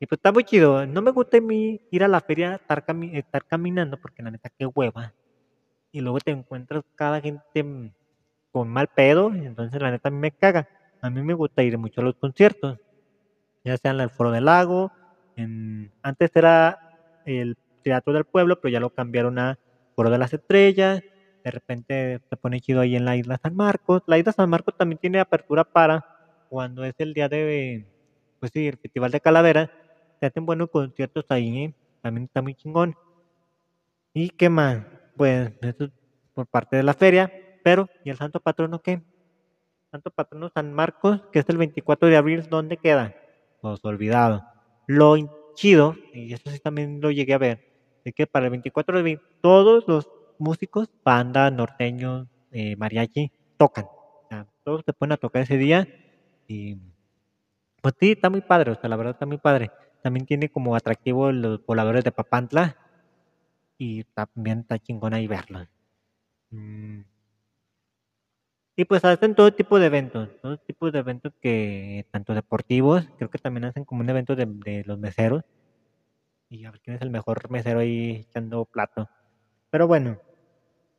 Y 0.00 0.06
pues 0.06 0.18
está 0.18 0.32
muy 0.32 0.44
chido. 0.44 0.86
No 0.86 1.02
me 1.02 1.12
gusta 1.12 1.38
a 1.38 1.40
mí 1.40 1.80
ir 1.90 2.04
a 2.04 2.08
la 2.08 2.20
feria, 2.22 2.56
estar, 2.56 2.84
cami- 2.84 3.16
estar 3.18 3.44
caminando, 3.46 3.98
porque 3.98 4.22
la 4.22 4.30
neta, 4.32 4.50
qué 4.58 4.66
hueva. 4.66 5.14
Y 5.92 6.00
luego 6.02 6.20
te 6.20 6.32
encuentras 6.32 6.84
cada 6.96 7.20
gente 7.20 7.64
mm, 7.64 7.92
con 8.52 8.68
mal 8.70 8.88
pedo, 8.88 9.32
entonces 9.34 9.80
la 9.82 9.90
neta 9.92 10.08
a 10.10 10.12
mí 10.12 10.18
me 10.18 10.32
caga. 10.32 10.68
A 11.02 11.10
mí 11.10 11.22
me 11.22 11.34
gusta 11.34 11.62
ir 11.64 11.78
mucho 11.78 12.00
a 12.02 12.04
los 12.04 12.16
conciertos, 12.16 12.78
ya 13.64 13.76
sea 13.78 13.92
en 13.92 14.00
el 14.00 14.10
Foro 14.10 14.30
del 14.32 14.46
Lago, 14.46 14.92
antes 16.02 16.30
era 16.34 16.78
el 17.24 17.56
Teatro 17.82 18.12
del 18.12 18.24
Pueblo, 18.24 18.56
pero 18.60 18.72
ya 18.72 18.80
lo 18.80 18.90
cambiaron 18.90 19.38
a 19.38 19.56
Foro 19.94 20.10
de 20.10 20.18
las 20.18 20.32
Estrellas, 20.32 21.02
de 21.44 21.50
repente 21.50 22.20
se 22.30 22.36
pone 22.36 22.60
chido 22.60 22.80
ahí 22.80 22.96
en 22.96 23.04
la 23.04 23.16
isla 23.16 23.38
San 23.42 23.54
Marcos. 23.54 24.02
La 24.06 24.18
isla 24.18 24.32
San 24.32 24.48
Marcos 24.50 24.74
también 24.76 24.98
tiene 24.98 25.20
apertura 25.20 25.64
para 25.64 26.02
cuando 26.54 26.84
es 26.84 26.94
el 26.98 27.14
día 27.14 27.28
de, 27.28 27.84
pues 28.38 28.52
sí, 28.54 28.68
el 28.68 28.76
Festival 28.76 29.10
de 29.10 29.20
Calaveras, 29.20 29.70
se 30.20 30.26
hacen 30.26 30.46
buenos 30.46 30.70
conciertos 30.70 31.24
ahí, 31.28 31.64
¿eh? 31.64 31.74
también 32.00 32.26
está 32.26 32.42
muy 32.42 32.54
chingón. 32.54 32.94
¿Y 34.12 34.28
qué 34.30 34.48
más? 34.48 34.84
Pues 35.16 35.50
eso 35.62 35.86
es 35.86 35.90
por 36.32 36.46
parte 36.46 36.76
de 36.76 36.84
la 36.84 36.94
feria, 36.94 37.32
pero 37.64 37.88
¿y 38.04 38.10
el 38.10 38.18
santo 38.18 38.38
patrono 38.38 38.80
qué? 38.80 39.02
Santo 39.90 40.12
patrono 40.12 40.48
San 40.48 40.72
Marcos, 40.72 41.22
que 41.32 41.40
es 41.40 41.48
el 41.48 41.58
24 41.58 42.08
de 42.08 42.16
abril, 42.16 42.46
¿dónde 42.48 42.76
queda? 42.76 43.16
Pues 43.60 43.84
olvidado. 43.84 44.44
Lo 44.86 45.16
chido, 45.56 45.96
y 46.12 46.34
eso 46.34 46.52
sí 46.52 46.60
también 46.60 47.00
lo 47.00 47.10
llegué 47.10 47.34
a 47.34 47.38
ver, 47.38 47.66
es 48.04 48.14
que 48.14 48.28
para 48.28 48.46
el 48.46 48.50
24 48.52 48.94
de 48.94 49.00
abril 49.00 49.20
todos 49.40 49.88
los 49.88 50.08
músicos, 50.38 50.88
banda, 51.04 51.50
norteños, 51.50 52.28
eh, 52.52 52.76
mariachi, 52.76 53.32
tocan. 53.56 53.86
O 53.86 54.26
sea, 54.28 54.46
todos 54.62 54.84
se 54.86 54.92
ponen 54.92 55.14
a 55.14 55.16
tocar 55.16 55.42
ese 55.42 55.58
día 55.58 55.88
y 56.48 56.78
pues 57.82 57.94
sí, 58.00 58.12
está 58.12 58.30
muy 58.30 58.40
padre, 58.40 58.70
o 58.72 58.74
sea, 58.74 58.88
la 58.88 58.96
verdad 58.96 59.12
está 59.14 59.26
muy 59.26 59.38
padre. 59.38 59.70
También 60.02 60.26
tiene 60.26 60.50
como 60.50 60.76
atractivo 60.76 61.32
los 61.32 61.64
voladores 61.66 62.04
de 62.04 62.12
Papantla 62.12 62.76
y 63.78 64.04
también 64.04 64.60
está 64.60 64.78
chingón 64.78 65.14
ahí 65.14 65.26
verlos. 65.26 65.68
Mm, 66.50 67.02
Y 68.76 68.84
pues 68.86 69.04
hacen 69.04 69.34
todo 69.34 69.52
tipo 69.54 69.78
de 69.78 69.86
eventos, 69.86 70.28
todo 70.42 70.58
tipo 70.58 70.90
de 70.90 70.98
eventos 70.98 71.32
que, 71.40 72.06
tanto 72.10 72.34
deportivos, 72.34 73.06
creo 73.18 73.30
que 73.30 73.38
también 73.38 73.64
hacen 73.66 73.84
como 73.84 74.00
un 74.00 74.10
evento 74.10 74.34
de, 74.34 74.46
de 74.46 74.82
los 74.84 74.98
meseros 74.98 75.44
y 76.48 76.64
a 76.64 76.70
ver 76.70 76.80
quién 76.80 76.96
es 76.96 77.02
el 77.02 77.10
mejor 77.10 77.50
mesero 77.50 77.80
ahí 77.80 78.26
echando 78.28 78.64
plato. 78.64 79.08
Pero 79.70 79.86
bueno, 79.86 80.18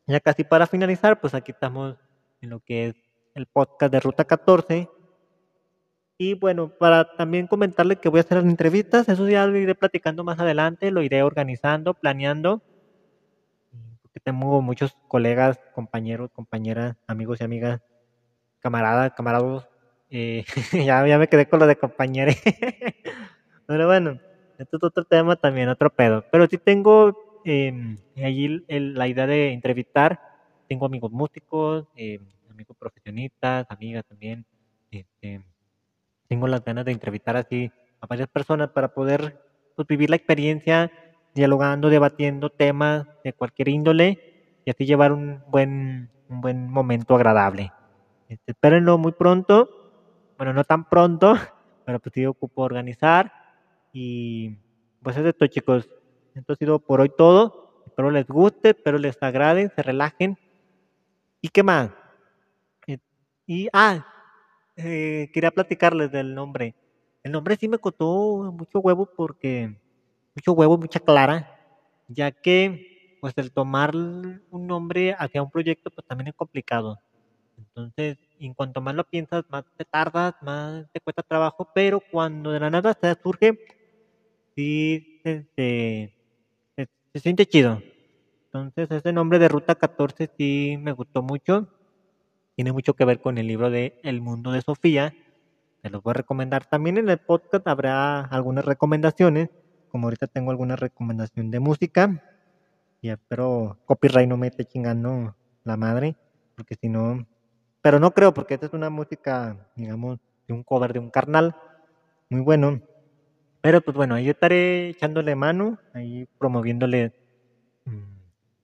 ya 0.07 0.19
casi 0.19 0.43
para 0.43 0.67
finalizar, 0.67 1.19
pues 1.21 1.33
aquí 1.33 1.51
estamos 1.51 1.97
en 2.41 2.49
lo 2.51 2.59
que 2.61 2.87
es 2.87 2.95
el 3.35 3.47
podcast 3.47 3.91
de 3.91 3.99
Ruta 3.99 4.25
14. 4.25 4.89
Y 6.17 6.33
bueno, 6.33 6.73
para 6.77 7.05
también 7.15 7.47
comentarle 7.47 7.95
que 7.97 8.09
voy 8.09 8.19
a 8.19 8.21
hacer 8.23 8.37
las 8.39 8.45
entrevistas, 8.47 9.07
eso 9.07 9.27
ya 9.29 9.45
lo 9.47 9.57
iré 9.57 9.75
platicando 9.75 10.23
más 10.25 10.39
adelante, 10.39 10.91
lo 10.91 11.01
iré 11.01 11.23
organizando, 11.23 11.93
planeando, 11.93 12.63
porque 14.01 14.19
tengo 14.19 14.61
muchos 14.61 14.97
colegas, 15.07 15.57
compañeros, 15.71 16.29
compañeras, 16.33 16.95
amigos 17.07 17.41
y 17.41 17.43
amigas, 17.43 17.79
camaradas, 18.61 19.13
camarados, 19.15 19.67
eh, 20.09 20.45
ya, 20.89 21.07
ya 21.07 21.19
me 21.19 21.27
quedé 21.29 21.47
con 21.47 21.59
lo 21.59 21.67
de 21.67 21.77
compañeros. 21.77 22.35
Pero 23.67 23.87
bueno, 23.87 24.19
esto 24.57 24.77
es 24.77 24.83
otro 24.83 25.05
tema 25.05 25.35
también, 25.37 25.69
otro 25.69 25.89
pedo. 25.91 26.25
Pero 26.31 26.47
sí 26.47 26.57
tengo 26.57 27.17
eh, 27.43 27.73
allí 28.17 28.63
el- 28.67 28.93
la 28.95 29.07
idea 29.07 29.27
de 29.27 29.53
entrevistar, 29.53 30.19
tengo 30.67 30.85
amigos 30.85 31.11
músicos, 31.11 31.85
eh, 31.95 32.19
amigos 32.49 32.77
profesionistas, 32.79 33.65
amigas 33.69 34.05
también, 34.07 34.45
este, 34.91 35.43
tengo 36.27 36.47
las 36.47 36.63
ganas 36.63 36.85
de 36.85 36.91
entrevistar 36.91 37.37
así 37.37 37.71
a 38.01 38.07
varias 38.07 38.27
personas 38.29 38.69
para 38.69 38.89
poder 38.93 39.39
pues, 39.75 39.87
vivir 39.87 40.09
la 40.09 40.15
experiencia 40.15 40.91
dialogando, 41.33 41.89
debatiendo 41.89 42.49
temas 42.49 43.05
de 43.23 43.33
cualquier 43.33 43.69
índole 43.69 44.59
y 44.65 44.71
así 44.71 44.85
llevar 44.85 45.11
un 45.11 45.43
buen, 45.47 46.09
un 46.29 46.41
buen 46.41 46.69
momento 46.69 47.15
agradable. 47.15 47.71
Este, 48.29 48.51
espérenlo 48.53 48.97
muy 48.97 49.11
pronto, 49.11 49.69
bueno, 50.37 50.53
no 50.53 50.63
tan 50.63 50.87
pronto, 50.89 51.35
pero 51.85 51.99
pues 51.99 52.13
sí 52.13 52.25
ocupo 52.25 52.63
organizar 52.63 53.31
y 53.93 54.57
pues 55.03 55.17
es 55.17 55.25
esto 55.25 55.47
chicos, 55.47 55.89
esto 56.33 56.53
ha 56.53 56.55
sido 56.55 56.79
por 56.79 57.01
hoy 57.01 57.11
todo, 57.15 57.83
espero 57.85 58.11
les 58.11 58.27
guste, 58.27 58.69
espero 58.69 58.97
les 58.97 59.21
agrade, 59.21 59.71
se 59.75 59.83
relajen 59.83 60.37
y 61.41 61.49
qué 61.49 61.63
más. 61.63 61.91
Eh, 62.87 62.97
Y, 63.45 63.69
ah, 63.73 64.05
eh, 64.77 65.29
quería 65.33 65.51
platicarles 65.51 66.11
del 66.11 66.35
nombre. 66.35 66.75
El 67.23 67.31
nombre 67.31 67.55
sí 67.57 67.67
me 67.67 67.79
costó 67.79 68.51
mucho 68.53 68.79
huevo 68.79 69.09
porque, 69.15 69.75
mucho 70.35 70.53
huevo, 70.53 70.77
mucha 70.77 70.99
clara, 71.01 71.47
ya 72.07 72.31
que, 72.31 72.79
pues 73.21 73.33
el 73.37 73.51
tomar 73.53 73.95
un 73.95 74.67
nombre 74.67 75.15
hacia 75.19 75.43
un 75.43 75.51
proyecto, 75.51 75.91
pues 75.91 76.05
también 76.07 76.29
es 76.29 76.35
complicado. 76.35 76.99
Entonces, 77.57 78.17
en 78.39 78.53
cuanto 78.55 78.81
más 78.81 78.95
lo 78.95 79.05
piensas, 79.05 79.43
más 79.49 79.63
te 79.77 79.85
tardas, 79.85 80.33
más 80.41 80.85
te 80.93 81.01
cuesta 81.01 81.23
trabajo, 81.23 81.67
pero 81.73 82.01
cuando 82.09 82.51
de 82.51 82.59
la 82.61 82.69
nada 82.71 82.93
te 82.95 83.13
surge, 83.23 83.59
sí 84.55 85.05
se, 85.23 85.45
se- 85.55 86.13
se- 86.77 86.87
se 87.13 87.21
siente 87.21 87.45
chido. 87.47 87.83
Entonces, 88.53 88.91
ese 88.91 89.13
nombre 89.13 89.39
de 89.39 89.49
Ruta 89.49 89.75
14 89.75 90.29
sí 90.37 90.77
me 90.79 90.93
gustó 90.93 91.23
mucho 91.23 91.69
tiene 92.55 92.71
mucho 92.71 92.93
que 92.93 93.05
ver 93.05 93.19
con 93.19 93.37
el 93.37 93.47
libro 93.47 93.69
de 93.69 93.99
El 94.01 94.21
mundo 94.21 94.51
de 94.51 94.61
Sofía. 94.61 95.13
Te 95.81 95.89
los 95.89 96.01
voy 96.01 96.11
a 96.11 96.13
recomendar. 96.15 96.65
También 96.65 96.97
en 96.97 97.09
el 97.09 97.17
podcast 97.17 97.67
habrá 97.67 98.21
algunas 98.21 98.63
recomendaciones, 98.63 99.49
como 99.89 100.07
ahorita 100.07 100.27
tengo 100.27 100.51
alguna 100.51 100.77
recomendación 100.77 101.51
de 101.51 101.59
música. 101.59 102.23
Y 103.01 103.09
espero 103.09 103.77
copyright 103.85 104.29
no 104.29 104.37
me 104.37 104.47
esté 104.47 104.65
chingando 104.65 105.35
la 105.63 105.77
madre, 105.77 106.15
porque 106.55 106.75
si 106.75 106.87
no... 106.89 107.27
Pero 107.81 107.99
no 107.99 108.11
creo, 108.11 108.33
porque 108.33 108.55
esta 108.55 108.65
es 108.65 108.73
una 108.73 108.89
música, 108.89 109.69
digamos, 109.75 110.17
de 110.47 110.53
un 110.53 110.63
cover 110.63 110.93
de 110.93 110.99
un 110.99 111.11
carnal, 111.11 111.55
muy 112.29 112.41
bueno. 112.41 112.81
Pero 113.61 113.81
pues 113.81 113.95
bueno, 113.97 114.15
ahí 114.15 114.29
estaré 114.29 114.89
echándole 114.89 115.35
mano, 115.35 115.77
ahí 115.93 116.27
promoviéndole 116.39 117.13
mm, 117.83 118.15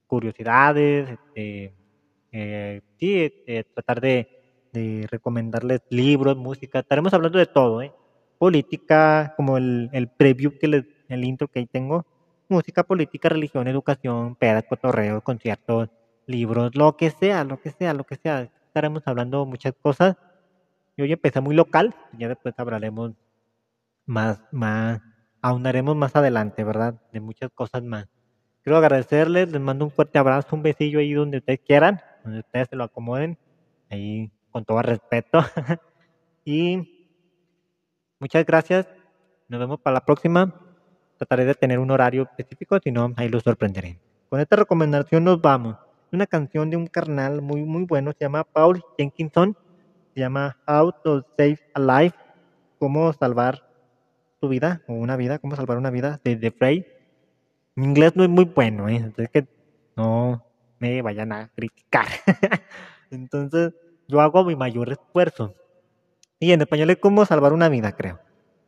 curiosidades, 0.08 1.10
este, 1.10 1.76
eh, 2.32 2.82
sí, 2.98 3.44
eh, 3.48 3.64
tratar 3.74 4.02
de, 4.02 4.28
de 4.74 5.08
recomendarles 5.10 5.82
libros, 5.90 6.38
música, 6.38 6.80
estaremos 6.80 7.14
hablando 7.14 7.40
de 7.40 7.46
todo, 7.46 7.82
¿eh? 7.82 7.94
Política, 8.38 9.34
como 9.38 9.58
el, 9.58 9.90
el 9.92 10.08
preview, 10.08 10.58
que 10.58 10.68
les, 10.68 10.86
el 11.10 11.24
intro 11.24 11.48
que 11.48 11.60
ahí 11.60 11.66
tengo, 11.68 12.06
música, 12.50 12.84
política, 12.84 13.30
religión, 13.30 13.68
educación, 13.68 14.36
pedas, 14.36 14.66
cotorreo, 14.68 15.22
conciertos, 15.22 15.90
libros, 16.28 16.76
lo 16.76 16.98
que 16.98 17.10
sea, 17.12 17.44
lo 17.44 17.60
que 17.62 17.72
sea, 17.72 17.94
lo 17.94 18.04
que 18.04 18.16
sea, 18.16 18.50
estaremos 18.68 19.04
hablando 19.06 19.46
muchas 19.46 19.74
cosas. 19.82 20.18
Yo 20.98 21.06
ya 21.06 21.14
empecé 21.14 21.42
muy 21.42 21.56
local, 21.56 21.96
ya 22.18 22.28
después 22.28 22.54
hablaremos 22.58 23.14
más, 24.06 24.42
más, 24.52 25.02
ahondaremos 25.42 25.96
más 25.96 26.16
adelante, 26.16 26.64
¿verdad? 26.64 26.96
De 27.12 27.20
muchas 27.20 27.50
cosas 27.54 27.84
más. 27.84 28.08
Quiero 28.64 28.78
agradecerles, 28.78 29.52
les 29.52 29.62
mando 29.62 29.86
un 29.86 29.92
fuerte 29.92 30.20
abrazo, 30.20 30.56
un 30.56 30.62
besillo 30.62 31.00
ahí 31.00 31.14
donde 31.14 31.40
ustedes 31.40 31.62
quieran, 31.66 32.02
donde 32.24 32.40
ustedes 32.40 32.68
se 32.70 32.76
lo 32.76 32.84
acomoden, 32.84 33.38
ahí 33.90 34.32
con 34.52 34.66
todo 34.66 34.82
respeto. 34.82 35.40
y 36.46 37.10
muchas 38.20 38.46
gracias. 38.46 38.88
Nos 39.48 39.60
vemos 39.60 39.80
para 39.80 39.96
la 39.96 40.06
próxima. 40.06 40.54
Trataré 41.18 41.46
de 41.46 41.56
tener 41.56 41.80
un 41.80 41.92
horario 41.92 42.24
específico, 42.24 42.80
si 42.84 42.92
no, 42.92 43.14
ahí 43.18 43.30
los 43.30 43.44
sorprenderé. 43.44 44.00
Con 44.30 44.40
esta 44.40 44.56
recomendación 44.56 45.24
nos 45.24 45.42
vamos. 45.42 45.78
Una 46.12 46.26
canción 46.26 46.70
de 46.70 46.78
un 46.78 46.88
carnal 46.88 47.42
muy, 47.42 47.64
muy 47.64 47.86
bueno, 47.86 48.12
se 48.12 48.26
llama 48.26 48.44
Paul 48.44 48.84
Jenkinson. 48.98 49.56
Se 50.14 50.20
llama 50.20 50.58
How 50.68 50.92
to 51.04 51.26
Save 51.38 51.60
a 51.74 51.80
Life. 51.80 52.18
Cómo 52.80 53.14
salvar 53.14 53.72
tu 54.40 54.50
vida, 54.50 54.82
o 54.88 54.94
una 54.94 55.16
vida, 55.16 55.38
cómo 55.40 55.56
salvar 55.56 55.78
una 55.78 55.92
vida, 55.92 56.20
de 56.24 56.36
The 56.36 56.52
Frey. 56.52 56.86
Mi 57.76 57.86
inglés 57.86 58.16
no 58.16 58.24
es 58.24 58.30
muy 58.30 58.46
bueno, 58.46 58.90
¿eh? 58.90 58.96
entonces 58.98 59.30
que 59.30 59.48
no 59.96 60.44
me 60.82 61.02
vayan 61.04 61.32
a 61.32 61.48
criticar. 61.56 62.08
entonces, 63.12 63.74
yo 64.08 64.20
hago 64.20 64.44
mi 64.44 64.56
mayor 64.56 64.92
esfuerzo. 64.92 65.54
Y 66.40 66.52
en 66.52 66.62
español 66.62 66.90
es 66.90 66.98
como 66.98 67.24
salvar 67.24 67.54
una 67.54 67.70
vida, 67.70 67.92
creo. 67.92 68.20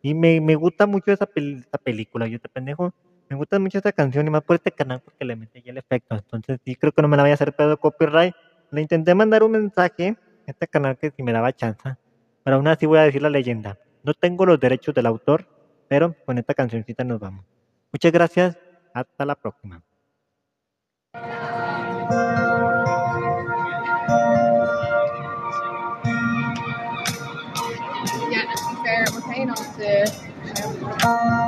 Y 0.03 0.14
me, 0.14 0.39
me 0.39 0.55
gusta 0.55 0.86
mucho 0.86 1.11
esa, 1.11 1.28
esa 1.36 1.78
película, 1.80 2.28
yo 2.28 2.39
te 2.39 2.49
pendejo. 2.49 2.93
Me 3.30 3.36
gusta 3.36 3.57
mucho 3.57 3.80
esta 3.80 3.91
canción 3.91 4.28
y 4.28 4.30
más 4.30 4.43
por 4.43 4.57
este 4.57 4.72
canal 4.72 5.01
porque 5.03 5.26
le 5.26 5.36
metí 5.36 5.64
ya 5.64 5.72
el 5.72 5.80
efecto. 5.80 6.16
Entonces, 6.16 6.59
sí, 6.64 6.76
creo 6.76 6.91
que 6.91 7.01
no 7.01 7.07
me 7.07 7.18
la 7.18 7.24
voy 7.24 7.32
a 7.32 7.34
hacer 7.34 7.53
pedo 7.53 7.78
copyright. 7.78 8.36
Le 8.70 8.82
intenté 8.82 9.16
mandar 9.16 9.41
un 9.41 9.51
mensaje 9.51 10.16
a 10.47 10.51
este 10.51 10.68
canal 10.68 10.97
que 10.97 11.09
si 11.09 11.24
me 11.24 11.34
daba 11.34 11.51
chance. 11.51 11.95
Pero 12.43 12.57
aún 12.57 12.68
así 12.68 12.86
voy 12.86 12.99
a 12.99 13.03
decir 13.03 13.24
la 13.24 13.30
leyenda. 13.30 13.80
No 14.03 14.14
tengo 14.14 14.45
los 14.45 14.59
derechos 14.59 14.93
del 14.93 15.07
autor, 15.07 15.47
pero 15.88 16.16
con 16.26 16.38
esta 16.38 16.53
cancioncita 16.53 17.03
nos 17.03 17.20
vamos. 17.20 17.43
Muchas 17.91 18.11
gracias. 18.11 18.57
Hasta 18.93 19.26
la 19.26 19.34
próxima. 19.34 19.82
Yeah, 22.10 22.16
be 28.70 28.76
fair, 28.84 29.06
we're 29.14 29.22
paying 29.34 29.49
off 29.51 29.78
the. 29.78 31.42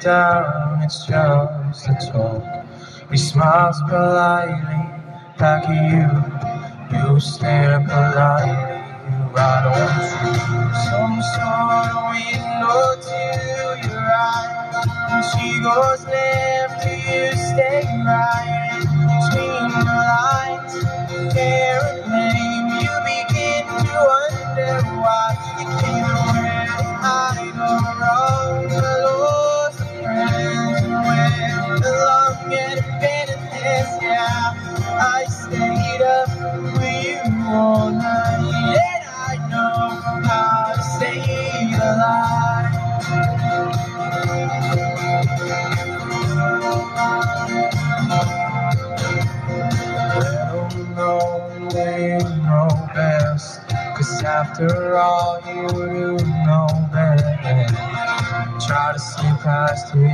Down, 0.00 0.82
it's 0.82 1.06
just 1.06 1.88
a 1.88 2.12
talk. 2.12 2.42
He 3.10 3.16
smiles 3.16 3.80
politely 3.88 4.82
back 5.38 5.64
at 5.68 5.92
you. 5.92 6.98
You 6.98 7.20
stare 7.20 7.80
politely 7.80 8.78
right 9.32 9.66
on 9.66 9.88
through 10.08 10.74
some 10.88 11.22
sort 11.34 11.88
of 11.88 12.10
window 12.10 12.96
to 13.06 13.20
your 13.88 14.00
right. 14.00 14.84
When 15.10 15.22
she 15.32 15.60
goes 15.62 16.04
left, 16.06 16.82
do 16.84 16.90
you 16.90 17.32
stay 17.34 18.02
right? 18.04 18.47
After 54.60 54.96
all, 54.96 55.40
you 55.46 56.16
know 56.44 56.66
best. 56.92 57.24
Try 58.66 58.92
to 58.92 58.98
see 58.98 59.32
past 59.42 59.94
his 59.94 60.07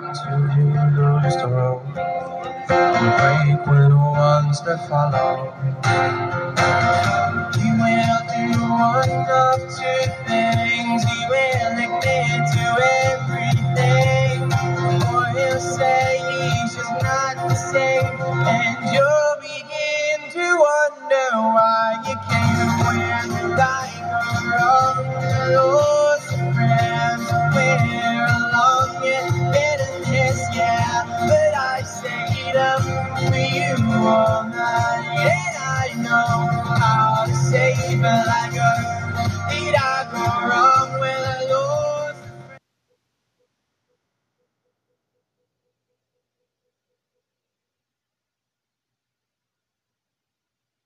choice. 0.00 0.20
To 0.22 0.30
you, 0.60 0.72
the 1.36 1.48
road. 1.48 1.82
You 2.84 3.10
break 3.18 3.66
with 3.66 3.90
the 3.90 3.96
ones 3.96 4.62
that 4.64 4.88
follow. 4.88 5.25